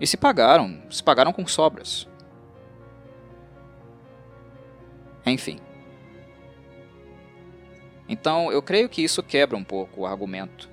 e 0.00 0.06
se 0.06 0.16
pagaram, 0.16 0.82
se 0.90 1.02
pagaram 1.02 1.32
com 1.32 1.46
sobras. 1.46 2.08
Enfim. 5.26 5.60
Então, 8.08 8.50
eu 8.50 8.60
creio 8.60 8.88
que 8.88 9.02
isso 9.02 9.22
quebra 9.22 9.56
um 9.56 9.62
pouco 9.62 10.00
o 10.00 10.06
argumento 10.06 10.68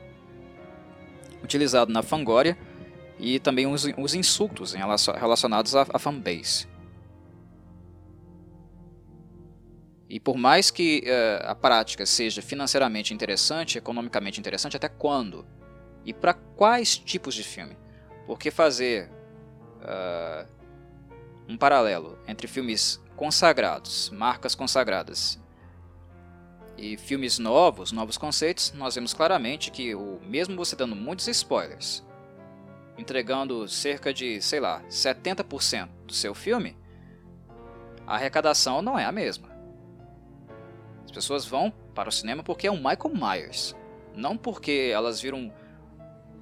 utilizado 1.43 1.91
na 1.91 2.01
Fangoria 2.01 2.57
e 3.19 3.39
também 3.39 3.67
os, 3.67 3.85
os 3.97 4.15
insultos 4.15 4.73
relacionados 4.73 5.75
à, 5.75 5.85
à 5.93 5.99
fanbase. 5.99 6.67
E 10.09 10.19
por 10.19 10.37
mais 10.37 10.71
que 10.71 11.03
uh, 11.05 11.49
a 11.49 11.55
prática 11.55 12.05
seja 12.05 12.41
financeiramente 12.41 13.13
interessante, 13.13 13.77
economicamente 13.77 14.39
interessante, 14.39 14.77
até 14.77 14.87
quando? 14.87 15.45
E 16.05 16.13
para 16.13 16.33
quais 16.33 16.97
tipos 16.97 17.35
de 17.35 17.43
filme? 17.43 17.77
Porque 18.25 18.49
fazer 18.49 19.09
uh, 19.81 20.47
um 21.47 21.57
paralelo 21.57 22.17
entre 22.27 22.47
filmes 22.47 23.01
consagrados, 23.15 24.09
marcas 24.11 24.55
consagradas, 24.55 25.39
e 26.77 26.95
filmes 26.95 27.39
novos, 27.39 27.91
novos 27.91 28.17
conceitos, 28.17 28.71
nós 28.73 28.95
vemos 28.95 29.13
claramente 29.13 29.71
que, 29.71 29.95
o, 29.95 30.19
mesmo 30.23 30.55
você 30.55 30.75
dando 30.75 30.95
muitos 30.95 31.27
spoilers, 31.27 32.05
entregando 32.97 33.67
cerca 33.67 34.13
de, 34.13 34.41
sei 34.41 34.59
lá, 34.59 34.83
70% 34.83 35.89
do 36.05 36.13
seu 36.13 36.35
filme, 36.35 36.77
a 38.05 38.15
arrecadação 38.15 38.81
não 38.81 38.97
é 38.97 39.05
a 39.05 39.11
mesma. 39.11 39.46
As 41.07 41.11
pessoas 41.11 41.45
vão 41.45 41.71
para 41.95 42.09
o 42.09 42.11
cinema 42.11 42.43
porque 42.43 42.67
é 42.67 42.71
um 42.71 42.77
Michael 42.77 43.15
Myers, 43.15 43.75
não 44.13 44.37
porque 44.37 44.91
elas 44.93 45.19
viram 45.19 45.51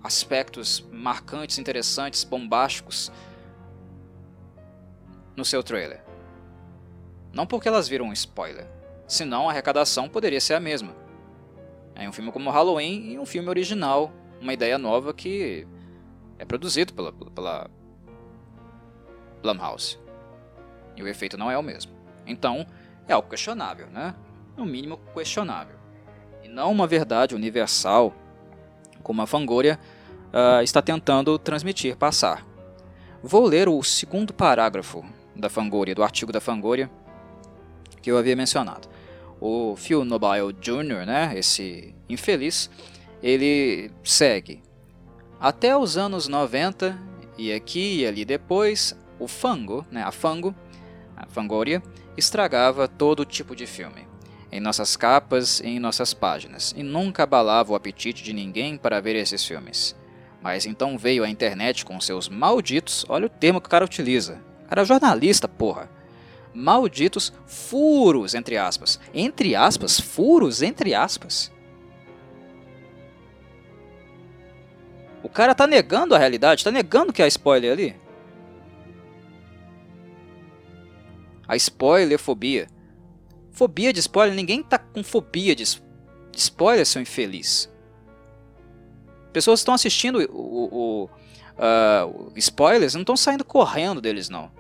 aspectos 0.04 0.86
marcantes, 0.92 1.58
interessantes, 1.58 2.26
bombásticos 2.26 3.10
no 5.38 5.46
seu 5.46 5.64
trailer. 5.64 6.04
Não 7.32 7.48
porque 7.48 7.70
elas 7.70 7.88
viram 7.88 8.08
um 8.08 8.14
spoiler 8.14 8.76
senão 9.08 9.48
a 9.48 9.52
arrecadação 9.52 10.10
poderia 10.10 10.42
ser 10.42 10.54
a 10.54 10.60
mesma. 10.60 10.96
É 11.94 12.08
um 12.08 12.12
filme 12.12 12.32
como 12.32 12.50
Halloween 12.50 13.12
e 13.12 13.20
um 13.20 13.26
filme 13.26 13.48
original, 13.50 14.12
uma 14.42 14.54
ideia 14.54 14.78
nova 14.78 15.14
que 15.14 15.68
é 16.38 16.46
produzido 16.46 16.94
pela, 16.94 17.14
pela 17.14 17.70
Blumhouse. 19.42 19.98
E 20.96 21.04
o 21.04 21.08
efeito 21.08 21.38
não 21.38 21.50
é 21.50 21.58
o 21.58 21.64
mesmo. 21.64 21.94
Então, 22.26 22.66
é 23.08 23.14
algo 23.14 23.30
questionável, 23.30 23.88
né? 23.88 24.16
No 24.58 24.66
mínimo 24.66 24.98
questionável. 25.14 25.76
E 26.44 26.48
não 26.48 26.72
uma 26.72 26.88
verdade 26.88 27.36
universal, 27.36 28.14
como 29.04 29.22
a 29.22 29.28
Fangoria 29.28 29.80
uh, 30.34 30.62
está 30.64 30.82
tentando 30.82 31.38
transmitir, 31.38 31.98
passar. 31.98 32.46
Vou 33.22 33.46
ler 33.46 33.68
o 33.68 33.82
segundo 33.84 34.34
parágrafo 34.34 35.04
da 35.36 35.50
Fangoria, 35.50 35.94
do 35.94 36.04
artigo 36.04 36.32
da 36.32 36.40
Fangoria, 36.40 36.90
que 38.02 38.10
eu 38.10 38.18
havia 38.18 38.36
mencionado. 38.36 38.88
O 39.42 39.76
Phil 39.76 40.06
Nobile 40.06 40.54
Jr., 40.54 41.06
né, 41.06 41.34
esse 41.36 41.94
infeliz, 42.08 42.70
ele 43.22 43.92
segue. 44.04 44.64
Até 45.40 45.76
os 45.76 45.98
anos 45.98 46.28
90, 46.28 46.98
e 47.38 47.52
aqui 47.52 48.00
e 48.02 48.08
ali 48.08 48.24
depois, 48.24 48.96
o 49.20 49.28
Fango, 49.28 49.86
né, 49.92 50.02
a 50.02 50.12
Fango, 50.12 50.56
a 51.18 51.26
Fangoria, 51.26 51.84
estragava 52.16 52.88
todo 52.88 53.26
tipo 53.26 53.56
de 53.56 53.68
filme 53.68 54.15
em 54.52 54.60
nossas 54.60 54.96
capas 54.96 55.60
e 55.60 55.68
em 55.68 55.80
nossas 55.80 56.14
páginas, 56.14 56.74
e 56.78 56.84
nunca 56.84 57.24
abalava 57.24 57.74
o 57.74 57.76
apetite 57.76 58.24
de 58.24 58.34
ninguém 58.34 58.78
para 58.78 59.02
ver 59.02 59.16
esses 59.16 59.46
filmes. 59.46 59.96
Mas 60.42 60.66
então 60.66 60.98
veio 60.98 61.24
a 61.24 61.30
internet 61.30 61.84
com 61.84 62.00
seus 62.00 62.30
malditos, 62.30 63.06
olha 63.10 63.26
o 63.26 63.30
termo 63.30 63.60
que 63.60 63.68
o 63.68 63.70
cara 63.70 63.84
utiliza. 63.84 64.40
O 64.66 64.70
cara 64.70 64.84
é 64.84 64.86
jornalista, 64.86 65.48
porra. 65.48 65.90
Malditos 66.54 67.34
furos, 67.46 68.34
entre 68.34 68.58
aspas. 68.58 69.00
Entre 69.14 69.56
aspas, 69.56 70.00
furos, 70.00 70.62
entre 70.62 70.94
aspas. 70.94 71.52
O 75.24 75.28
cara 75.30 75.56
tá 75.56 75.66
negando 75.66 76.14
a 76.14 76.20
realidade, 76.20 76.64
tá 76.64 76.72
negando 76.72 77.12
que 77.12 77.24
há 77.24 77.28
spoiler 77.28 77.72
ali. 77.72 77.96
A 81.48 81.56
spoilerfobia 81.56 82.68
Fobia 83.56 83.94
de 83.94 84.02
spoiler, 84.02 84.36
ninguém 84.36 84.62
tá 84.62 84.78
com 84.78 85.02
fobia 85.02 85.56
de, 85.56 85.64
spoiler, 86.34 86.86
seu 86.86 87.02
infeliz. 87.02 87.72
Pessoas 89.32 89.62
estão 89.62 89.74
assistindo 89.74 90.20
o, 90.30 90.38
o, 90.38 91.04
o 91.04 91.06
uh, 91.06 92.34
spoilers 92.36 92.96
não 92.96 93.02
estão 93.02 93.16
saindo 93.16 93.46
correndo 93.46 94.02
deles, 94.02 94.28
não. 94.28 94.52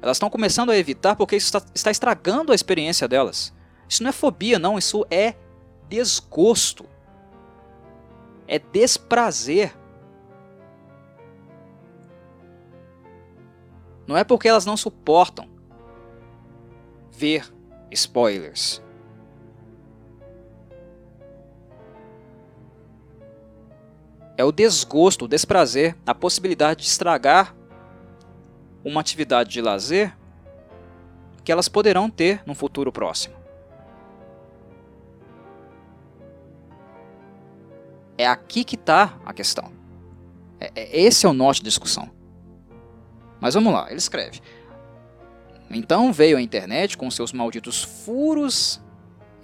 Elas 0.00 0.16
estão 0.16 0.30
começando 0.30 0.70
a 0.70 0.76
evitar 0.76 1.16
porque 1.16 1.34
isso 1.34 1.46
está, 1.46 1.62
está 1.74 1.90
estragando 1.90 2.52
a 2.52 2.54
experiência 2.54 3.08
delas. 3.08 3.52
Isso 3.88 4.00
não 4.00 4.10
é 4.10 4.12
fobia, 4.12 4.60
não, 4.60 4.78
isso 4.78 5.04
é 5.10 5.34
desgosto. 5.88 6.86
É 8.46 8.60
desprazer. 8.60 9.76
Não 14.06 14.16
é 14.16 14.22
porque 14.22 14.46
elas 14.46 14.64
não 14.64 14.76
suportam 14.76 15.48
ver 17.10 17.52
spoilers. 17.90 18.82
É 24.36 24.44
o 24.44 24.50
desgosto, 24.50 25.26
o 25.26 25.28
desprazer, 25.28 25.96
a 26.06 26.14
possibilidade 26.14 26.82
de 26.82 26.88
estragar 26.88 27.54
uma 28.84 29.00
atividade 29.00 29.50
de 29.50 29.60
lazer 29.60 30.16
que 31.44 31.52
elas 31.52 31.68
poderão 31.68 32.08
ter 32.08 32.42
no 32.46 32.54
futuro 32.54 32.92
próximo. 32.92 33.34
É 38.16 38.26
aqui 38.26 38.64
que 38.64 38.76
está 38.76 39.18
a 39.24 39.32
questão. 39.32 39.72
É, 40.58 40.70
é, 40.74 41.00
esse 41.00 41.24
é 41.24 41.28
o 41.28 41.32
norte 41.32 41.62
da 41.62 41.68
discussão. 41.68 42.10
Mas 43.40 43.54
vamos 43.54 43.72
lá, 43.72 43.88
ele 43.88 43.96
escreve. 43.96 44.40
Então 45.70 46.12
veio 46.12 46.36
a 46.36 46.42
internet 46.42 46.96
com 46.96 47.08
seus 47.10 47.32
malditos 47.32 47.82
furos, 47.82 48.80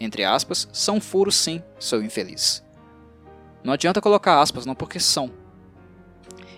entre 0.00 0.24
aspas, 0.24 0.68
são 0.72 1.00
furos 1.00 1.36
sim, 1.36 1.62
seu 1.78 2.02
infeliz. 2.02 2.64
Não 3.62 3.72
adianta 3.72 4.00
colocar 4.00 4.40
aspas, 4.40 4.66
não, 4.66 4.74
porque 4.74 4.98
são. 4.98 5.30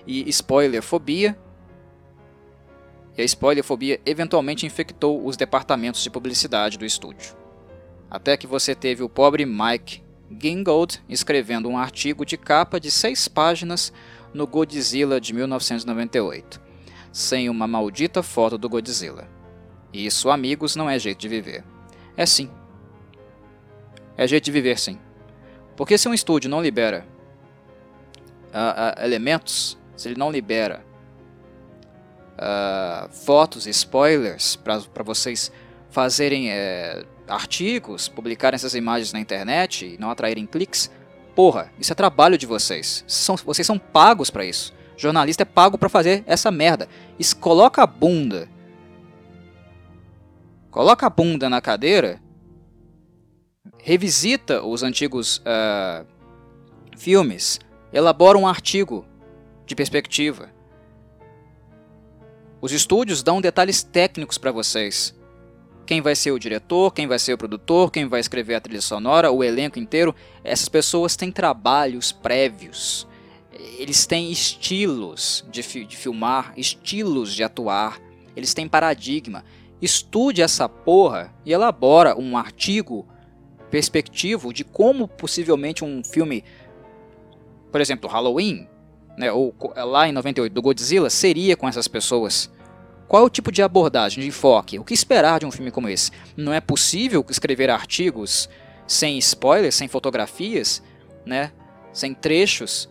E 0.06 0.28
spoilerfobia. 0.30 1.38
E 3.16 3.22
a 3.22 3.24
spoilerfobia 3.24 4.00
eventualmente 4.06 4.64
infectou 4.64 5.24
os 5.26 5.36
departamentos 5.36 6.02
de 6.02 6.10
publicidade 6.10 6.78
do 6.78 6.86
estúdio. 6.86 7.36
Até 8.10 8.36
que 8.36 8.46
você 8.46 8.74
teve 8.74 9.02
o 9.02 9.08
pobre 9.08 9.44
Mike 9.44 10.02
Gingold 10.40 11.02
escrevendo 11.08 11.68
um 11.68 11.76
artigo 11.76 12.24
de 12.24 12.36
capa 12.36 12.80
de 12.80 12.90
seis 12.90 13.28
páginas 13.28 13.92
no 14.32 14.46
Godzilla 14.46 15.20
de 15.20 15.32
1998, 15.34 16.60
sem 17.12 17.48
uma 17.48 17.66
maldita 17.66 18.22
foto 18.22 18.56
do 18.56 18.68
Godzilla. 18.68 19.37
Isso, 19.98 20.30
amigos, 20.30 20.76
não 20.76 20.88
é 20.88 20.96
jeito 20.96 21.18
de 21.18 21.28
viver. 21.28 21.64
É 22.16 22.24
sim. 22.24 22.48
É 24.16 24.28
jeito 24.28 24.44
de 24.44 24.52
viver, 24.52 24.78
sim. 24.78 24.96
Porque 25.76 25.98
se 25.98 26.08
um 26.08 26.14
estúdio 26.14 26.48
não 26.48 26.62
libera 26.62 27.04
uh, 28.54 29.00
uh, 29.00 29.04
elementos, 29.04 29.76
se 29.96 30.06
ele 30.06 30.16
não 30.16 30.30
libera 30.30 30.84
uh, 32.34 33.12
fotos, 33.12 33.66
spoilers 33.66 34.54
para 34.54 35.02
vocês 35.02 35.50
fazerem 35.90 36.52
é, 36.52 37.04
artigos, 37.26 38.08
publicarem 38.08 38.54
essas 38.54 38.74
imagens 38.74 39.12
na 39.12 39.18
internet 39.18 39.84
e 39.84 39.98
não 39.98 40.10
atraírem 40.10 40.46
cliques, 40.46 40.92
porra, 41.34 41.72
isso 41.76 41.92
é 41.92 41.96
trabalho 41.96 42.38
de 42.38 42.46
vocês. 42.46 43.02
São, 43.08 43.34
vocês 43.34 43.66
são 43.66 43.78
pagos 43.78 44.30
para 44.30 44.44
isso. 44.44 44.72
Jornalista 44.96 45.42
é 45.42 45.46
pago 45.46 45.76
para 45.76 45.88
fazer 45.88 46.22
essa 46.24 46.52
merda. 46.52 46.88
Isso 47.18 47.36
coloca 47.36 47.82
a 47.82 47.86
bunda 47.86 48.48
coloca 50.70 51.06
a 51.06 51.10
bunda 51.10 51.48
na 51.48 51.60
cadeira, 51.60 52.20
revisita 53.78 54.62
os 54.62 54.82
antigos 54.82 55.38
uh, 55.38 56.06
filmes, 56.96 57.60
elabora 57.92 58.36
um 58.36 58.46
artigo 58.46 59.04
de 59.66 59.74
perspectiva. 59.74 60.50
Os 62.60 62.72
estúdios 62.72 63.22
dão 63.22 63.40
detalhes 63.40 63.82
técnicos 63.82 64.36
para 64.36 64.50
vocês. 64.50 65.14
Quem 65.86 66.02
vai 66.02 66.14
ser 66.14 66.32
o 66.32 66.38
diretor, 66.38 66.92
quem 66.92 67.06
vai 67.06 67.18
ser 67.18 67.32
o 67.32 67.38
produtor, 67.38 67.90
quem 67.90 68.06
vai 68.06 68.20
escrever 68.20 68.56
a 68.56 68.60
trilha 68.60 68.82
sonora, 68.82 69.30
o 69.30 69.42
elenco 69.42 69.78
inteiro. 69.78 70.14
Essas 70.44 70.68
pessoas 70.68 71.16
têm 71.16 71.30
trabalhos 71.30 72.12
prévios. 72.12 73.06
Eles 73.78 74.06
têm 74.06 74.30
estilos 74.30 75.44
de, 75.50 75.62
fi 75.62 75.84
de 75.84 75.96
filmar, 75.96 76.52
estilos 76.56 77.32
de 77.32 77.42
atuar. 77.42 77.98
Eles 78.36 78.52
têm 78.52 78.68
paradigma 78.68 79.44
estude 79.80 80.42
essa 80.42 80.68
porra 80.68 81.32
e 81.44 81.52
elabora 81.52 82.18
um 82.18 82.36
artigo 82.36 83.06
perspectivo 83.70 84.52
de 84.52 84.64
como 84.64 85.06
possivelmente 85.06 85.84
um 85.84 86.02
filme, 86.02 86.44
por 87.70 87.80
exemplo, 87.80 88.08
Halloween, 88.08 88.66
né, 89.16 89.30
ou 89.30 89.54
lá 89.76 90.08
em 90.08 90.12
98 90.12 90.52
do 90.52 90.62
Godzilla, 90.62 91.10
seria 91.10 91.56
com 91.56 91.68
essas 91.68 91.88
pessoas. 91.88 92.50
Qual 93.06 93.22
é 93.22 93.26
o 93.26 93.30
tipo 93.30 93.50
de 93.50 93.62
abordagem, 93.62 94.22
de 94.22 94.28
enfoque? 94.28 94.78
O 94.78 94.84
que 94.84 94.94
esperar 94.94 95.40
de 95.40 95.46
um 95.46 95.50
filme 95.50 95.70
como 95.70 95.88
esse? 95.88 96.10
Não 96.36 96.52
é 96.52 96.60
possível 96.60 97.24
escrever 97.28 97.70
artigos 97.70 98.48
sem 98.86 99.18
spoilers, 99.18 99.74
sem 99.74 99.88
fotografias, 99.88 100.82
né, 101.24 101.52
sem 101.92 102.14
trechos. 102.14 102.88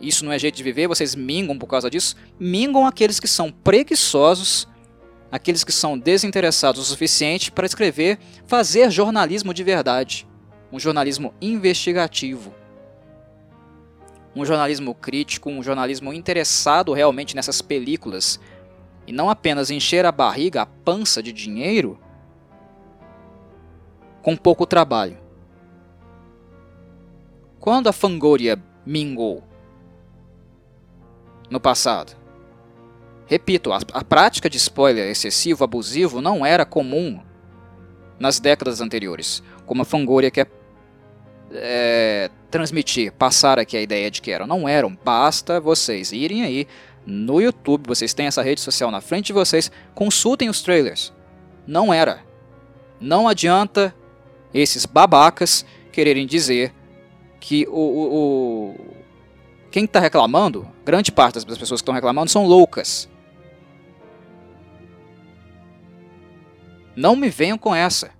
Isso 0.00 0.24
não 0.24 0.32
é 0.32 0.38
jeito 0.38 0.56
de 0.56 0.62
viver, 0.62 0.88
vocês 0.88 1.14
mingam 1.14 1.58
por 1.58 1.66
causa 1.66 1.90
disso. 1.90 2.16
Mingam 2.38 2.86
aqueles 2.86 3.20
que 3.20 3.28
são 3.28 3.52
preguiçosos 3.52 4.66
aqueles 5.30 5.64
que 5.64 5.72
são 5.72 5.98
desinteressados 5.98 6.80
o 6.80 6.84
suficiente 6.84 7.52
para 7.52 7.66
escrever, 7.66 8.18
fazer 8.46 8.90
jornalismo 8.90 9.54
de 9.54 9.62
verdade, 9.62 10.26
um 10.72 10.78
jornalismo 10.78 11.34
investigativo, 11.40 12.54
um 14.34 14.44
jornalismo 14.44 14.94
crítico, 14.94 15.50
um 15.50 15.62
jornalismo 15.62 16.12
interessado 16.12 16.92
realmente 16.92 17.34
nessas 17.34 17.60
películas. 17.60 18.40
E 19.06 19.12
não 19.12 19.28
apenas 19.28 19.70
encher 19.70 20.06
a 20.06 20.12
barriga, 20.12 20.62
a 20.62 20.66
pança 20.66 21.22
de 21.22 21.32
dinheiro 21.32 21.98
com 24.22 24.36
pouco 24.36 24.66
trabalho. 24.66 25.18
Quando 27.58 27.88
a 27.88 27.92
Fangoria 27.92 28.62
mingou 28.86 29.42
no 31.50 31.60
passado, 31.60 32.19
Repito, 33.30 33.72
a, 33.72 33.78
a 33.92 34.02
prática 34.02 34.50
de 34.50 34.56
spoiler 34.56 35.08
excessivo, 35.08 35.62
abusivo, 35.62 36.20
não 36.20 36.44
era 36.44 36.64
comum 36.64 37.20
nas 38.18 38.40
décadas 38.40 38.80
anteriores, 38.80 39.40
como 39.64 39.82
a 39.82 39.84
Fangoria 39.84 40.32
quer 40.32 40.50
é, 41.52 42.28
transmitir, 42.50 43.12
passar 43.12 43.56
aqui 43.56 43.76
a 43.76 43.80
ideia 43.80 44.10
de 44.10 44.20
que 44.20 44.32
eram. 44.32 44.48
Não 44.48 44.68
eram, 44.68 44.98
basta 45.04 45.60
vocês 45.60 46.10
irem 46.10 46.42
aí 46.42 46.66
no 47.06 47.40
YouTube, 47.40 47.86
vocês 47.86 48.12
têm 48.12 48.26
essa 48.26 48.42
rede 48.42 48.60
social 48.60 48.90
na 48.90 49.00
frente 49.00 49.26
de 49.26 49.32
vocês, 49.32 49.70
consultem 49.94 50.48
os 50.48 50.60
trailers. 50.60 51.12
Não 51.64 51.94
era. 51.94 52.24
Não 53.00 53.28
adianta 53.28 53.94
esses 54.52 54.84
babacas 54.84 55.64
quererem 55.92 56.26
dizer 56.26 56.74
que 57.38 57.64
o, 57.68 57.78
o, 57.78 58.70
o 58.72 58.74
quem 59.70 59.84
está 59.84 60.00
reclamando, 60.00 60.66
grande 60.84 61.12
parte 61.12 61.34
das 61.34 61.44
pessoas 61.44 61.80
que 61.80 61.82
estão 61.82 61.94
reclamando 61.94 62.28
são 62.28 62.44
loucas. 62.44 63.08
Não 66.96 67.16
me 67.16 67.28
venham 67.28 67.58
com 67.58 67.74
essa. 67.74 68.10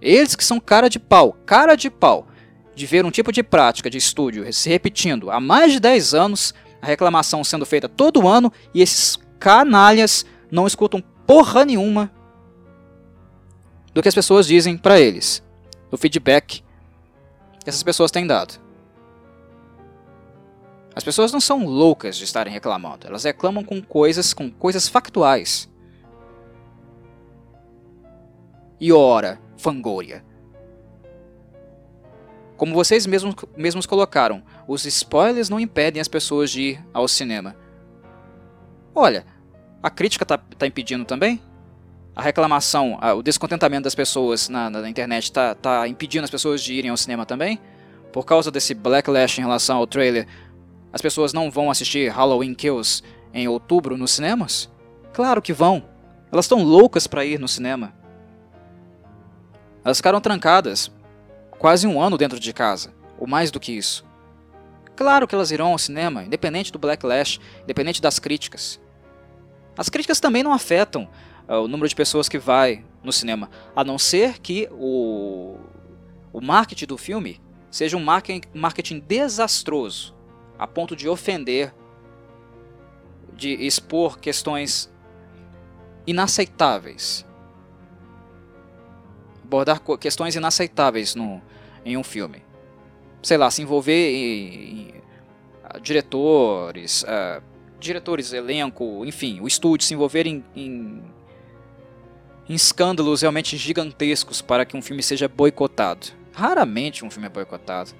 Eles 0.00 0.36
que 0.36 0.44
são 0.44 0.60
cara 0.60 0.88
de 0.88 0.98
pau, 0.98 1.32
cara 1.46 1.74
de 1.74 1.90
pau, 1.90 2.28
de 2.74 2.86
ver 2.86 3.04
um 3.04 3.10
tipo 3.10 3.32
de 3.32 3.42
prática 3.42 3.88
de 3.88 3.96
estúdio 3.96 4.50
se 4.52 4.68
repetindo 4.68 5.30
há 5.30 5.40
mais 5.40 5.72
de 5.72 5.80
10 5.80 6.14
anos, 6.14 6.54
a 6.82 6.86
reclamação 6.86 7.42
sendo 7.42 7.64
feita 7.64 7.88
todo 7.88 8.28
ano 8.28 8.52
e 8.74 8.82
esses 8.82 9.18
canalhas 9.38 10.26
não 10.50 10.66
escutam 10.66 11.02
porra 11.26 11.64
nenhuma 11.64 12.12
do 13.94 14.02
que 14.02 14.08
as 14.08 14.14
pessoas 14.14 14.46
dizem 14.46 14.76
para 14.76 15.00
eles, 15.00 15.42
do 15.90 15.96
feedback 15.96 16.62
que 17.62 17.70
essas 17.70 17.82
pessoas 17.82 18.10
têm 18.10 18.26
dado. 18.26 18.60
As 20.94 21.02
pessoas 21.02 21.32
não 21.32 21.40
são 21.40 21.64
loucas 21.64 22.16
de 22.16 22.24
estarem 22.24 22.52
reclamando, 22.52 23.06
elas 23.06 23.24
reclamam 23.24 23.64
com 23.64 23.82
coisas, 23.82 24.34
com 24.34 24.50
coisas 24.50 24.86
factuais. 24.86 25.68
E 28.80 28.92
ora, 28.92 29.40
Fangoria. 29.56 30.24
Como 32.56 32.74
vocês 32.74 33.06
mesmos, 33.06 33.34
mesmos 33.56 33.86
colocaram, 33.86 34.42
os 34.66 34.84
spoilers 34.84 35.48
não 35.48 35.58
impedem 35.58 36.00
as 36.00 36.08
pessoas 36.08 36.50
de 36.50 36.62
ir 36.62 36.84
ao 36.92 37.08
cinema. 37.08 37.56
Olha, 38.94 39.26
a 39.82 39.90
crítica 39.90 40.24
está 40.24 40.38
tá 40.38 40.66
impedindo 40.66 41.04
também? 41.04 41.42
A 42.14 42.22
reclamação, 42.22 42.96
a, 43.00 43.12
o 43.12 43.22
descontentamento 43.22 43.84
das 43.84 43.94
pessoas 43.94 44.48
na, 44.48 44.70
na 44.70 44.88
internet 44.88 45.24
está 45.24 45.54
tá 45.54 45.88
impedindo 45.88 46.24
as 46.24 46.30
pessoas 46.30 46.62
de 46.62 46.74
irem 46.74 46.90
ao 46.90 46.96
cinema 46.96 47.26
também? 47.26 47.58
Por 48.12 48.24
causa 48.24 48.52
desse 48.52 48.72
backlash 48.72 49.38
em 49.38 49.42
relação 49.42 49.78
ao 49.78 49.86
trailer, 49.86 50.28
as 50.92 51.02
pessoas 51.02 51.32
não 51.32 51.50
vão 51.50 51.70
assistir 51.70 52.08
Halloween 52.08 52.54
Kills 52.54 53.02
em 53.32 53.48
outubro 53.48 53.96
nos 53.96 54.12
cinemas? 54.12 54.70
Claro 55.12 55.42
que 55.42 55.52
vão. 55.52 55.82
Elas 56.30 56.44
estão 56.44 56.62
loucas 56.62 57.08
para 57.08 57.24
ir 57.24 57.40
no 57.40 57.48
cinema. 57.48 57.92
Elas 59.84 59.98
ficaram 59.98 60.20
trancadas 60.20 60.90
quase 61.58 61.86
um 61.86 62.00
ano 62.00 62.16
dentro 62.16 62.40
de 62.40 62.52
casa, 62.52 62.92
ou 63.18 63.26
mais 63.26 63.50
do 63.50 63.60
que 63.60 63.72
isso. 63.72 64.04
Claro 64.96 65.26
que 65.26 65.34
elas 65.34 65.50
irão 65.50 65.72
ao 65.72 65.78
cinema, 65.78 66.22
independente 66.22 66.72
do 66.72 66.78
backlash, 66.78 67.40
independente 67.62 68.00
das 68.00 68.18
críticas. 68.18 68.80
As 69.76 69.88
críticas 69.88 70.20
também 70.20 70.42
não 70.42 70.52
afetam 70.52 71.08
uh, 71.48 71.54
o 71.56 71.68
número 71.68 71.88
de 71.88 71.94
pessoas 71.94 72.28
que 72.28 72.38
vai 72.38 72.84
no 73.02 73.12
cinema, 73.12 73.50
a 73.74 73.84
não 73.84 73.98
ser 73.98 74.38
que 74.38 74.68
o, 74.72 75.56
o 76.32 76.40
marketing 76.40 76.86
do 76.86 76.96
filme 76.96 77.40
seja 77.70 77.96
um 77.96 78.04
marketing, 78.04 78.48
marketing 78.54 79.00
desastroso 79.00 80.14
a 80.58 80.66
ponto 80.66 80.94
de 80.94 81.08
ofender, 81.08 81.74
de 83.32 83.50
expor 83.66 84.18
questões 84.18 84.92
inaceitáveis. 86.06 87.26
Abordar 89.54 89.80
questões 89.98 90.34
inaceitáveis 90.34 91.14
no, 91.14 91.40
em 91.84 91.96
um 91.96 92.02
filme. 92.02 92.42
Sei 93.22 93.36
lá, 93.36 93.48
se 93.50 93.62
envolver 93.62 94.10
em, 94.10 94.80
em 94.80 94.88
uh, 94.88 95.80
diretores, 95.80 97.04
uh, 97.04 97.40
diretores, 97.78 98.32
elenco, 98.32 99.04
enfim, 99.04 99.40
o 99.40 99.46
estúdio 99.46 99.86
se 99.86 99.94
envolver 99.94 100.26
em, 100.26 100.44
em, 100.56 101.02
em 102.48 102.54
escândalos 102.54 103.20
realmente 103.20 103.56
gigantescos 103.56 104.42
para 104.42 104.64
que 104.64 104.76
um 104.76 104.82
filme 104.82 105.04
seja 105.04 105.28
boicotado. 105.28 106.08
Raramente 106.32 107.04
um 107.04 107.10
filme 107.10 107.26
é 107.26 107.30
boicotado. 107.30 107.92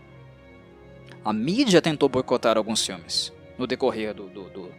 A 1.25 1.33
mídia 1.33 1.81
tentou 1.81 2.09
boicotar 2.09 2.59
alguns 2.59 2.85
filmes 2.85 3.33
no 3.57 3.65
decorrer 3.65 4.13
do, 4.13 4.29
do, 4.29 4.51
do 4.51 4.71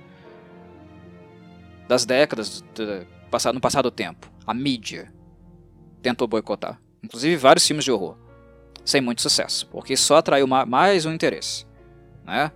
das 1.87 2.05
décadas 2.05 2.61
do, 2.75 3.07
no 3.53 3.61
passado 3.61 3.89
tempo. 3.89 4.29
A 4.45 4.53
mídia 4.53 5.14
tentou 6.05 6.27
boicotar, 6.27 6.79
inclusive 7.03 7.35
vários 7.35 7.65
filmes 7.65 7.83
de 7.83 7.91
horror, 7.91 8.15
sem 8.85 9.01
muito 9.01 9.23
sucesso, 9.23 9.67
porque 9.71 9.97
só 9.97 10.17
atraiu 10.17 10.45
mais 10.45 11.03
um 11.03 11.11
interesse, 11.11 11.65
né? 12.23 12.51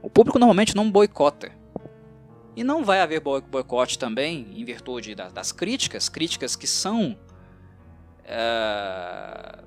O 0.00 0.08
público 0.08 0.38
normalmente 0.38 0.76
não 0.76 0.88
boicota. 0.88 1.50
E 2.54 2.62
não 2.62 2.84
vai 2.84 3.00
haver 3.00 3.20
boicote 3.20 3.98
também 3.98 4.46
em 4.54 4.64
virtude 4.64 5.16
das 5.16 5.50
críticas, 5.50 6.08
críticas 6.08 6.54
que 6.54 6.66
são 6.66 7.18
é, 8.24 9.58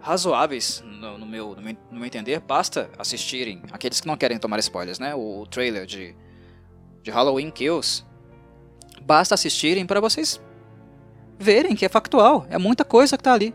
razoáveis 0.00 0.82
no, 0.84 1.18
no, 1.18 1.26
meu, 1.26 1.54
no, 1.54 1.62
meu, 1.62 1.76
no, 1.90 1.98
meu, 1.98 2.06
entender. 2.06 2.40
Basta 2.40 2.90
assistirem, 2.98 3.62
aqueles 3.70 4.00
que 4.00 4.06
não 4.06 4.16
querem 4.16 4.38
tomar 4.38 4.58
spoilers, 4.60 4.98
né? 4.98 5.14
O, 5.14 5.42
o 5.42 5.46
trailer 5.46 5.84
de, 5.84 6.16
de 7.02 7.10
Halloween 7.10 7.50
Kills. 7.50 8.08
Basta 9.10 9.34
assistirem 9.34 9.84
para 9.84 9.98
vocês 9.98 10.40
verem 11.36 11.74
que 11.74 11.84
é 11.84 11.88
factual. 11.88 12.46
É 12.48 12.56
muita 12.56 12.84
coisa 12.84 13.16
que 13.16 13.20
está 13.22 13.32
ali. 13.32 13.52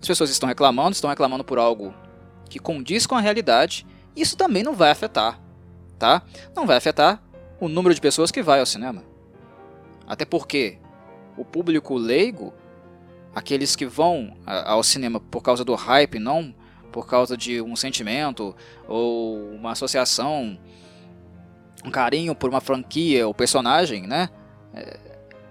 As 0.00 0.08
pessoas 0.08 0.28
estão 0.30 0.48
reclamando, 0.48 0.90
estão 0.90 1.08
reclamando 1.08 1.44
por 1.44 1.60
algo 1.60 1.94
que 2.50 2.58
condiz 2.58 3.06
com 3.06 3.14
a 3.14 3.20
realidade. 3.20 3.86
Isso 4.16 4.36
também 4.36 4.64
não 4.64 4.74
vai 4.74 4.90
afetar, 4.90 5.40
tá? 6.00 6.24
Não 6.52 6.66
vai 6.66 6.78
afetar 6.78 7.22
o 7.60 7.68
número 7.68 7.94
de 7.94 8.00
pessoas 8.00 8.32
que 8.32 8.42
vai 8.42 8.58
ao 8.58 8.66
cinema. 8.66 9.04
Até 10.04 10.24
porque 10.24 10.80
o 11.36 11.44
público 11.44 11.94
leigo, 11.96 12.52
aqueles 13.32 13.76
que 13.76 13.86
vão 13.86 14.36
ao 14.44 14.82
cinema 14.82 15.20
por 15.20 15.42
causa 15.42 15.64
do 15.64 15.76
hype, 15.76 16.18
não 16.18 16.52
por 16.90 17.06
causa 17.06 17.36
de 17.36 17.62
um 17.62 17.76
sentimento 17.76 18.52
ou 18.88 19.52
uma 19.52 19.70
associação, 19.70 20.58
um 21.84 21.90
carinho 21.90 22.34
por 22.34 22.48
uma 22.48 22.60
franquia 22.60 23.26
ou 23.26 23.34
personagem, 23.34 24.06
né? 24.06 24.28
É, 24.74 24.98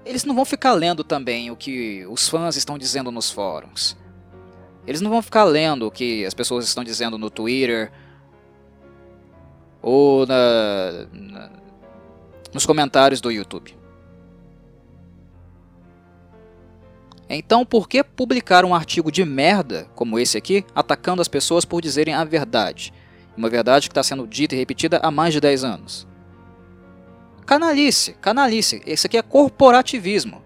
eles 0.06 0.24
não 0.24 0.34
vão 0.34 0.46
ficar 0.46 0.74
lendo 0.74 1.04
também 1.04 1.52
o 1.52 1.56
que 1.56 2.06
os 2.08 2.28
fãs 2.28 2.56
estão 2.56 2.78
dizendo 2.78 3.12
nos 3.12 3.30
fóruns. 3.30 3.98
Eles 4.88 5.02
não 5.02 5.12
vão 5.12 5.22
ficar 5.22 5.44
lendo 5.44 5.86
o 5.86 5.92
que 5.92 6.26
as 6.26 6.34
pessoas 6.34 6.66
estão 6.66 6.84
dizendo 6.84 7.18
no 7.18 7.30
Twitter 7.30 7.92
ou 9.82 10.26
na, 10.26 11.06
na, 11.12 11.52
nos 12.54 12.66
comentários 12.66 13.22
do 13.22 13.32
YouTube. 13.32 13.76
Então, 17.30 17.66
por 17.66 17.88
que 17.88 18.04
publicar 18.04 18.66
um 18.66 18.76
artigo 18.76 19.10
de 19.10 19.24
merda 19.24 19.88
como 19.96 20.20
esse 20.20 20.38
aqui, 20.38 20.66
atacando 20.76 21.22
as 21.22 21.30
pessoas 21.30 21.64
por 21.64 21.82
dizerem 21.82 22.14
a 22.14 22.26
verdade? 22.26 22.92
Uma 23.38 23.50
verdade 23.50 23.88
que 23.88 23.92
está 23.92 24.04
sendo 24.04 24.28
dita 24.28 24.54
e 24.54 24.58
repetida 24.58 25.00
há 25.02 25.10
mais 25.10 25.34
de 25.34 25.40
10 25.40 25.64
anos. 25.64 26.11
Canalice, 27.52 28.14
canalice. 28.22 28.82
Esse 28.86 29.08
aqui 29.08 29.18
é 29.18 29.22
corporativismo. 29.22 30.42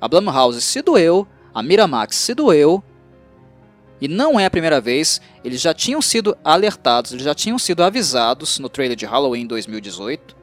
A 0.00 0.06
Blumhouse 0.06 0.62
se 0.62 0.80
doeu, 0.80 1.26
a 1.52 1.60
Miramax 1.64 2.14
se 2.14 2.32
doeu, 2.32 2.80
e 4.00 4.06
não 4.06 4.38
é 4.38 4.46
a 4.46 4.50
primeira 4.50 4.80
vez, 4.80 5.20
eles 5.42 5.60
já 5.60 5.74
tinham 5.74 6.00
sido 6.00 6.38
alertados, 6.44 7.10
eles 7.10 7.24
já 7.24 7.34
tinham 7.34 7.58
sido 7.58 7.82
avisados 7.82 8.60
no 8.60 8.68
trailer 8.68 8.96
de 8.96 9.04
Halloween 9.04 9.48
2018, 9.48 10.36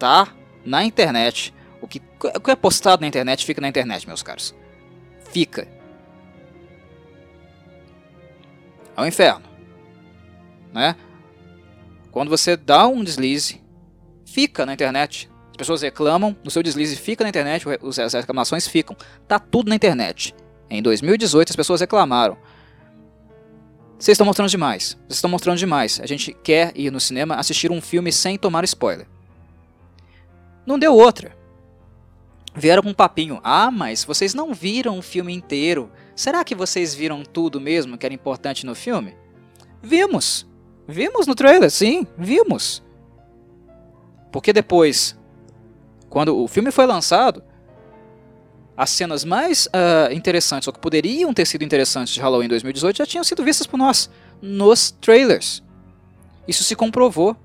tá? 0.00 0.34
Na 0.64 0.82
internet. 0.82 1.54
O 1.80 1.86
que, 1.86 2.02
o 2.34 2.40
que 2.40 2.50
é 2.50 2.56
postado 2.56 3.00
na 3.00 3.06
internet 3.06 3.46
fica 3.46 3.60
na 3.60 3.68
internet, 3.68 4.04
meus 4.04 4.24
caros 4.24 4.52
fica. 5.30 5.68
É 8.96 9.00
o 9.00 9.06
inferno. 9.06 9.46
Né? 10.72 10.96
Quando 12.10 12.30
você 12.30 12.56
dá 12.56 12.88
um 12.88 13.04
deslize, 13.04 13.67
fica 14.32 14.64
na 14.64 14.74
internet. 14.74 15.30
As 15.50 15.56
pessoas 15.56 15.82
reclamam, 15.82 16.36
no 16.44 16.50
seu 16.50 16.62
deslize 16.62 16.96
fica 16.96 17.24
na 17.24 17.30
internet, 17.30 17.64
as 18.04 18.14
reclamações 18.14 18.66
ficam. 18.66 18.96
Tá 19.26 19.38
tudo 19.38 19.68
na 19.68 19.74
internet. 19.74 20.34
Em 20.70 20.82
2018 20.82 21.50
as 21.50 21.56
pessoas 21.56 21.80
reclamaram. 21.80 22.36
Vocês 23.98 24.14
estão 24.14 24.26
mostrando 24.26 24.50
demais. 24.50 24.96
Vocês 25.08 25.16
estão 25.16 25.30
mostrando 25.30 25.58
demais. 25.58 26.00
A 26.00 26.06
gente 26.06 26.32
quer 26.32 26.72
ir 26.76 26.92
no 26.92 27.00
cinema 27.00 27.34
assistir 27.34 27.72
um 27.72 27.80
filme 27.80 28.12
sem 28.12 28.38
tomar 28.38 28.62
spoiler. 28.64 29.08
Não 30.64 30.78
deu 30.78 30.94
outra 30.94 31.38
vieram 32.58 32.82
com 32.82 32.90
um 32.90 32.94
papinho. 32.94 33.40
Ah, 33.42 33.70
mas 33.70 34.04
vocês 34.04 34.34
não 34.34 34.52
viram 34.52 34.98
o 34.98 35.02
filme 35.02 35.32
inteiro. 35.32 35.90
Será 36.14 36.44
que 36.44 36.54
vocês 36.54 36.94
viram 36.94 37.22
tudo 37.22 37.60
mesmo 37.60 37.96
que 37.96 38.04
era 38.04 38.14
importante 38.14 38.66
no 38.66 38.74
filme? 38.74 39.14
Vimos. 39.82 40.46
Vimos 40.86 41.26
no 41.26 41.34
trailer, 41.34 41.70
sim, 41.70 42.06
vimos. 42.16 42.82
Porque 44.30 44.52
depois, 44.52 45.16
quando 46.08 46.36
o 46.36 46.48
filme 46.48 46.70
foi 46.70 46.86
lançado, 46.86 47.42
as 48.76 48.90
cenas 48.90 49.24
mais 49.24 49.66
uh, 49.66 50.12
interessantes, 50.12 50.66
ou 50.68 50.72
que 50.72 50.78
poderiam 50.78 51.34
ter 51.34 51.46
sido 51.46 51.64
interessantes 51.64 52.14
de 52.14 52.20
Halloween 52.20 52.48
2018, 52.48 52.98
já 52.98 53.06
tinham 53.06 53.24
sido 53.24 53.42
vistas 53.42 53.66
por 53.66 53.76
nós 53.76 54.08
nos 54.40 54.92
trailers. 54.92 55.62
Isso 56.46 56.62
se 56.62 56.76
comprovou. 56.76 57.36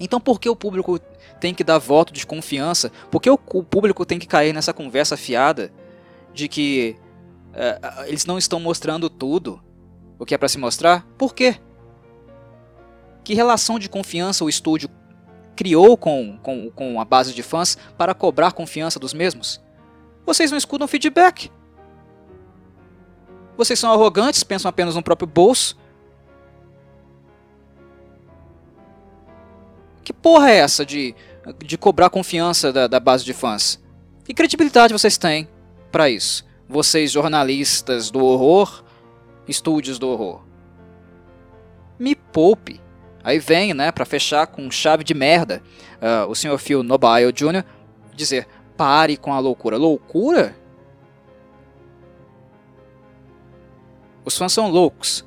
Então 0.00 0.20
por 0.20 0.38
que 0.38 0.48
o 0.48 0.54
público 0.54 1.00
tem 1.40 1.52
que 1.52 1.64
dar 1.64 1.78
voto 1.78 2.12
de 2.12 2.24
confiança, 2.24 2.92
porque 3.10 3.28
o, 3.28 3.38
o 3.52 3.64
público 3.64 4.06
tem 4.06 4.18
que 4.18 4.26
cair 4.26 4.52
nessa 4.52 4.72
conversa 4.72 5.16
fiada 5.16 5.72
de 6.32 6.46
que 6.46 6.96
uh, 7.48 8.04
eles 8.06 8.24
não 8.24 8.38
estão 8.38 8.60
mostrando 8.60 9.10
tudo 9.10 9.60
o 10.18 10.24
que 10.24 10.34
é 10.34 10.38
para 10.38 10.48
se 10.48 10.58
mostrar? 10.58 11.04
Por 11.16 11.34
quê? 11.34 11.56
Que 13.24 13.34
relação 13.34 13.78
de 13.78 13.88
confiança 13.88 14.44
o 14.44 14.48
estúdio 14.48 14.88
criou 15.58 15.96
com, 15.96 16.38
com, 16.40 16.70
com 16.70 17.00
a 17.00 17.04
base 17.04 17.34
de 17.34 17.42
fãs 17.42 17.76
para 17.96 18.14
cobrar 18.14 18.52
confiança 18.52 18.96
dos 19.00 19.12
mesmos? 19.12 19.60
Vocês 20.24 20.52
não 20.52 20.56
escutam 20.56 20.86
feedback. 20.86 21.50
Vocês 23.56 23.76
são 23.76 23.92
arrogantes, 23.92 24.44
pensam 24.44 24.68
apenas 24.68 24.94
no 24.94 25.02
próprio 25.02 25.26
bolso. 25.26 25.76
Que 30.04 30.12
porra 30.12 30.48
é 30.52 30.58
essa 30.58 30.86
de, 30.86 31.12
de 31.58 31.76
cobrar 31.76 32.08
confiança 32.08 32.72
da, 32.72 32.86
da 32.86 33.00
base 33.00 33.24
de 33.24 33.34
fãs? 33.34 33.82
Que 34.24 34.32
credibilidade 34.32 34.92
vocês 34.92 35.18
têm 35.18 35.48
para 35.90 36.08
isso? 36.08 36.46
Vocês, 36.68 37.10
jornalistas 37.10 38.12
do 38.12 38.24
horror, 38.24 38.84
estúdios 39.48 39.98
do 39.98 40.08
horror. 40.08 40.40
Me 41.98 42.14
poupe. 42.14 42.80
Aí 43.28 43.38
vem, 43.38 43.74
né, 43.74 43.92
para 43.92 44.06
fechar 44.06 44.46
com 44.46 44.70
chave 44.70 45.04
de 45.04 45.12
merda, 45.12 45.62
uh, 46.00 46.30
o 46.30 46.34
Sr. 46.34 46.56
Phil 46.56 46.82
Nobile 46.82 47.30
Jr. 47.30 47.62
dizer: 48.14 48.48
pare 48.74 49.18
com 49.18 49.34
a 49.34 49.38
loucura. 49.38 49.76
Loucura? 49.76 50.56
Os 54.24 54.34
fãs 54.34 54.50
são 54.50 54.70
loucos. 54.70 55.26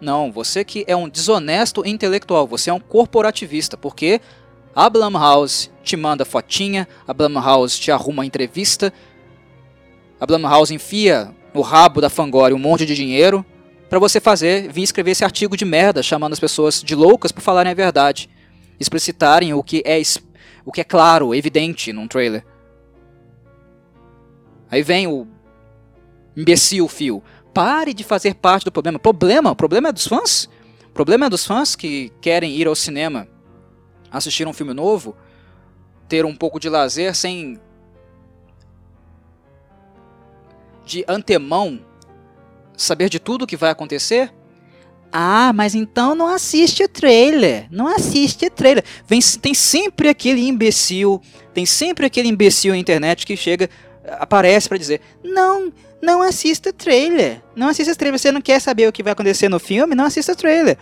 Não, 0.00 0.30
você 0.30 0.64
que 0.64 0.84
é 0.86 0.94
um 0.94 1.08
desonesto 1.08 1.84
intelectual, 1.84 2.46
você 2.46 2.70
é 2.70 2.72
um 2.72 2.78
corporativista, 2.78 3.76
porque 3.76 4.20
a 4.72 4.88
Blumhouse 4.88 5.68
te 5.82 5.96
manda 5.96 6.24
fotinha, 6.24 6.86
a 7.08 7.12
Blumhouse 7.12 7.80
te 7.80 7.90
arruma 7.90 8.24
entrevista, 8.24 8.92
a 10.20 10.24
Blumhouse 10.24 10.72
enfia 10.72 11.34
no 11.52 11.60
rabo 11.60 12.00
da 12.00 12.08
Fangore 12.08 12.54
um 12.54 12.58
monte 12.60 12.86
de 12.86 12.94
dinheiro 12.94 13.44
para 13.92 13.98
você 13.98 14.20
fazer, 14.20 14.72
vir 14.72 14.84
escrever 14.84 15.10
esse 15.10 15.22
artigo 15.22 15.54
de 15.54 15.66
merda, 15.66 16.02
chamando 16.02 16.32
as 16.32 16.40
pessoas 16.40 16.82
de 16.82 16.94
loucas 16.94 17.30
por 17.30 17.42
falarem 17.42 17.72
a 17.72 17.74
verdade, 17.74 18.26
explicitarem 18.80 19.52
o 19.52 19.62
que 19.62 19.82
é 19.84 20.00
o 20.64 20.72
que 20.72 20.80
é 20.80 20.84
claro, 20.84 21.34
evidente 21.34 21.92
num 21.92 22.08
trailer. 22.08 22.42
Aí 24.70 24.82
vem 24.82 25.06
o 25.06 25.26
imbecil 26.34 26.88
fio. 26.88 27.22
Pare 27.52 27.92
de 27.92 28.02
fazer 28.02 28.34
parte 28.34 28.64
do 28.64 28.72
problema. 28.72 28.98
Problema? 28.98 29.50
O 29.50 29.56
problema 29.56 29.90
é 29.90 29.92
dos 29.92 30.06
fãs? 30.06 30.48
O 30.86 30.92
problema 30.94 31.26
é 31.26 31.28
dos 31.28 31.44
fãs 31.44 31.76
que 31.76 32.10
querem 32.22 32.56
ir 32.56 32.66
ao 32.66 32.74
cinema 32.74 33.28
assistir 34.10 34.48
um 34.48 34.54
filme 34.54 34.72
novo, 34.72 35.14
ter 36.08 36.24
um 36.24 36.34
pouco 36.34 36.58
de 36.58 36.70
lazer 36.70 37.14
sem 37.14 37.60
de 40.82 41.04
antemão 41.06 41.91
saber 42.82 43.08
de 43.08 43.18
tudo 43.18 43.42
o 43.42 43.46
que 43.46 43.56
vai 43.56 43.70
acontecer. 43.70 44.32
Ah, 45.12 45.52
mas 45.54 45.74
então 45.74 46.14
não 46.14 46.26
assiste 46.26 46.82
o 46.82 46.88
trailer. 46.88 47.66
Não 47.70 47.86
assiste 47.86 48.46
o 48.46 48.50
trailer. 48.50 48.82
Vem, 49.06 49.20
tem 49.40 49.52
sempre 49.52 50.08
aquele 50.08 50.46
imbecil, 50.46 51.20
tem 51.52 51.66
sempre 51.66 52.06
aquele 52.06 52.28
imbecil 52.28 52.72
na 52.72 52.78
internet 52.78 53.26
que 53.26 53.36
chega, 53.36 53.68
aparece 54.18 54.68
para 54.68 54.78
dizer: 54.78 55.00
"Não, 55.22 55.70
não 56.00 56.22
assista 56.22 56.70
o 56.70 56.72
trailer. 56.72 57.42
Não 57.54 57.68
assista 57.68 57.92
o 57.92 57.96
trailer. 57.96 58.18
Você 58.18 58.32
não 58.32 58.40
quer 58.40 58.60
saber 58.60 58.88
o 58.88 58.92
que 58.92 59.02
vai 59.02 59.12
acontecer 59.12 59.48
no 59.48 59.60
filme? 59.60 59.94
Não 59.94 60.06
assista 60.06 60.32
o 60.32 60.36
trailer. 60.36 60.78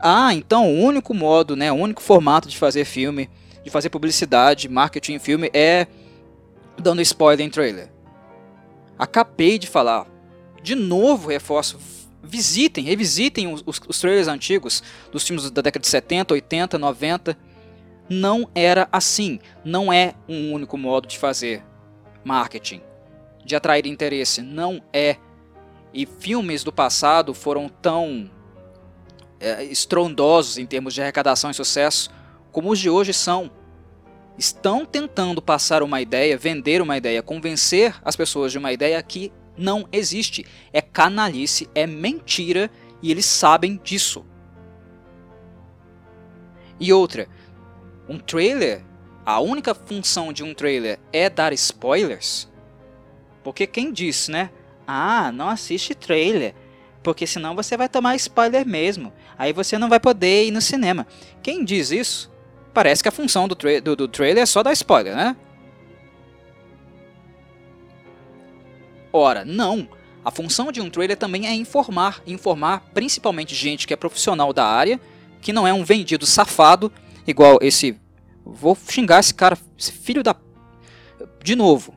Ah, 0.00 0.34
então 0.34 0.66
o 0.68 0.80
único 0.80 1.14
modo, 1.14 1.54
né, 1.54 1.70
o 1.70 1.76
único 1.76 2.02
formato 2.02 2.48
de 2.48 2.58
fazer 2.58 2.84
filme, 2.84 3.30
de 3.62 3.70
fazer 3.70 3.88
publicidade, 3.88 4.68
marketing 4.68 5.14
em 5.14 5.18
filme 5.18 5.50
é 5.54 5.86
dando 6.76 7.00
spoiler 7.02 7.46
em 7.46 7.50
trailer. 7.50 7.88
Acabei 8.98 9.58
de 9.58 9.66
falar. 9.66 10.13
De 10.64 10.74
novo, 10.74 11.28
reforço. 11.28 11.78
Visitem, 12.22 12.84
revisitem 12.84 13.52
os, 13.52 13.62
os, 13.86 14.00
trailers 14.00 14.28
antigos 14.28 14.82
dos 15.12 15.22
filmes 15.22 15.50
da 15.50 15.60
década 15.60 15.82
de 15.82 15.88
70, 15.88 16.32
80, 16.32 16.78
90. 16.78 17.38
Não 18.08 18.48
era 18.54 18.88
assim. 18.90 19.38
Não 19.62 19.92
é 19.92 20.14
um 20.26 20.54
único 20.54 20.78
modo 20.78 21.06
de 21.06 21.18
fazer 21.18 21.62
marketing 22.24 22.80
de 23.44 23.54
atrair 23.54 23.84
interesse, 23.86 24.40
não 24.40 24.82
é. 24.90 25.18
E 25.92 26.06
filmes 26.06 26.64
do 26.64 26.72
passado 26.72 27.34
foram 27.34 27.68
tão 27.68 28.30
é, 29.38 29.64
estrondosos 29.64 30.56
em 30.56 30.64
termos 30.64 30.94
de 30.94 31.02
arrecadação 31.02 31.50
e 31.50 31.54
sucesso 31.54 32.08
como 32.50 32.70
os 32.70 32.78
de 32.78 32.88
hoje 32.88 33.12
são. 33.12 33.50
Estão 34.38 34.86
tentando 34.86 35.42
passar 35.42 35.82
uma 35.82 36.00
ideia, 36.00 36.38
vender 36.38 36.80
uma 36.80 36.96
ideia, 36.96 37.22
convencer 37.22 37.94
as 38.02 38.16
pessoas 38.16 38.50
de 38.50 38.56
uma 38.56 38.72
ideia 38.72 39.00
que 39.02 39.30
não 39.56 39.88
existe. 39.92 40.46
É 40.72 40.80
canalice, 40.80 41.68
é 41.74 41.86
mentira 41.86 42.70
e 43.02 43.10
eles 43.10 43.24
sabem 43.24 43.80
disso. 43.82 44.24
E 46.78 46.92
outra, 46.92 47.28
um 48.08 48.18
trailer, 48.18 48.84
a 49.24 49.40
única 49.40 49.74
função 49.74 50.32
de 50.32 50.42
um 50.42 50.54
trailer 50.54 50.98
é 51.12 51.30
dar 51.30 51.52
spoilers. 51.52 52.48
Porque 53.42 53.66
quem 53.66 53.92
disse, 53.92 54.30
né? 54.30 54.50
Ah, 54.86 55.30
não 55.32 55.48
assiste 55.48 55.94
trailer, 55.94 56.54
porque 57.02 57.26
senão 57.26 57.54
você 57.54 57.76
vai 57.76 57.88
tomar 57.88 58.16
spoiler 58.16 58.66
mesmo. 58.66 59.12
Aí 59.38 59.52
você 59.52 59.78
não 59.78 59.88
vai 59.88 60.00
poder 60.00 60.46
ir 60.46 60.50
no 60.50 60.60
cinema. 60.60 61.06
Quem 61.42 61.64
diz 61.64 61.90
isso? 61.90 62.32
Parece 62.72 63.02
que 63.02 63.08
a 63.08 63.12
função 63.12 63.46
do, 63.46 63.54
tra 63.54 63.80
do, 63.80 63.94
do 63.94 64.08
trailer 64.08 64.42
é 64.42 64.46
só 64.46 64.62
dar 64.62 64.72
spoiler, 64.72 65.14
né? 65.14 65.36
Ora, 69.16 69.44
não. 69.44 69.88
A 70.24 70.30
função 70.32 70.72
de 70.72 70.80
um 70.80 70.90
trailer 70.90 71.16
também 71.16 71.46
é 71.46 71.54
informar, 71.54 72.20
informar 72.26 72.82
principalmente 72.92 73.54
gente 73.54 73.86
que 73.86 73.94
é 73.94 73.96
profissional 73.96 74.52
da 74.52 74.66
área, 74.66 75.00
que 75.40 75.52
não 75.52 75.64
é 75.64 75.72
um 75.72 75.84
vendido 75.84 76.26
safado, 76.26 76.90
igual 77.24 77.58
esse. 77.62 77.96
Vou 78.44 78.76
xingar 78.90 79.20
esse 79.20 79.32
cara, 79.32 79.56
esse 79.78 79.92
filho 79.92 80.20
da. 80.20 80.34
De 81.44 81.54
novo, 81.54 81.94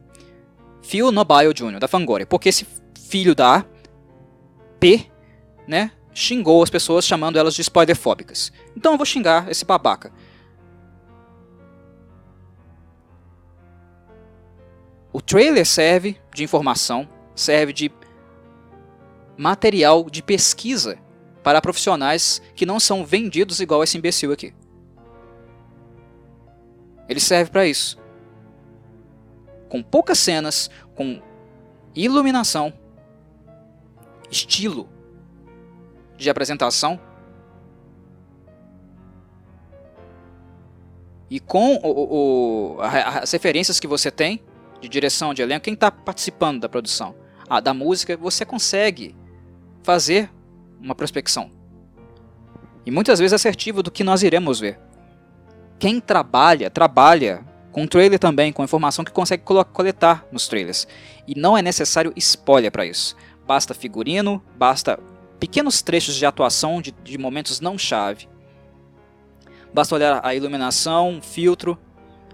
Phil 0.83 1.11
Nobile 1.11 1.55
Jr., 1.55 1.79
da 1.79 1.87
Fangoria, 1.87 2.27
porque 2.27 2.49
esse 2.49 2.67
filho 3.09 3.33
da 3.33 3.65
P, 4.79 5.07
né, 5.67 5.89
xingou 6.13 6.61
as 6.61 6.69
pessoas 6.69 7.03
chamando 7.03 7.39
elas 7.39 7.55
de 7.55 7.61
spoilerfóbicas. 7.61 8.51
Então 8.75 8.91
eu 8.91 8.97
vou 8.97 9.07
xingar 9.07 9.49
esse 9.49 9.65
babaca. 9.65 10.13
O 15.11 15.21
trailer 15.21 15.65
serve 15.65 16.17
de 16.33 16.43
informação, 16.43 17.07
serve 17.35 17.73
de 17.73 17.91
material 19.37 20.09
de 20.09 20.21
pesquisa 20.21 20.97
para 21.43 21.61
profissionais 21.61 22.41
que 22.55 22.65
não 22.65 22.79
são 22.79 23.05
vendidos 23.05 23.59
igual 23.59 23.83
esse 23.83 23.97
imbecil 23.97 24.31
aqui. 24.31 24.53
Ele 27.07 27.19
serve 27.19 27.51
para 27.51 27.65
isso 27.65 27.97
com 29.67 29.83
poucas 29.83 30.17
cenas, 30.19 30.69
com 30.95 31.21
iluminação, 31.95 32.73
estilo 34.29 34.89
de 36.17 36.29
apresentação 36.29 36.99
e 41.29 41.39
com 41.39 41.75
o, 41.75 42.77
o, 42.77 42.81
as 42.81 43.31
referências 43.31 43.79
que 43.79 43.87
você 43.87 44.09
tem 44.09 44.41
de 44.81 44.87
direção 44.87 45.33
de 45.33 45.41
elenco, 45.41 45.65
quem 45.65 45.73
está 45.73 45.91
participando 45.91 46.61
da 46.61 46.69
produção, 46.69 47.15
a, 47.49 47.59
da 47.59 47.73
música, 47.73 48.15
você 48.17 48.45
consegue 48.45 49.15
fazer 49.83 50.29
uma 50.79 50.93
prospecção. 50.95 51.51
E 52.85 52.91
muitas 52.91 53.19
vezes 53.19 53.33
assertivo 53.33 53.83
do 53.83 53.91
que 53.91 54.03
nós 54.03 54.23
iremos 54.23 54.59
ver. 54.59 54.79
Quem 55.79 55.99
trabalha, 55.99 56.69
trabalha 56.69 57.45
com 57.71 57.85
trailer 57.85 58.17
também, 58.17 58.51
com 58.51 58.63
informação 58.63 59.05
que 59.05 59.11
consegue 59.11 59.43
coletar 59.43 60.25
nos 60.31 60.47
trailers. 60.47 60.87
E 61.27 61.39
não 61.39 61.57
é 61.57 61.61
necessário 61.61 62.11
spoiler 62.15 62.71
para 62.71 62.85
isso. 62.85 63.15
Basta 63.45 63.73
figurino, 63.73 64.41
basta 64.57 64.99
pequenos 65.39 65.81
trechos 65.81 66.15
de 66.15 66.25
atuação 66.25 66.81
de, 66.81 66.91
de 66.91 67.17
momentos 67.17 67.59
não 67.59 67.77
chave. 67.77 68.27
Basta 69.73 69.93
olhar 69.93 70.21
a 70.25 70.33
iluminação, 70.33 71.19
filtro, 71.21 71.77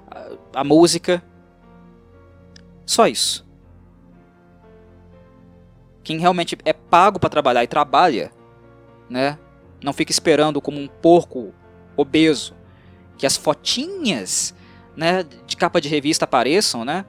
a, 0.10 0.62
a 0.62 0.64
música. 0.64 1.22
Só 2.86 3.08
isso. 3.08 3.46
Quem 6.04 6.20
realmente 6.20 6.58
é 6.66 6.74
pago 6.74 7.20
para 7.20 7.30
trabalhar 7.30 7.64
e 7.64 7.68
trabalha, 7.68 8.32
né? 9.10 9.40
Não 9.82 9.94
fica 9.94 10.12
esperando 10.12 10.62
como 10.62 10.80
um 10.80 10.88
porco 10.88 11.54
obeso 11.96 12.56
que 13.18 13.26
as 13.26 13.38
fotinhas 13.38 14.54
né, 14.96 15.24
de 15.24 15.56
capa 15.56 15.80
de 15.80 15.88
revista 15.88 16.26
apareçam, 16.26 16.84
né? 16.84 17.06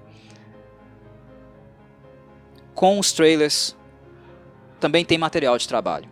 Com 2.75 2.99
os 2.99 3.13
trailers 3.13 3.77
também 4.79 5.05
tem 5.05 5.19
material 5.19 5.57
de 5.57 5.67
trabalho. 5.67 6.09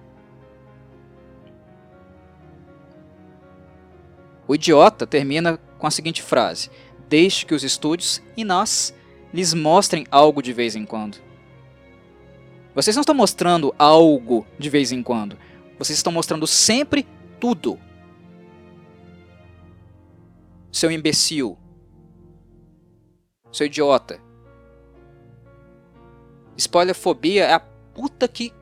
O 4.47 4.55
idiota 4.55 5.07
termina 5.07 5.57
com 5.79 5.87
a 5.87 5.91
seguinte 5.91 6.23
frase: 6.23 6.71
Deixe 7.09 7.47
que 7.47 7.55
os 7.55 7.63
estúdios 7.63 8.23
e 8.37 8.45
nós 8.45 8.95
lhes 9.33 9.55
mostrem 9.55 10.07
algo 10.11 10.43
de 10.43 10.53
vez 10.53 10.76
em 10.76 10.85
quando. 10.85 11.18
Vocês 12.74 12.97
não 12.97 13.03
estão 13.03 13.14
mostrando 13.14 13.74
algo 13.78 14.47
de 14.59 14.68
vez 14.70 14.93
em 14.93 15.03
quando. 15.03 15.37
Vocês 15.78 15.99
estão 15.99 16.12
mostrando 16.12 16.47
sempre 16.47 17.07
tudo. 17.39 17.78
seu 20.72 20.91
imbecil, 20.91 21.59
seu 23.53 23.66
idiota. 23.66 24.18
Spoilerfobia 26.57 27.45
é 27.45 27.53
a 27.53 27.61
puta 27.61 28.26
que. 28.26 28.53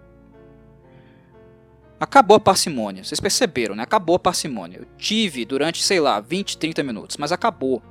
Acabou 1.98 2.36
a 2.36 2.40
parcimônia. 2.40 3.04
Vocês 3.04 3.20
perceberam, 3.20 3.74
né? 3.74 3.82
Acabou 3.82 4.16
a 4.16 4.18
parcimônia. 4.18 4.78
Eu 4.78 4.86
tive 4.96 5.44
durante, 5.44 5.82
sei 5.82 6.00
lá, 6.00 6.18
20, 6.18 6.56
30 6.56 6.82
minutos, 6.82 7.16
mas 7.18 7.30
acabou. 7.30 7.82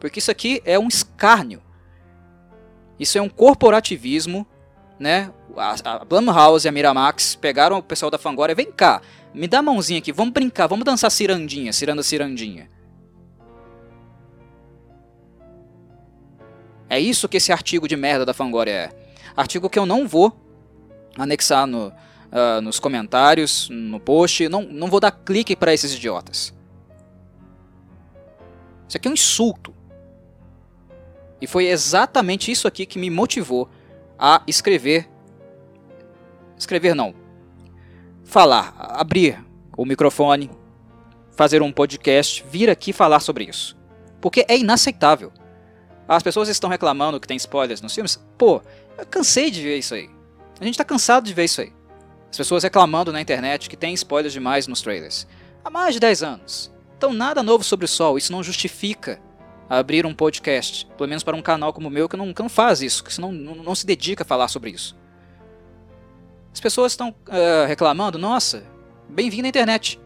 Porque 0.00 0.18
isso 0.18 0.30
aqui 0.30 0.62
é 0.64 0.78
um 0.78 0.88
escárnio. 0.88 1.62
Isso 2.98 3.18
é 3.18 3.22
um 3.22 3.28
corporativismo, 3.28 4.46
né? 4.98 5.32
A, 5.56 6.04
Blumhouse 6.04 6.66
e 6.66 6.68
a 6.68 6.72
Miramax 6.72 7.34
pegaram 7.34 7.78
o 7.78 7.82
pessoal 7.82 8.10
da 8.10 8.18
Fangoria, 8.18 8.54
vem 8.54 8.70
cá, 8.70 9.00
me 9.34 9.46
dá 9.46 9.58
a 9.58 9.62
mãozinha 9.62 9.98
aqui, 9.98 10.12
vamos 10.12 10.32
brincar, 10.32 10.66
vamos 10.66 10.84
dançar 10.84 11.10
cirandinha, 11.10 11.72
ciranda 11.72 12.02
cirandinha. 12.02 12.68
É 16.88 16.98
isso 16.98 17.28
que 17.28 17.36
esse 17.36 17.52
artigo 17.52 17.86
de 17.86 17.96
merda 17.96 18.24
da 18.24 18.32
Fangoria 18.32 18.72
é. 18.72 18.90
Artigo 19.36 19.68
que 19.68 19.78
eu 19.78 19.84
não 19.84 20.08
vou 20.08 20.34
anexar 21.16 21.66
no, 21.66 21.88
uh, 21.88 22.60
nos 22.62 22.80
comentários, 22.80 23.68
no 23.70 24.00
post. 24.00 24.48
Não, 24.48 24.62
não 24.62 24.88
vou 24.88 24.98
dar 24.98 25.10
clique 25.10 25.54
para 25.54 25.74
esses 25.74 25.92
idiotas. 25.94 26.54
Isso 28.88 28.96
aqui 28.96 29.06
é 29.06 29.10
um 29.10 29.14
insulto. 29.14 29.74
E 31.40 31.46
foi 31.46 31.66
exatamente 31.66 32.50
isso 32.50 32.66
aqui 32.66 32.84
que 32.86 32.98
me 32.98 33.10
motivou 33.10 33.68
a 34.18 34.42
escrever. 34.46 35.08
Escrever 36.56 36.94
não. 36.94 37.14
Falar, 38.24 38.74
abrir 38.76 39.44
o 39.76 39.84
microfone, 39.84 40.50
fazer 41.30 41.62
um 41.62 41.72
podcast, 41.72 42.44
vir 42.50 42.68
aqui 42.68 42.92
falar 42.92 43.20
sobre 43.20 43.44
isso. 43.44 43.76
Porque 44.20 44.44
é 44.48 44.58
inaceitável. 44.58 45.32
As 46.08 46.22
pessoas 46.22 46.48
estão 46.48 46.68
reclamando 46.68 47.20
que 47.20 47.28
tem 47.28 47.36
spoilers 47.36 47.80
nos 47.80 47.94
filmes. 47.94 48.20
Pô, 48.36 48.60
eu 48.96 49.06
cansei 49.06 49.50
de 49.50 49.62
ver 49.62 49.78
isso 49.78 49.94
aí. 49.94 50.10
A 50.60 50.64
gente 50.64 50.76
tá 50.76 50.84
cansado 50.84 51.24
de 51.24 51.34
ver 51.34 51.44
isso 51.44 51.60
aí. 51.60 51.72
As 52.30 52.36
pessoas 52.36 52.64
reclamando 52.64 53.12
na 53.12 53.20
internet 53.20 53.70
que 53.70 53.76
tem 53.76 53.94
spoilers 53.94 54.32
demais 54.32 54.66
nos 54.66 54.82
trailers. 54.82 55.26
Há 55.64 55.70
mais 55.70 55.94
de 55.94 56.00
10 56.00 56.22
anos. 56.22 56.72
Então 56.96 57.12
nada 57.12 57.42
novo 57.42 57.62
sobre 57.62 57.84
o 57.84 57.88
sol, 57.88 58.18
isso 58.18 58.32
não 58.32 58.42
justifica 58.42 59.20
abrir 59.68 60.06
um 60.06 60.14
podcast. 60.14 60.86
Pelo 60.96 61.08
menos 61.08 61.22
para 61.22 61.36
um 61.36 61.42
canal 61.42 61.72
como 61.72 61.88
o 61.88 61.90
meu 61.90 62.08
que 62.08 62.16
não, 62.16 62.32
que 62.32 62.42
não 62.42 62.48
faz 62.48 62.80
isso, 62.80 63.04
que 63.04 63.20
não, 63.20 63.30
não, 63.30 63.74
se 63.74 63.84
dedica 63.84 64.22
a 64.22 64.26
falar 64.26 64.48
sobre 64.48 64.70
isso. 64.70 64.96
As 66.52 66.60
pessoas 66.60 66.92
estão 66.92 67.10
uh, 67.10 67.66
reclamando, 67.66 68.18
nossa, 68.18 68.64
bem-vindo 69.08 69.46
à 69.46 69.48
internet. 69.48 70.00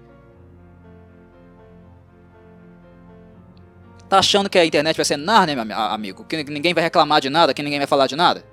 Tá 4.09 4.19
achando 4.19 4.51
que 4.51 4.59
a 4.59 4.67
internet 4.67 4.97
vai 4.97 5.05
ser 5.05 5.17
Narnia, 5.17 5.65
meu 5.65 5.79
amigo? 5.79 6.25
Que 6.25 6.45
ninguém 6.45 6.75
vai 6.75 6.83
reclamar 6.83 7.21
de 7.21 7.31
nada, 7.31 7.55
que 7.55 7.63
ninguém 7.63 7.79
vai 7.79 7.87
falar 7.87 8.07
de 8.07 8.17
nada? 8.17 8.45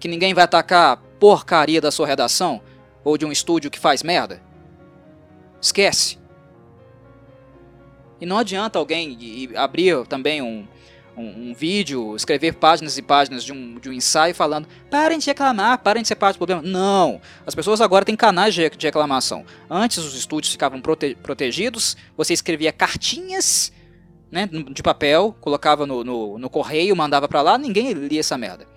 Que 0.00 0.08
ninguém 0.08 0.32
vai 0.32 0.44
atacar 0.44 0.92
a 0.92 0.96
porcaria 0.96 1.80
da 1.80 1.90
sua 1.90 2.06
redação? 2.06 2.62
Ou 3.04 3.18
de 3.18 3.26
um 3.26 3.32
estúdio 3.32 3.70
que 3.70 3.78
faz 3.78 4.02
merda? 4.02 4.40
Esquece. 5.60 6.21
E 8.22 8.26
não 8.26 8.38
adianta 8.38 8.78
alguém 8.78 9.18
abrir 9.56 10.06
também 10.06 10.40
um, 10.40 10.64
um, 11.16 11.50
um, 11.50 11.54
vídeo, 11.54 12.14
escrever 12.14 12.54
páginas 12.54 12.96
e 12.96 13.02
páginas 13.02 13.42
de 13.42 13.52
um, 13.52 13.80
de 13.80 13.88
um 13.88 13.92
ensaio 13.92 14.32
falando 14.32 14.68
parem 14.88 15.18
de 15.18 15.26
reclamar, 15.26 15.78
parem 15.78 16.02
de 16.02 16.06
ser 16.06 16.14
parte 16.14 16.36
do 16.36 16.46
problema. 16.46 16.62
Não! 16.62 17.20
As 17.44 17.52
pessoas 17.52 17.80
agora 17.80 18.04
têm 18.04 18.14
canais 18.14 18.54
de, 18.54 18.70
reclamação. 18.78 19.44
Antes 19.68 19.98
os 19.98 20.14
estúdios 20.14 20.52
ficavam 20.52 20.80
prote, 20.80 21.16
protegidos, 21.20 21.96
você 22.16 22.32
escrevia 22.32 22.70
cartinhas 22.70 23.72
né, 24.30 24.48
de 24.70 24.84
papel, 24.84 25.36
colocava 25.40 25.84
no, 25.84 26.04
no, 26.04 26.38
no 26.38 26.48
correio, 26.48 26.94
mandava 26.94 27.26
para 27.26 27.42
lá, 27.42 27.58
ninguém 27.58 27.92
lia 27.92 28.20
essa 28.20 28.38
merda. 28.38 28.68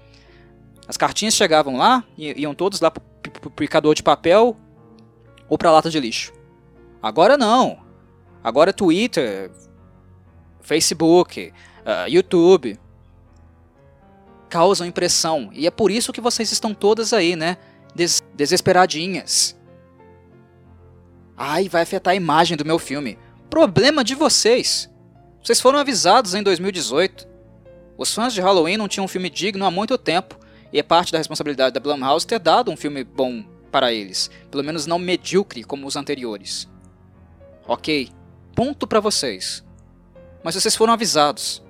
As 0.87 0.97
cartinhas 0.97 1.35
chegavam 1.35 1.77
lá, 1.77 2.03
iam 2.17 2.55
todos 2.55 2.81
lá 2.81 2.89
pro 2.89 3.51
picador 3.51 3.93
de 3.93 4.01
papel 4.01 4.57
ou 5.47 5.55
pra 5.55 5.71
lata 5.71 5.91
de 5.91 5.99
lixo. 5.99 6.33
Agora 6.99 7.37
não. 7.37 7.84
Agora 8.45 8.71
Twitter, 8.71 9.49
Facebook, 10.61 11.51
uh, 11.81 12.07
YouTube, 12.07 12.79
causam 14.47 14.85
impressão. 14.85 15.49
E 15.51 15.65
é 15.65 15.71
por 15.71 15.89
isso 15.89 16.13
que 16.13 16.21
vocês 16.21 16.51
estão 16.51 16.71
todas 16.71 17.11
aí, 17.11 17.35
né? 17.35 17.57
Des 17.95 18.21
desesperadinhas. 18.35 19.57
Ai, 21.35 21.67
vai 21.67 21.81
afetar 21.81 22.11
a 22.11 22.15
imagem 22.15 22.55
do 22.55 22.63
meu 22.63 22.77
filme. 22.77 23.17
Problema 23.49 24.03
de 24.03 24.13
vocês. 24.13 24.91
Vocês 25.43 25.59
foram 25.59 25.79
avisados 25.79 26.35
em 26.35 26.43
2018. 26.43 27.27
Os 27.97 28.13
fãs 28.13 28.31
de 28.31 28.41
Halloween 28.41 28.77
não 28.77 28.87
tinham 28.87 29.05
um 29.05 29.07
filme 29.07 29.31
digno 29.31 29.65
há 29.65 29.71
muito 29.71 29.97
tempo, 29.97 30.37
e 30.71 30.77
é 30.77 30.83
parte 30.83 31.11
da 31.11 31.17
responsabilidade 31.17 31.73
da 31.73 31.79
Blumhouse 31.79 32.27
ter 32.27 32.37
dado 32.37 32.69
um 32.69 32.77
filme 32.77 33.03
bom 33.03 33.43
para 33.71 33.91
eles, 33.91 34.29
pelo 34.51 34.63
menos 34.63 34.85
não 34.85 34.99
medíocre 34.99 35.63
como 35.63 35.87
os 35.87 35.95
anteriores. 35.95 36.69
Ok, 37.67 38.11
ponto 38.56 38.88
para 38.88 38.99
vocês. 38.99 39.64
Mas 40.43 40.56
vocês 40.56 40.76
foram 40.76 40.93
avisados. 40.93 41.62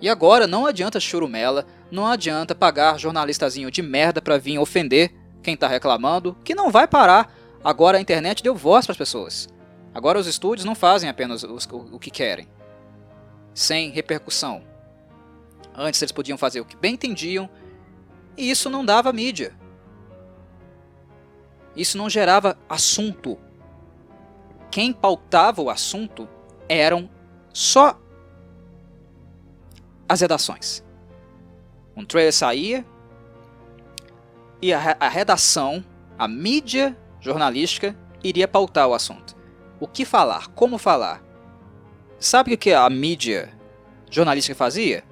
E 0.00 0.08
agora 0.08 0.46
não 0.46 0.66
adianta 0.66 0.98
churumela, 0.98 1.66
não 1.90 2.06
adianta 2.06 2.54
pagar 2.54 2.98
jornalistazinho 2.98 3.70
de 3.70 3.82
merda 3.82 4.20
para 4.20 4.38
vir 4.38 4.58
ofender 4.58 5.14
quem 5.42 5.56
tá 5.56 5.68
reclamando, 5.68 6.36
que 6.44 6.54
não 6.54 6.70
vai 6.70 6.88
parar. 6.88 7.34
Agora 7.62 7.98
a 7.98 8.00
internet 8.00 8.42
deu 8.42 8.54
voz 8.54 8.86
para 8.86 8.92
as 8.92 8.98
pessoas. 8.98 9.48
Agora 9.94 10.18
os 10.18 10.26
estúdios 10.26 10.64
não 10.64 10.74
fazem 10.74 11.08
apenas 11.08 11.42
o, 11.42 11.54
o, 11.54 11.96
o 11.96 11.98
que 11.98 12.10
querem, 12.10 12.48
sem 13.52 13.90
repercussão. 13.90 14.62
Antes 15.74 16.00
eles 16.00 16.12
podiam 16.12 16.38
fazer 16.38 16.60
o 16.60 16.64
que 16.64 16.76
bem 16.76 16.94
entendiam, 16.94 17.48
e 18.36 18.50
isso 18.50 18.70
não 18.70 18.84
dava 18.84 19.12
mídia. 19.12 19.52
Isso 21.76 21.98
não 21.98 22.08
gerava 22.08 22.58
assunto. 22.68 23.38
Quem 24.70 24.92
pautava 24.92 25.60
o 25.60 25.70
assunto 25.70 26.28
eram 26.68 27.10
só 27.52 27.98
as 30.08 30.20
redações. 30.20 30.84
Um 31.96 32.04
trailer 32.04 32.32
saía 32.32 32.84
e 34.62 34.72
a, 34.72 34.96
a 35.00 35.08
redação, 35.08 35.84
a 36.18 36.28
mídia 36.28 36.96
jornalística, 37.20 37.96
iria 38.22 38.46
pautar 38.46 38.88
o 38.88 38.94
assunto. 38.94 39.36
O 39.78 39.86
que 39.86 40.04
falar, 40.04 40.48
como 40.48 40.78
falar. 40.78 41.22
Sabe 42.18 42.54
o 42.54 42.58
que 42.58 42.72
a 42.72 42.88
mídia 42.90 43.50
jornalística 44.10 44.54
fazia? 44.54 45.02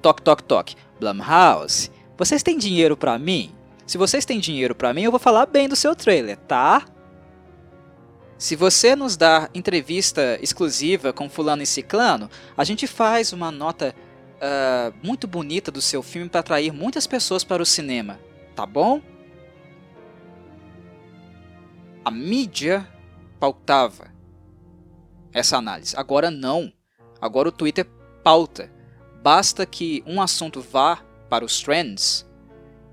Toque, 0.00 0.22
toque, 0.22 0.42
toque. 0.42 0.76
Blumhouse, 0.98 1.90
vocês 2.16 2.42
têm 2.42 2.56
dinheiro 2.56 2.96
para 2.96 3.18
mim? 3.18 3.54
Se 3.86 3.98
vocês 3.98 4.24
têm 4.24 4.40
dinheiro 4.40 4.74
para 4.74 4.92
mim, 4.94 5.02
eu 5.02 5.10
vou 5.10 5.20
falar 5.20 5.46
bem 5.46 5.68
do 5.68 5.76
seu 5.76 5.94
trailer, 5.94 6.36
tá? 6.38 6.84
Se 8.38 8.54
você 8.54 8.94
nos 8.94 9.16
dá 9.16 9.48
entrevista 9.54 10.38
exclusiva 10.42 11.12
com 11.12 11.28
fulano 11.28 11.62
e 11.62 11.66
ciclano, 11.66 12.30
a 12.56 12.64
gente 12.64 12.86
faz 12.86 13.32
uma 13.32 13.50
nota 13.50 13.94
uh, 14.36 14.94
muito 15.02 15.26
bonita 15.26 15.70
do 15.70 15.80
seu 15.80 16.02
filme 16.02 16.28
para 16.28 16.40
atrair 16.40 16.72
muitas 16.72 17.06
pessoas 17.06 17.42
para 17.42 17.62
o 17.62 17.66
cinema, 17.66 18.20
tá 18.54 18.66
bom? 18.66 19.00
A 22.04 22.10
mídia 22.10 22.86
pautava 23.40 24.14
essa 25.32 25.56
análise. 25.56 25.96
Agora 25.96 26.30
não. 26.30 26.72
Agora 27.20 27.48
o 27.48 27.52
Twitter 27.52 27.86
pauta. 28.22 28.70
Basta 29.22 29.66
que 29.66 30.04
um 30.06 30.20
assunto 30.20 30.60
vá 30.60 31.02
para 31.28 31.44
os 31.44 31.60
trends, 31.60 32.24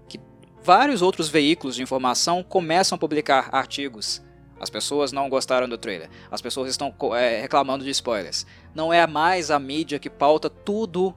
que 0.07 0.19
vários 0.63 1.01
outros 1.01 1.29
veículos 1.29 1.75
de 1.75 1.83
informação 1.83 2.41
começam 2.41 2.95
a 2.95 2.99
publicar 2.99 3.49
artigos. 3.51 4.23
As 4.63 4.69
pessoas 4.69 5.11
não 5.11 5.29
gostaram 5.29 5.67
do 5.67 5.77
trailer. 5.77 6.09
As 6.31 6.41
pessoas 6.41 6.69
estão 6.69 6.95
é, 7.15 7.41
reclamando 7.41 7.83
de 7.83 7.89
spoilers. 7.89 8.45
Não 8.73 8.93
é 8.93 9.05
mais 9.05 9.51
a 9.51 9.59
mídia 9.59 9.99
que 9.99 10.09
pauta 10.09 10.49
tudo 10.49 11.13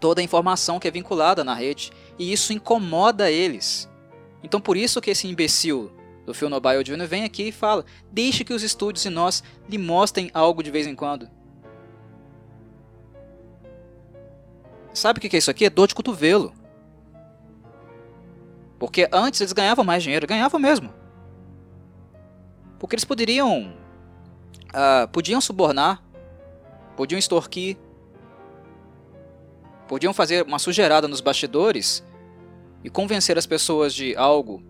toda 0.00 0.20
a 0.20 0.24
informação 0.24 0.80
que 0.80 0.88
é 0.88 0.90
vinculada 0.90 1.44
na 1.44 1.54
rede, 1.54 1.92
e 2.18 2.32
isso 2.32 2.52
incomoda 2.52 3.30
eles. 3.30 3.88
Então 4.42 4.60
por 4.60 4.76
isso 4.76 5.00
que 5.00 5.10
esse 5.10 5.28
imbecil 5.28 5.92
do 6.26 6.34
Phil 6.34 6.50
Nobile 6.50 6.82
Jr. 6.82 7.06
vem 7.06 7.22
aqui 7.22 7.48
e 7.48 7.52
fala, 7.52 7.84
deixe 8.10 8.42
que 8.42 8.52
os 8.52 8.64
estúdios 8.64 9.04
e 9.04 9.10
nós 9.10 9.44
lhe 9.68 9.78
mostrem 9.78 10.28
algo 10.34 10.60
de 10.60 10.72
vez 10.72 10.88
em 10.88 10.96
quando. 10.96 11.30
Sabe 14.92 15.18
o 15.18 15.20
que 15.20 15.36
é 15.36 15.38
isso 15.38 15.50
aqui? 15.52 15.66
É 15.66 15.70
dor 15.70 15.86
de 15.86 15.94
cotovelo. 15.94 16.52
Porque 18.76 19.08
antes 19.12 19.40
eles 19.40 19.52
ganhavam 19.52 19.84
mais 19.84 20.02
dinheiro, 20.02 20.26
ganhavam 20.26 20.58
mesmo. 20.58 21.01
Porque 22.82 22.94
eles 22.96 23.04
poderiam. 23.06 23.72
Uh, 24.74 25.08
podiam 25.08 25.40
subornar, 25.40 26.02
podiam 26.96 27.18
extorquir, 27.18 27.78
Podiam 29.92 30.14
fazer 30.14 30.42
uma 30.44 30.58
sujeirada 30.58 31.06
nos 31.06 31.20
bastidores 31.20 32.02
e 32.82 32.88
convencer 32.88 33.36
as 33.36 33.44
pessoas 33.44 33.92
de 33.92 34.16
algo 34.16 34.62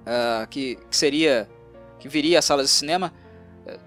uh, 0.00 0.44
que, 0.50 0.74
que, 0.90 0.96
seria 0.96 1.48
que 2.00 2.08
viria 2.08 2.40
às 2.40 2.44
salas 2.44 2.66
de 2.66 2.72
cinema 2.72 3.12
eh, 3.64 3.78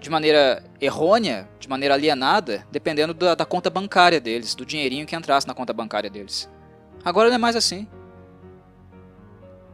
de 0.00 0.08
maneira 0.08 0.64
errônea, 0.80 1.46
de 1.58 1.68
maneira 1.68 1.92
alienada, 1.92 2.66
dependendo 2.72 3.12
da, 3.12 3.34
da, 3.34 3.44
conta 3.44 3.68
bancária 3.68 4.18
deles, 4.18 4.54
do 4.54 4.64
dinheirinho 4.64 5.06
que 5.06 5.14
entrasse 5.14 5.46
na 5.46 5.52
conta 5.52 5.74
bancária 5.74 6.08
deles. 6.08 6.48
Agora 7.04 7.28
não 7.28 7.34
é 7.34 7.38
mais 7.38 7.56
assim. 7.56 7.86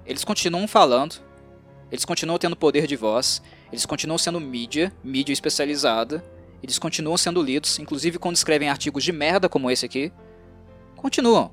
Eles 0.04 0.24
continuam 0.24 0.66
falando, 0.66 1.22
eles 1.90 2.04
continuam 2.04 2.38
tendo 2.38 2.56
poder 2.56 2.86
de 2.86 2.96
voz, 2.96 3.42
eles 3.70 3.86
continuam 3.86 4.18
sendo 4.18 4.40
mídia, 4.40 4.92
mídia 5.04 5.32
especializada, 5.32 6.24
eles 6.62 6.78
continuam 6.78 7.16
sendo 7.16 7.42
lidos, 7.42 7.78
inclusive 7.78 8.18
quando 8.18 8.36
escrevem 8.36 8.68
artigos 8.68 9.04
de 9.04 9.12
merda 9.12 9.48
como 9.48 9.70
esse 9.70 9.86
aqui. 9.86 10.12
Continuam. 10.96 11.52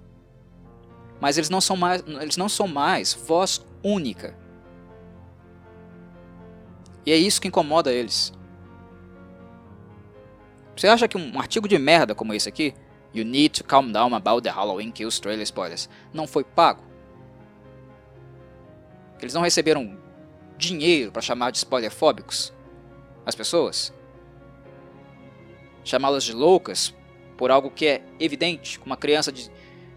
Mas 1.22 1.38
eles 1.38 1.50
não 1.50 1.62
são 1.62 1.78
mais, 1.78 2.04
eles 2.22 2.38
não 2.38 2.50
são 2.50 2.68
mais 2.68 3.14
voz 3.14 3.64
única. 3.84 4.36
E 7.06 7.12
é 7.12 7.18
isso 7.18 7.42
que 7.42 7.48
incomoda 7.48 7.92
eles. 7.92 8.34
Você 10.76 10.88
acha 10.88 11.08
que 11.08 11.18
um 11.18 11.40
artigo 11.40 11.68
de 11.68 11.78
merda 11.78 12.16
como 12.16 12.34
esse 12.34 12.50
aqui, 12.50 12.74
You 13.14 13.24
Need 13.24 13.62
to 13.62 13.64
Calm 13.64 13.92
Down 13.92 14.16
About 14.16 14.42
the 14.42 14.50
Halloween 14.50 14.92
Kills 14.92 15.22
Trailer 15.22 15.44
Spoilers, 15.44 15.88
não 16.12 16.26
foi 16.26 16.44
pago? 16.44 16.82
Eles 19.22 19.34
não 19.34 19.42
receberam 19.42 19.98
dinheiro 20.58 21.12
para 21.12 21.22
chamar 21.22 21.52
de 21.52 21.58
spoilerfóbicos 21.58 22.54
as 23.26 23.36
pessoas? 23.36 23.94
Chamá-las 25.84 26.24
de 26.24 26.34
loucas 26.34 26.94
por 27.38 27.52
algo 27.52 27.70
que 27.70 27.86
é 27.86 28.04
evidente, 28.20 28.80
com 28.80 28.86
uma 28.86 28.98
criança 28.98 29.32
de, 29.32 29.52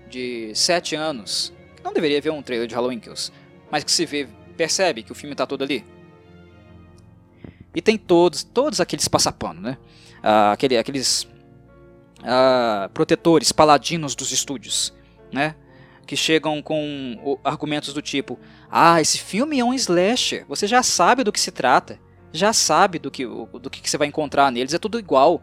de 0.09 0.53
7 0.55 0.97
anos, 0.97 1.53
que 1.77 1.83
não 1.83 1.93
deveria 1.93 2.21
ver 2.21 2.31
um 2.31 2.43
trailer 2.43 2.67
de 2.67 2.75
Halloween 2.75 2.99
Kills, 2.99 3.33
mas 3.71 3.85
que 3.85 3.91
se 3.91 4.05
vê, 4.05 4.27
percebe 4.57 5.03
que 5.03 5.13
o 5.13 5.15
filme 5.15 5.33
está 5.33 5.47
todo 5.47 5.63
ali. 5.63 5.85
E 7.75 7.83
tem 7.83 7.99
todos, 7.99 8.43
todos 8.43 8.81
aqueles 8.81 9.07
passapano, 9.07 9.61
né? 9.61 9.77
Ah, 10.23 10.53
aquele, 10.53 10.79
aqueles 10.79 11.29
ah, 12.25 12.89
protetores, 12.95 13.53
paladinos 13.53 14.15
dos 14.15 14.33
estúdios, 14.33 14.95
né? 15.33 15.55
Que 16.07 16.17
chegam 16.17 16.63
com 16.63 17.39
argumentos 17.45 17.93
do 17.93 18.01
tipo: 18.01 18.39
Ah, 18.71 19.01
esse 19.01 19.19
filme 19.19 19.61
é 19.61 19.65
um 19.65 19.73
slasher, 19.75 20.45
você 20.49 20.67
já 20.67 20.83
sabe 20.83 21.23
do 21.23 21.33
que 21.33 21.41
se 21.41 21.51
trata, 21.51 21.99
já 22.33 22.53
sabe 22.53 22.99
do 22.99 23.11
que, 23.11 23.25
do 23.25 23.71
que 23.71 23.89
você 23.89 23.97
vai 23.97 24.09
encontrar 24.09 24.51
neles, 24.51 24.75
é 24.75 24.79
tudo 24.79 24.99
igual. 24.99 25.43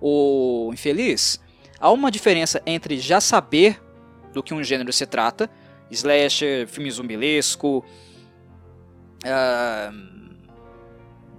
O 0.00 0.70
infeliz, 0.72 1.40
há 1.80 1.90
uma 1.90 2.10
diferença 2.10 2.62
entre 2.66 2.98
já 2.98 3.20
saber 3.20 3.80
do 4.32 4.42
que 4.42 4.54
um 4.54 4.62
gênero 4.62 4.92
se 4.92 5.06
trata, 5.06 5.50
slasher, 5.90 6.66
filme 6.68 6.90
zumbilesco, 6.90 7.84
uh, 9.24 10.08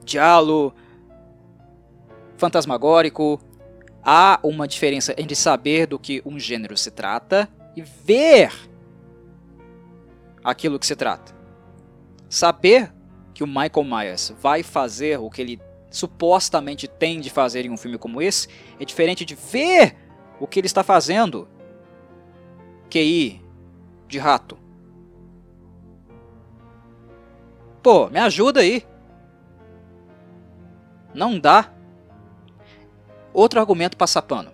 diálogo 0.04 0.74
fantasmagórico. 2.38 3.40
Há 4.02 4.40
uma 4.44 4.68
diferença 4.68 5.14
entre 5.18 5.36
saber 5.36 5.86
do 5.86 6.00
que 6.00 6.22
um 6.26 6.40
gênero 6.40 6.76
se 6.78 6.90
trata 6.90 7.48
e 7.76 7.82
ver 7.82 8.69
aquilo 10.50 10.80
que 10.80 10.86
se 10.86 10.96
trata. 10.96 11.34
Saber 12.30 12.94
que 13.34 13.44
o 13.44 13.48
Michael 13.48 13.84
Myers 13.84 14.34
vai 14.40 14.64
fazer 14.64 15.20
o 15.20 15.30
que 15.30 15.42
ele 15.42 15.62
supostamente 15.90 16.88
tem 16.88 17.20
de 17.20 17.30
fazer 17.30 17.66
em 17.66 17.70
um 17.70 17.78
filme 17.78 17.98
como 17.98 18.22
esse 18.22 18.48
é 18.80 18.86
diferente 18.86 19.26
de 19.26 19.36
ver 19.36 19.96
o 20.40 20.48
que 20.48 20.60
ele 20.60 20.68
está 20.68 20.84
fazendo. 20.84 21.48
QI 22.90 23.42
de 24.08 24.18
rato. 24.18 24.58
Pô, 27.82 28.10
me 28.10 28.20
ajuda 28.20 28.62
aí. 28.62 28.86
Não 31.14 31.40
dá. 31.40 31.72
Outro 33.34 33.60
argumento 33.60 33.96
passapano. 33.96 34.52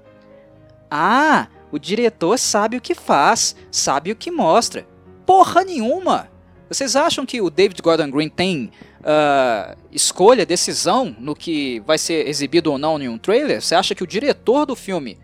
Ah, 0.89 1.47
o 1.71 1.79
diretor 1.79 2.37
sabe 2.37 2.77
o 2.77 2.81
que 2.81 2.93
faz, 2.93 3.55
sabe 3.71 4.11
o 4.11 4.15
que 4.15 4.29
mostra. 4.29 4.87
Porra 5.25 5.63
nenhuma! 5.63 6.29
Vocês 6.69 6.95
acham 6.95 7.25
que 7.25 7.41
o 7.41 7.49
David 7.49 7.81
Gordon 7.81 8.09
Green 8.09 8.29
tem 8.29 8.71
uh, 9.01 9.77
escolha, 9.91 10.45
decisão 10.45 11.15
no 11.19 11.35
que 11.35 11.79
vai 11.81 11.97
ser 11.97 12.27
exibido 12.27 12.71
ou 12.71 12.77
não 12.77 12.99
em 12.99 13.07
um 13.07 13.17
trailer? 13.17 13.61
Você 13.61 13.75
acha 13.75 13.93
que 13.93 14.03
o 14.03 14.07
diretor 14.07 14.65
do 14.65 14.75
filme 14.75 15.17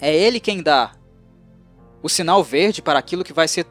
é 0.00 0.14
ele 0.14 0.38
quem 0.38 0.62
dá 0.62 0.92
o 2.02 2.08
sinal 2.08 2.44
verde 2.44 2.82
para 2.82 2.98
aquilo 2.98 3.24
que 3.24 3.32
vai 3.32 3.48
ser 3.48 3.66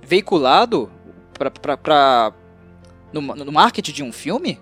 veiculado 0.00 0.90
para 1.60 2.32
no, 3.12 3.20
no 3.20 3.52
marketing 3.52 3.92
de 3.92 4.02
um 4.04 4.12
filme? 4.12 4.60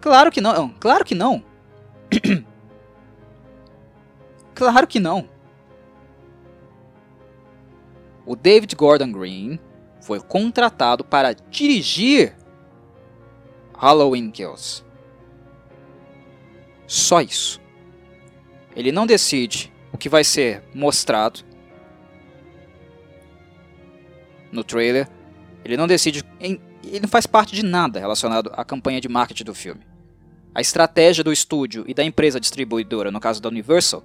Claro 0.00 0.30
que 0.30 0.40
não, 0.42 0.74
claro 0.78 1.04
que 1.04 1.14
não. 1.14 1.42
claro 4.54 4.86
que 4.86 5.00
não. 5.00 5.28
O 8.30 8.36
David 8.36 8.76
Gordon 8.76 9.10
Green 9.10 9.58
foi 10.00 10.20
contratado 10.20 11.02
para 11.02 11.32
dirigir 11.32 12.36
Halloween 13.76 14.30
Kills. 14.30 14.84
Só 16.86 17.20
isso. 17.20 17.60
Ele 18.76 18.92
não 18.92 19.04
decide 19.04 19.72
o 19.92 19.98
que 19.98 20.08
vai 20.08 20.22
ser 20.22 20.62
mostrado 20.72 21.40
no 24.52 24.62
trailer. 24.62 25.08
Ele 25.64 25.76
não 25.76 25.88
decide. 25.88 26.22
Ele 26.38 27.00
não 27.00 27.08
faz 27.08 27.26
parte 27.26 27.52
de 27.52 27.64
nada 27.64 27.98
relacionado 27.98 28.52
à 28.54 28.64
campanha 28.64 29.00
de 29.00 29.08
marketing 29.08 29.42
do 29.42 29.54
filme 29.56 29.90
a 30.54 30.60
estratégia 30.60 31.24
do 31.24 31.32
estúdio 31.32 31.84
e 31.86 31.94
da 31.94 32.04
empresa 32.04 32.40
distribuidora, 32.40 33.10
no 33.10 33.20
caso 33.20 33.40
da 33.40 33.48
Universal, 33.48 34.04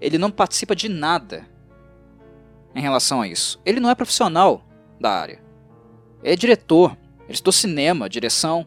ele 0.00 0.18
não 0.18 0.30
participa 0.30 0.74
de 0.74 0.88
nada 0.88 1.46
em 2.76 2.80
relação 2.80 3.22
a 3.22 3.28
isso. 3.28 3.60
Ele 3.64 3.80
não 3.80 3.90
é 3.90 3.94
profissional 3.94 4.62
da 5.00 5.10
área. 5.10 5.42
É 6.22 6.36
diretor, 6.36 6.96
ele 7.24 7.32
estudou 7.32 7.52
cinema, 7.52 8.08
direção. 8.08 8.66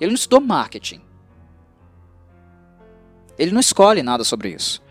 Ele 0.00 0.10
não 0.10 0.14
estudou 0.14 0.40
marketing. 0.40 1.02
Ele 3.38 3.50
não 3.50 3.60
escolhe 3.60 4.02
nada 4.02 4.24
sobre 4.24 4.50
isso. 4.50 4.82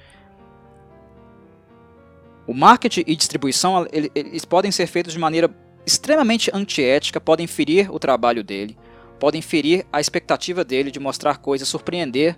O 2.45 2.53
marketing 2.53 3.03
e 3.07 3.15
distribuição 3.15 3.87
eles 3.91 4.45
podem 4.45 4.71
ser 4.71 4.85
feitos 4.85 5.13
de 5.13 5.19
maneira 5.19 5.49
extremamente 5.85 6.51
antiética, 6.53 7.19
podem 7.19 7.47
ferir 7.47 7.91
o 7.91 7.97
trabalho 7.97 8.43
dele, 8.43 8.77
podem 9.19 9.41
ferir 9.41 9.85
a 9.91 9.99
expectativa 9.99 10.63
dele 10.63 10.91
de 10.91 10.99
mostrar 10.99 11.37
coisas, 11.37 11.67
surpreender 11.67 12.37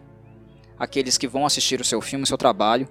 aqueles 0.79 1.17
que 1.17 1.27
vão 1.27 1.45
assistir 1.45 1.81
o 1.81 1.85
seu 1.85 1.99
filme, 2.01 2.23
o 2.23 2.27
seu 2.27 2.37
trabalho. 2.37 2.87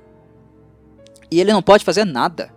E 1.31 1.41
ele 1.41 1.53
não 1.53 1.63
pode 1.63 1.85
fazer 1.85 2.05
nada. 2.05 2.56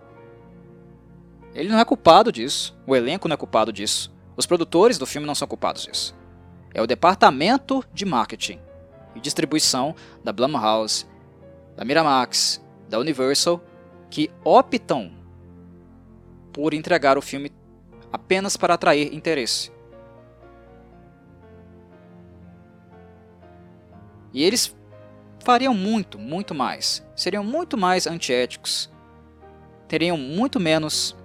Ele 1.54 1.68
não 1.68 1.78
é 1.78 1.84
culpado 1.84 2.30
disso. 2.30 2.76
O 2.86 2.94
elenco 2.94 3.28
não 3.28 3.34
é 3.34 3.36
culpado 3.36 3.72
disso. 3.72 4.12
Os 4.36 4.46
produtores 4.46 4.98
do 4.98 5.06
filme 5.06 5.26
não 5.26 5.34
são 5.34 5.48
culpados 5.48 5.82
disso. 5.84 6.14
É 6.72 6.80
o 6.80 6.86
departamento 6.86 7.84
de 7.92 8.04
marketing 8.04 8.60
e 9.14 9.20
distribuição 9.20 9.94
da 10.22 10.32
Blumhouse, 10.32 11.06
da 11.76 11.84
Miramax, 11.84 12.64
da 12.88 12.98
Universal 12.98 13.60
que 14.08 14.30
optam 14.44 15.12
por 16.52 16.74
entregar 16.74 17.16
o 17.16 17.22
filme 17.22 17.52
apenas 18.12 18.56
para 18.56 18.74
atrair 18.74 19.14
interesse. 19.14 19.72
E 24.32 24.42
eles 24.42 24.74
fariam 25.44 25.74
muito, 25.74 26.18
muito 26.18 26.54
mais. 26.54 27.06
Seriam 27.16 27.44
muito 27.44 27.76
mais 27.76 28.06
antiéticos. 28.06 28.90
Teriam 29.88 30.16
muito 30.16 30.60
menos 30.60 31.16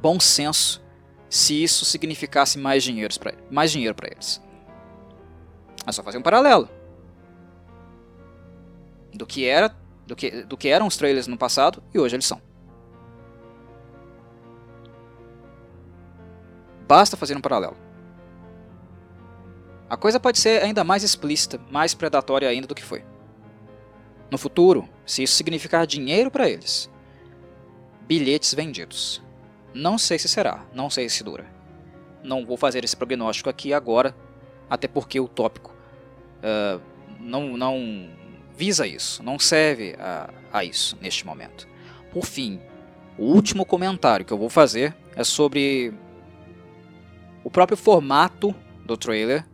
bom 0.00 0.20
senso 0.20 0.84
se 1.28 1.62
isso 1.62 1.84
significasse 1.84 2.58
mais 2.58 2.82
dinheiro 2.82 3.18
para 3.18 3.34
mais 3.50 3.70
dinheiro 3.70 3.94
para 3.94 4.08
eles. 4.08 4.42
É 5.86 5.92
só 5.92 6.02
fazer 6.02 6.18
um 6.18 6.22
paralelo 6.22 6.68
do 9.12 9.26
que 9.26 9.46
era, 9.46 9.74
do 10.06 10.14
que, 10.14 10.42
do 10.44 10.56
que 10.56 10.68
eram 10.68 10.86
os 10.86 10.96
trailers 10.96 11.26
no 11.26 11.38
passado 11.38 11.82
e 11.94 11.98
hoje 11.98 12.16
eles 12.16 12.26
são. 12.26 12.40
Basta 16.86 17.16
fazer 17.16 17.36
um 17.36 17.40
paralelo. 17.40 17.76
A 19.88 19.96
coisa 19.96 20.18
pode 20.18 20.38
ser 20.38 20.62
ainda 20.62 20.82
mais 20.82 21.02
explícita, 21.02 21.60
mais 21.70 21.94
predatória 21.94 22.48
ainda 22.48 22.66
do 22.66 22.74
que 22.74 22.82
foi. 22.82 23.04
No 24.30 24.38
futuro, 24.38 24.88
se 25.04 25.22
isso 25.22 25.34
significar 25.34 25.86
dinheiro 25.86 26.30
para 26.30 26.48
eles, 26.48 26.90
bilhetes 28.06 28.52
vendidos. 28.52 29.22
Não 29.76 29.98
sei 29.98 30.18
se 30.18 30.26
será, 30.26 30.64
não 30.72 30.88
sei 30.88 31.06
se 31.06 31.22
dura. 31.22 31.44
Não 32.24 32.46
vou 32.46 32.56
fazer 32.56 32.82
esse 32.82 32.96
prognóstico 32.96 33.50
aqui 33.50 33.74
agora, 33.74 34.16
até 34.70 34.88
porque 34.88 35.20
o 35.20 35.28
tópico 35.28 35.76
uh, 36.38 36.80
não, 37.20 37.58
não 37.58 38.08
visa 38.56 38.86
isso, 38.86 39.22
não 39.22 39.38
serve 39.38 39.94
a, 39.98 40.30
a 40.50 40.64
isso 40.64 40.96
neste 40.98 41.26
momento. 41.26 41.68
Por 42.10 42.24
fim, 42.24 42.58
o 43.18 43.24
último 43.24 43.66
comentário 43.66 44.24
que 44.24 44.32
eu 44.32 44.38
vou 44.38 44.48
fazer 44.48 44.96
é 45.14 45.22
sobre 45.22 45.92
o 47.44 47.50
próprio 47.50 47.76
formato 47.76 48.54
do 48.82 48.96
trailer 48.96 49.46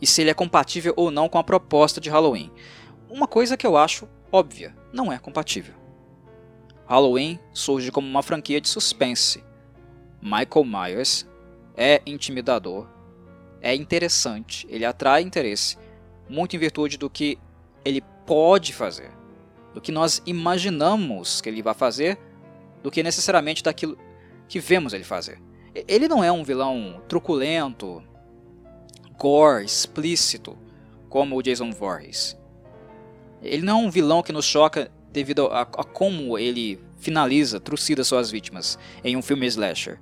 e 0.00 0.06
se 0.06 0.22
ele 0.22 0.30
é 0.30 0.34
compatível 0.34 0.94
ou 0.96 1.10
não 1.10 1.28
com 1.28 1.36
a 1.36 1.44
proposta 1.44 2.00
de 2.00 2.08
Halloween. 2.08 2.50
Uma 3.10 3.28
coisa 3.28 3.58
que 3.58 3.66
eu 3.66 3.76
acho 3.76 4.08
óbvia, 4.32 4.74
não 4.90 5.12
é 5.12 5.18
compatível. 5.18 5.83
Halloween 6.86 7.38
surge 7.52 7.90
como 7.90 8.06
uma 8.06 8.22
franquia 8.22 8.60
de 8.60 8.68
suspense. 8.68 9.42
Michael 10.20 10.64
Myers 10.64 11.26
é 11.76 12.00
intimidador, 12.06 12.86
é 13.60 13.74
interessante, 13.74 14.66
ele 14.70 14.84
atrai 14.84 15.22
interesse, 15.22 15.76
muito 16.28 16.54
em 16.54 16.58
virtude 16.58 16.96
do 16.96 17.10
que 17.10 17.38
ele 17.84 18.02
pode 18.26 18.72
fazer, 18.72 19.10
do 19.72 19.80
que 19.80 19.92
nós 19.92 20.22
imaginamos 20.24 21.40
que 21.40 21.48
ele 21.48 21.62
vai 21.62 21.74
fazer, 21.74 22.18
do 22.82 22.90
que 22.90 23.02
necessariamente 23.02 23.62
daquilo 23.62 23.98
que 24.48 24.60
vemos 24.60 24.92
ele 24.92 25.04
fazer. 25.04 25.40
Ele 25.74 26.06
não 26.06 26.22
é 26.22 26.30
um 26.30 26.44
vilão 26.44 27.02
truculento, 27.08 28.02
gore, 29.18 29.64
explícito, 29.64 30.56
como 31.08 31.36
o 31.36 31.42
Jason 31.42 31.70
Voorhees. 31.70 32.36
Ele 33.42 33.62
não 33.62 33.80
é 33.80 33.86
um 33.86 33.90
vilão 33.90 34.22
que 34.22 34.32
nos 34.32 34.44
choca 34.44 34.90
devido 35.14 35.46
a, 35.46 35.62
a 35.62 35.84
como 35.84 36.36
ele 36.36 36.78
finaliza, 36.98 37.60
trucida 37.60 38.02
suas 38.02 38.32
vítimas 38.32 38.76
em 39.04 39.16
um 39.16 39.22
filme 39.22 39.46
slasher. 39.46 40.00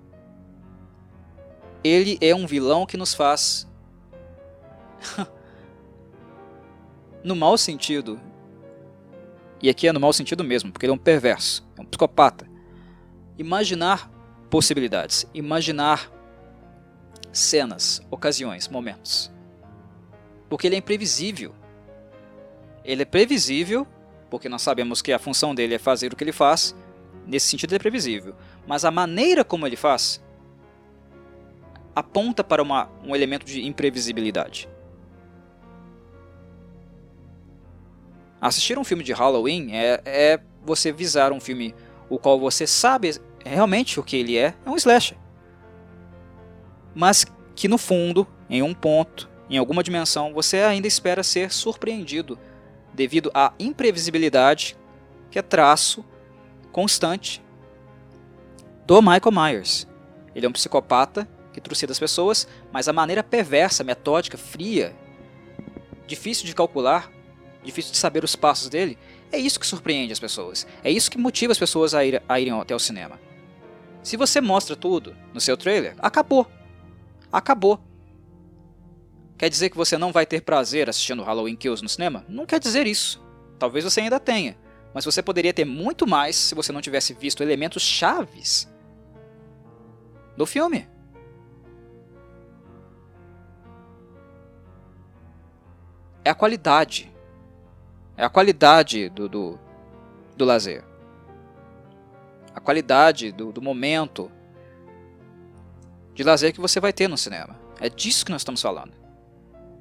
Ele 1.85 2.17
é 2.21 2.35
um 2.35 2.47
vilão 2.47 2.87
que 2.87 2.97
nos 2.97 3.13
faz 3.13 3.69
no 7.23 7.37
mau 7.37 7.59
sentido. 7.59 8.19
E 9.61 9.69
aqui 9.69 9.87
é 9.87 9.93
no 9.93 10.01
mau 10.01 10.13
sentido 10.13 10.43
mesmo, 10.43 10.73
porque 10.73 10.87
ele 10.87 10.93
é 10.93 10.95
um 10.95 10.99
perverso, 10.99 11.63
é 11.77 11.83
um 11.83 11.85
psicopata. 11.85 12.49
Imaginar 13.39 14.11
possibilidades, 14.49 15.27
imaginar 15.35 16.11
cenas, 17.33 18.01
ocasiões, 18.11 18.67
momentos. 18.67 19.31
Porque 20.49 20.67
ele 20.67 20.77
é 20.77 20.79
imprevisível. 20.79 21.55
Ele 22.85 23.03
é 23.03 23.05
previsível, 23.05 23.87
porque 24.33 24.49
nós 24.49 24.63
sabemos 24.63 25.03
que 25.03 25.13
a 25.13 25.19
função 25.19 25.55
dele 25.55 25.75
é 25.75 25.79
fazer 25.79 26.11
o 26.11 26.17
que 26.17 26.25
ele 26.25 26.33
faz, 26.33 26.75
nesse 27.27 27.49
sentido 27.49 27.75
é 27.75 27.79
previsível. 27.79 28.35
Mas 28.67 28.83
a 28.83 28.91
maneira 28.91 29.45
como 29.45 29.67
ele 29.67 29.77
faz 29.77 30.25
aponta 31.95 32.43
para 32.43 32.63
uma, 32.63 32.91
um 33.05 33.15
elemento 33.15 33.45
de 33.45 33.63
imprevisibilidade. 33.63 34.71
Assistir 38.41 38.79
um 38.79 38.85
filme 38.85 39.05
de 39.05 39.13
Halloween 39.13 39.73
é, 39.75 40.01
é 40.07 40.41
você 40.65 40.91
visar 40.91 41.31
um 41.31 41.39
filme 41.39 41.75
o 42.09 42.19
qual 42.19 42.41
você 42.41 42.67
sabe 42.67 43.21
realmente 43.45 44.01
o 44.01 44.03
que 44.03 44.17
ele 44.17 44.39
é, 44.39 44.55
é 44.65 44.71
um 44.71 44.77
slasher. 44.77 45.19
Mas 46.95 47.27
que 47.55 47.69
no 47.69 47.77
fundo, 47.77 48.27
em 48.49 48.63
um 48.63 48.73
ponto, 48.73 49.29
em 49.51 49.59
alguma 49.59 49.83
dimensão, 49.83 50.33
você 50.33 50.61
ainda 50.61 50.89
espera 50.89 51.23
ser 51.23 51.53
surpreendido 51.53 52.39
devido 52.93 53.31
à 53.35 53.53
imprevisibilidade 53.59 54.77
que 55.31 55.39
é 55.39 55.43
traço 55.43 56.05
constante 56.71 57.43
do 58.87 59.01
Michael 59.01 59.33
Myers. 59.33 59.87
Ele 60.35 60.47
é 60.47 60.49
um 60.49 60.53
psicopata 60.53 61.29
que 61.53 61.61
trucida 61.61 61.93
as 61.93 61.99
pessoas, 61.99 62.49
mas 62.73 62.89
a 62.89 62.93
maneira 62.93 63.23
perversa, 63.23 63.85
metódica, 63.85 64.39
fria, 64.39 64.95
difícil 66.07 66.47
de 66.47 66.55
calcular, 66.55 67.11
difícil 67.63 67.93
de 67.93 67.99
saber 67.99 68.25
os 68.25 68.35
passos 68.35 68.69
dele, 68.69 68.99
é 69.31 69.39
isso 69.39 69.61
que 69.61 69.67
surpreende 69.67 70.13
as 70.13 70.21
pessoas. 70.21 70.67
É 70.83 70.91
isso 70.91 71.11
que 71.11 71.19
motiva 71.19 71.53
as 71.53 71.59
pessoas 71.59 71.95
a, 71.95 72.05
ir, 72.05 72.23
a 72.29 72.41
irem 72.41 72.53
até 72.59 72.75
o 72.75 72.79
cinema. 72.79 73.19
Se 74.03 74.17
você 74.17 74.41
mostra 74.41 74.75
tudo 74.75 75.17
no 75.33 75.41
seu 75.41 75.57
trailer, 75.57 75.95
acabou. 75.99 76.47
Acabou. 77.31 77.81
Quer 79.43 79.51
dizer 79.51 79.71
que 79.71 79.77
você 79.77 79.99
não 79.99 80.13
vai 80.13 80.25
ter 80.25 80.41
prazer 80.41 80.89
assistindo 80.89 81.25
Halloween 81.25 81.57
Kills 81.57 81.83
no 81.83 81.89
cinema? 81.89 82.25
Não 82.29 82.47
quer 82.47 82.61
dizer 82.61 82.87
isso. 82.87 83.21
Talvez 83.59 83.83
você 83.85 84.01
ainda 84.01 84.21
tenha. 84.21 84.57
Mas 84.95 85.05
você 85.05 85.21
poderia 85.21 85.53
ter 85.53 85.65
muito 85.65 86.07
mais 86.07 86.37
se 86.37 86.55
você 86.55 86.71
não 86.71 86.81
tivesse 86.81 87.13
visto 87.13 87.43
elementos 87.43 87.83
chaves 87.83 88.73
do 90.37 90.47
filme. 90.47 90.89
É 96.25 96.31
a 96.31 96.37
qualidade 96.37 97.13
é 98.17 98.25
a 98.25 98.31
qualidade 98.31 99.09
do, 99.09 99.29
do, 99.29 99.59
do 100.37 100.45
lazer. 100.45 100.85
A 102.55 102.61
qualidade 102.61 103.33
do, 103.33 103.51
do 103.51 103.61
momento 103.61 104.31
de 106.15 106.23
lazer 106.23 106.53
que 106.53 106.61
você 106.61 106.79
vai 106.79 106.93
ter 106.93 107.09
no 107.09 107.19
cinema. 107.19 107.59
É 107.81 107.89
disso 107.89 108.25
que 108.25 108.31
nós 108.31 108.43
estamos 108.43 108.63
falando. 108.63 109.02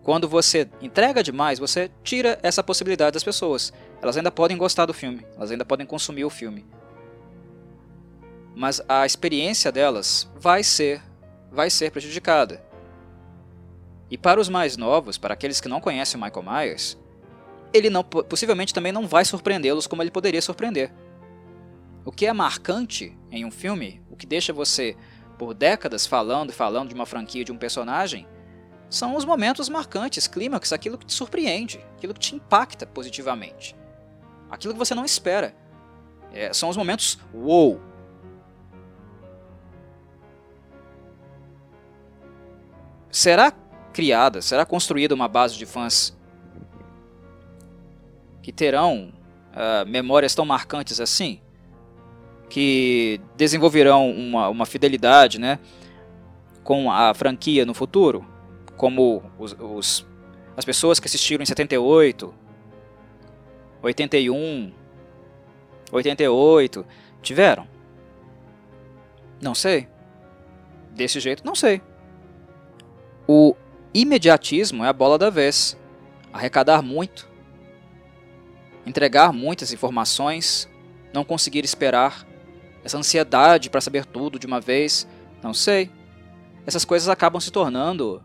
Quando 0.03 0.27
você 0.27 0.67
entrega 0.81 1.21
demais, 1.21 1.59
você 1.59 1.91
tira 2.03 2.39
essa 2.41 2.63
possibilidade 2.63 3.13
das 3.13 3.23
pessoas. 3.23 3.71
Elas 4.01 4.17
ainda 4.17 4.31
podem 4.31 4.57
gostar 4.57 4.85
do 4.85 4.93
filme, 4.93 5.25
elas 5.35 5.51
ainda 5.51 5.65
podem 5.65 5.85
consumir 5.85 6.25
o 6.25 6.29
filme. 6.29 6.65
Mas 8.55 8.81
a 8.89 9.05
experiência 9.05 9.71
delas 9.71 10.29
vai 10.35 10.63
ser 10.63 11.01
vai 11.51 11.69
ser 11.69 11.91
prejudicada. 11.91 12.63
E 14.09 14.17
para 14.17 14.39
os 14.39 14.49
mais 14.49 14.77
novos, 14.77 15.17
para 15.17 15.33
aqueles 15.33 15.59
que 15.59 15.67
não 15.67 15.81
conhecem 15.81 16.19
o 16.19 16.23
Michael 16.23 16.43
Myers, 16.43 16.97
ele 17.73 17.89
não, 17.89 18.03
possivelmente 18.03 18.73
também 18.73 18.91
não 18.91 19.07
vai 19.07 19.25
surpreendê-los 19.25 19.87
como 19.87 20.01
ele 20.01 20.11
poderia 20.11 20.41
surpreender. 20.41 20.91
O 22.05 22.11
que 22.11 22.25
é 22.25 22.33
marcante 22.33 23.17
em 23.29 23.45
um 23.45 23.51
filme, 23.51 24.01
o 24.09 24.15
que 24.15 24.25
deixa 24.25 24.51
você 24.51 24.95
por 25.37 25.53
décadas 25.53 26.05
falando 26.05 26.49
e 26.49 26.53
falando 26.53 26.89
de 26.89 26.95
uma 26.95 27.05
franquia, 27.05 27.43
de 27.43 27.51
um 27.51 27.57
personagem, 27.57 28.27
são 28.91 29.15
os 29.15 29.23
momentos 29.23 29.69
marcantes, 29.69 30.27
clímax, 30.27 30.73
aquilo 30.73 30.97
que 30.97 31.05
te 31.05 31.13
surpreende, 31.13 31.79
aquilo 31.95 32.13
que 32.13 32.19
te 32.19 32.35
impacta 32.35 32.85
positivamente, 32.85 33.73
aquilo 34.49 34.73
que 34.73 34.79
você 34.79 34.93
não 34.93 35.05
espera. 35.05 35.55
É, 36.33 36.51
são 36.51 36.67
os 36.67 36.75
momentos 36.75 37.17
wow. 37.33 37.79
Será 43.09 43.53
criada, 43.93 44.41
será 44.41 44.65
construída 44.65 45.15
uma 45.15 45.27
base 45.27 45.57
de 45.57 45.65
fãs 45.65 46.17
que 48.41 48.51
terão 48.51 49.13
uh, 49.53 49.87
memórias 49.87 50.35
tão 50.35 50.45
marcantes 50.45 50.99
assim, 50.99 51.39
que 52.49 53.21
desenvolverão 53.37 54.11
uma, 54.11 54.49
uma 54.49 54.65
fidelidade 54.65 55.39
né, 55.39 55.59
com 56.63 56.91
a 56.91 57.13
franquia 57.13 57.65
no 57.65 57.73
futuro, 57.73 58.30
como 58.77 59.23
os, 59.37 59.55
os, 59.59 60.07
as 60.55 60.65
pessoas 60.65 60.99
que 60.99 61.07
assistiram 61.07 61.43
em 61.43 61.45
78, 61.45 62.33
81, 63.81 64.71
88 65.91 66.85
tiveram? 67.21 67.67
Não 69.41 69.55
sei. 69.55 69.87
Desse 70.91 71.19
jeito, 71.19 71.45
não 71.45 71.55
sei. 71.55 71.81
O 73.27 73.55
imediatismo 73.93 74.83
é 74.83 74.87
a 74.87 74.93
bola 74.93 75.17
da 75.17 75.29
vez. 75.29 75.77
Arrecadar 76.33 76.81
muito 76.81 77.31
entregar 78.85 79.31
muitas 79.31 79.71
informações, 79.71 80.69
não 81.13 81.23
conseguir 81.23 81.63
esperar, 81.63 82.25
essa 82.83 82.97
ansiedade 82.97 83.69
para 83.69 83.81
saber 83.81 84.05
tudo 84.05 84.39
de 84.39 84.47
uma 84.47 84.59
vez, 84.59 85.07
não 85.41 85.53
sei. 85.53 85.91
Essas 86.65 86.85
coisas 86.85 87.09
acabam 87.09 87.39
se 87.39 87.51
tornando 87.51 88.23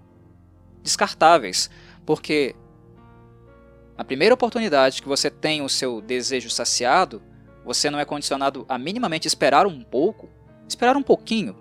descartáveis, 0.87 1.69
porque 2.07 2.57
na 3.99 4.05
primeira 4.05 4.35
oportunidade 4.35 5.03
que 5.03 5.09
você 5.09 5.29
tem 5.31 5.61
o 5.61 5.69
seu 5.69 6.01
desejo 6.01 6.49
saciado, 6.49 7.23
você 7.65 7.91
não 7.91 7.99
é 7.99 8.05
condicionado 8.05 8.65
a 8.69 8.79
minimamente 8.79 9.27
esperar 9.27 9.67
um 9.67 9.83
pouco, 9.83 10.31
esperar 10.69 10.97
um 10.97 11.03
pouquinho 11.03 11.57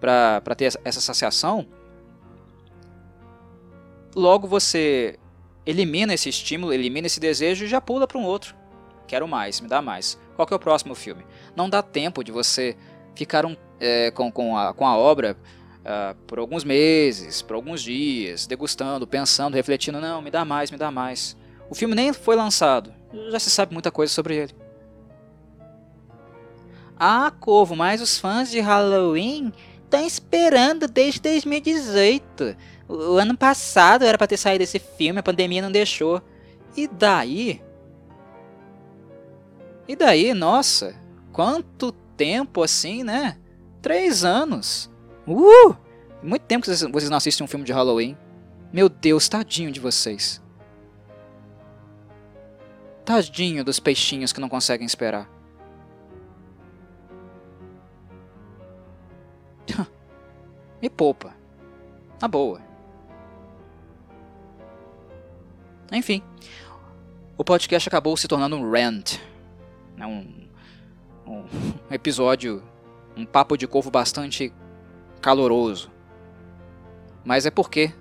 para 0.00 0.54
ter 0.54 0.72
essa 0.84 1.00
saciação, 1.00 1.66
logo 4.14 4.46
você 4.46 5.18
elimina 5.64 6.14
esse 6.14 6.28
estímulo, 6.28 6.72
elimina 6.72 7.06
esse 7.06 7.20
desejo 7.20 7.64
e 7.64 7.68
já 7.68 7.80
pula 7.80 8.06
para 8.06 8.18
um 8.18 8.24
outro. 8.24 8.54
Quero 9.06 9.26
mais, 9.26 9.60
me 9.60 9.68
dá 9.68 9.80
mais. 9.80 10.18
Qual 10.36 10.46
que 10.46 10.54
é 10.54 10.56
o 10.56 10.60
próximo 10.60 10.94
filme? 10.94 11.24
Não 11.54 11.68
dá 11.68 11.82
tempo 11.82 12.22
de 12.22 12.32
você 12.32 12.76
ficar 13.14 13.44
um, 13.44 13.56
é, 13.78 14.10
com, 14.10 14.30
com, 14.30 14.56
a, 14.56 14.72
com 14.72 14.86
a 14.86 14.96
obra 14.96 15.36
uh, 15.90 16.14
por 16.26 16.38
alguns 16.38 16.62
meses, 16.64 17.42
por 17.42 17.54
alguns 17.54 17.82
dias, 17.82 18.46
degustando, 18.46 19.06
pensando, 19.06 19.54
refletindo. 19.54 20.00
Não, 20.00 20.22
me 20.22 20.30
dá 20.30 20.44
mais, 20.44 20.70
me 20.70 20.78
dá 20.78 20.90
mais. 20.90 21.36
O 21.68 21.74
filme 21.74 21.94
nem 21.94 22.12
foi 22.12 22.36
lançado, 22.36 22.92
já 23.30 23.38
se 23.38 23.50
sabe 23.50 23.72
muita 23.72 23.90
coisa 23.90 24.12
sobre 24.12 24.36
ele. 24.36 24.54
Ah, 26.98 27.32
Corvo, 27.40 27.74
mas 27.74 28.00
os 28.00 28.18
fãs 28.18 28.50
de 28.50 28.60
Halloween 28.60 29.52
estão 29.84 30.04
esperando 30.06 30.86
desde 30.86 31.20
2018. 31.20 32.56
O 32.88 33.16
ano 33.16 33.36
passado 33.36 34.04
era 34.04 34.18
para 34.18 34.26
ter 34.26 34.36
saído 34.36 34.64
esse 34.64 34.78
filme, 34.78 35.20
a 35.20 35.22
pandemia 35.22 35.62
não 35.62 35.72
deixou. 35.72 36.20
E 36.76 36.86
daí? 36.86 37.62
E 39.88 39.96
daí, 39.96 40.34
nossa, 40.34 40.94
quanto 41.32 41.92
tempo 42.16 42.62
assim, 42.62 43.02
né? 43.02 43.38
Três 43.80 44.24
anos. 44.24 44.90
Uh! 45.30 45.76
Muito 46.22 46.42
tempo 46.42 46.64
que 46.64 46.70
vocês 46.76 47.08
não 47.08 47.16
assistem 47.16 47.44
um 47.44 47.48
filme 47.48 47.64
de 47.64 47.72
Halloween. 47.72 48.18
Meu 48.72 48.88
Deus, 48.88 49.28
tadinho 49.28 49.70
de 49.70 49.78
vocês. 49.78 50.42
Tadinho 53.04 53.64
dos 53.64 53.78
peixinhos 53.78 54.32
que 54.32 54.40
não 54.40 54.48
conseguem 54.48 54.84
esperar. 54.84 55.30
Me 60.82 60.90
poupa. 60.90 61.32
Na 62.20 62.26
boa. 62.26 62.60
Enfim, 65.92 66.22
o 67.38 67.44
podcast 67.44 67.88
acabou 67.88 68.16
se 68.16 68.26
tornando 68.26 68.56
um 68.56 68.70
rant. 68.70 69.18
Né? 69.96 70.06
Um, 70.06 70.48
um 71.26 71.44
episódio, 71.90 72.62
um 73.16 73.24
papo 73.24 73.56
de 73.56 73.66
corvo 73.66 73.90
bastante 73.90 74.52
caloroso. 75.20 75.90
Mas 77.24 77.46
é 77.46 77.50
porque, 77.50 77.92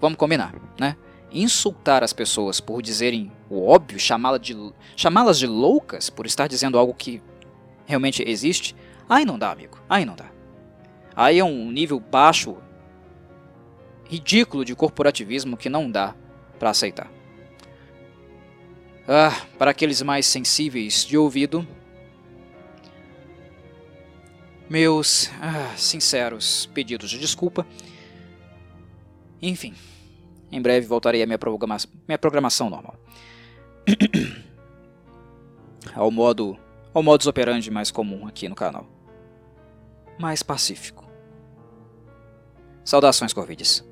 vamos 0.00 0.18
combinar, 0.18 0.54
né? 0.78 0.96
Insultar 1.30 2.04
as 2.04 2.12
pessoas 2.12 2.60
por 2.60 2.80
dizerem 2.80 3.32
o 3.50 3.66
óbvio, 3.66 3.98
chamá-las 3.98 4.40
de, 4.40 4.56
chamá 4.96 5.30
de 5.32 5.46
loucas 5.46 6.08
por 6.08 6.26
estar 6.26 6.46
dizendo 6.46 6.78
algo 6.78 6.94
que 6.94 7.20
realmente 7.86 8.22
existe, 8.26 8.74
aí 9.08 9.24
não 9.24 9.38
dá, 9.38 9.50
amigo. 9.50 9.78
Aí 9.88 10.04
não 10.04 10.14
dá. 10.14 10.30
Aí 11.16 11.38
é 11.38 11.44
um 11.44 11.70
nível 11.70 12.00
baixo, 12.00 12.56
ridículo 14.08 14.64
de 14.64 14.74
corporativismo 14.74 15.56
que 15.56 15.68
não 15.68 15.90
dá 15.90 16.14
para 16.58 16.70
aceitar. 16.70 17.10
Ah, 19.06 19.42
para 19.58 19.70
aqueles 19.70 20.00
mais 20.02 20.26
sensíveis 20.26 21.04
de 21.04 21.18
ouvido, 21.18 21.66
meus 24.68 25.30
ah, 25.40 25.74
sinceros 25.76 26.66
pedidos 26.74 27.10
de 27.10 27.18
desculpa. 27.18 27.66
Enfim, 29.40 29.74
em 30.50 30.60
breve 30.60 30.86
voltarei 30.86 31.22
à 31.22 31.26
minha, 31.26 31.38
programa 31.38 31.76
minha 32.06 32.18
programação 32.18 32.70
normal. 32.70 32.96
ao 35.94 36.10
modo 36.10 36.58
ao 36.94 37.02
modus 37.02 37.26
operandi 37.26 37.70
mais 37.70 37.90
comum 37.90 38.26
aqui 38.26 38.48
no 38.48 38.54
canal. 38.54 38.86
Mais 40.18 40.42
pacífico. 40.42 41.04
Saudações, 42.84 43.32
Corvides. 43.32 43.84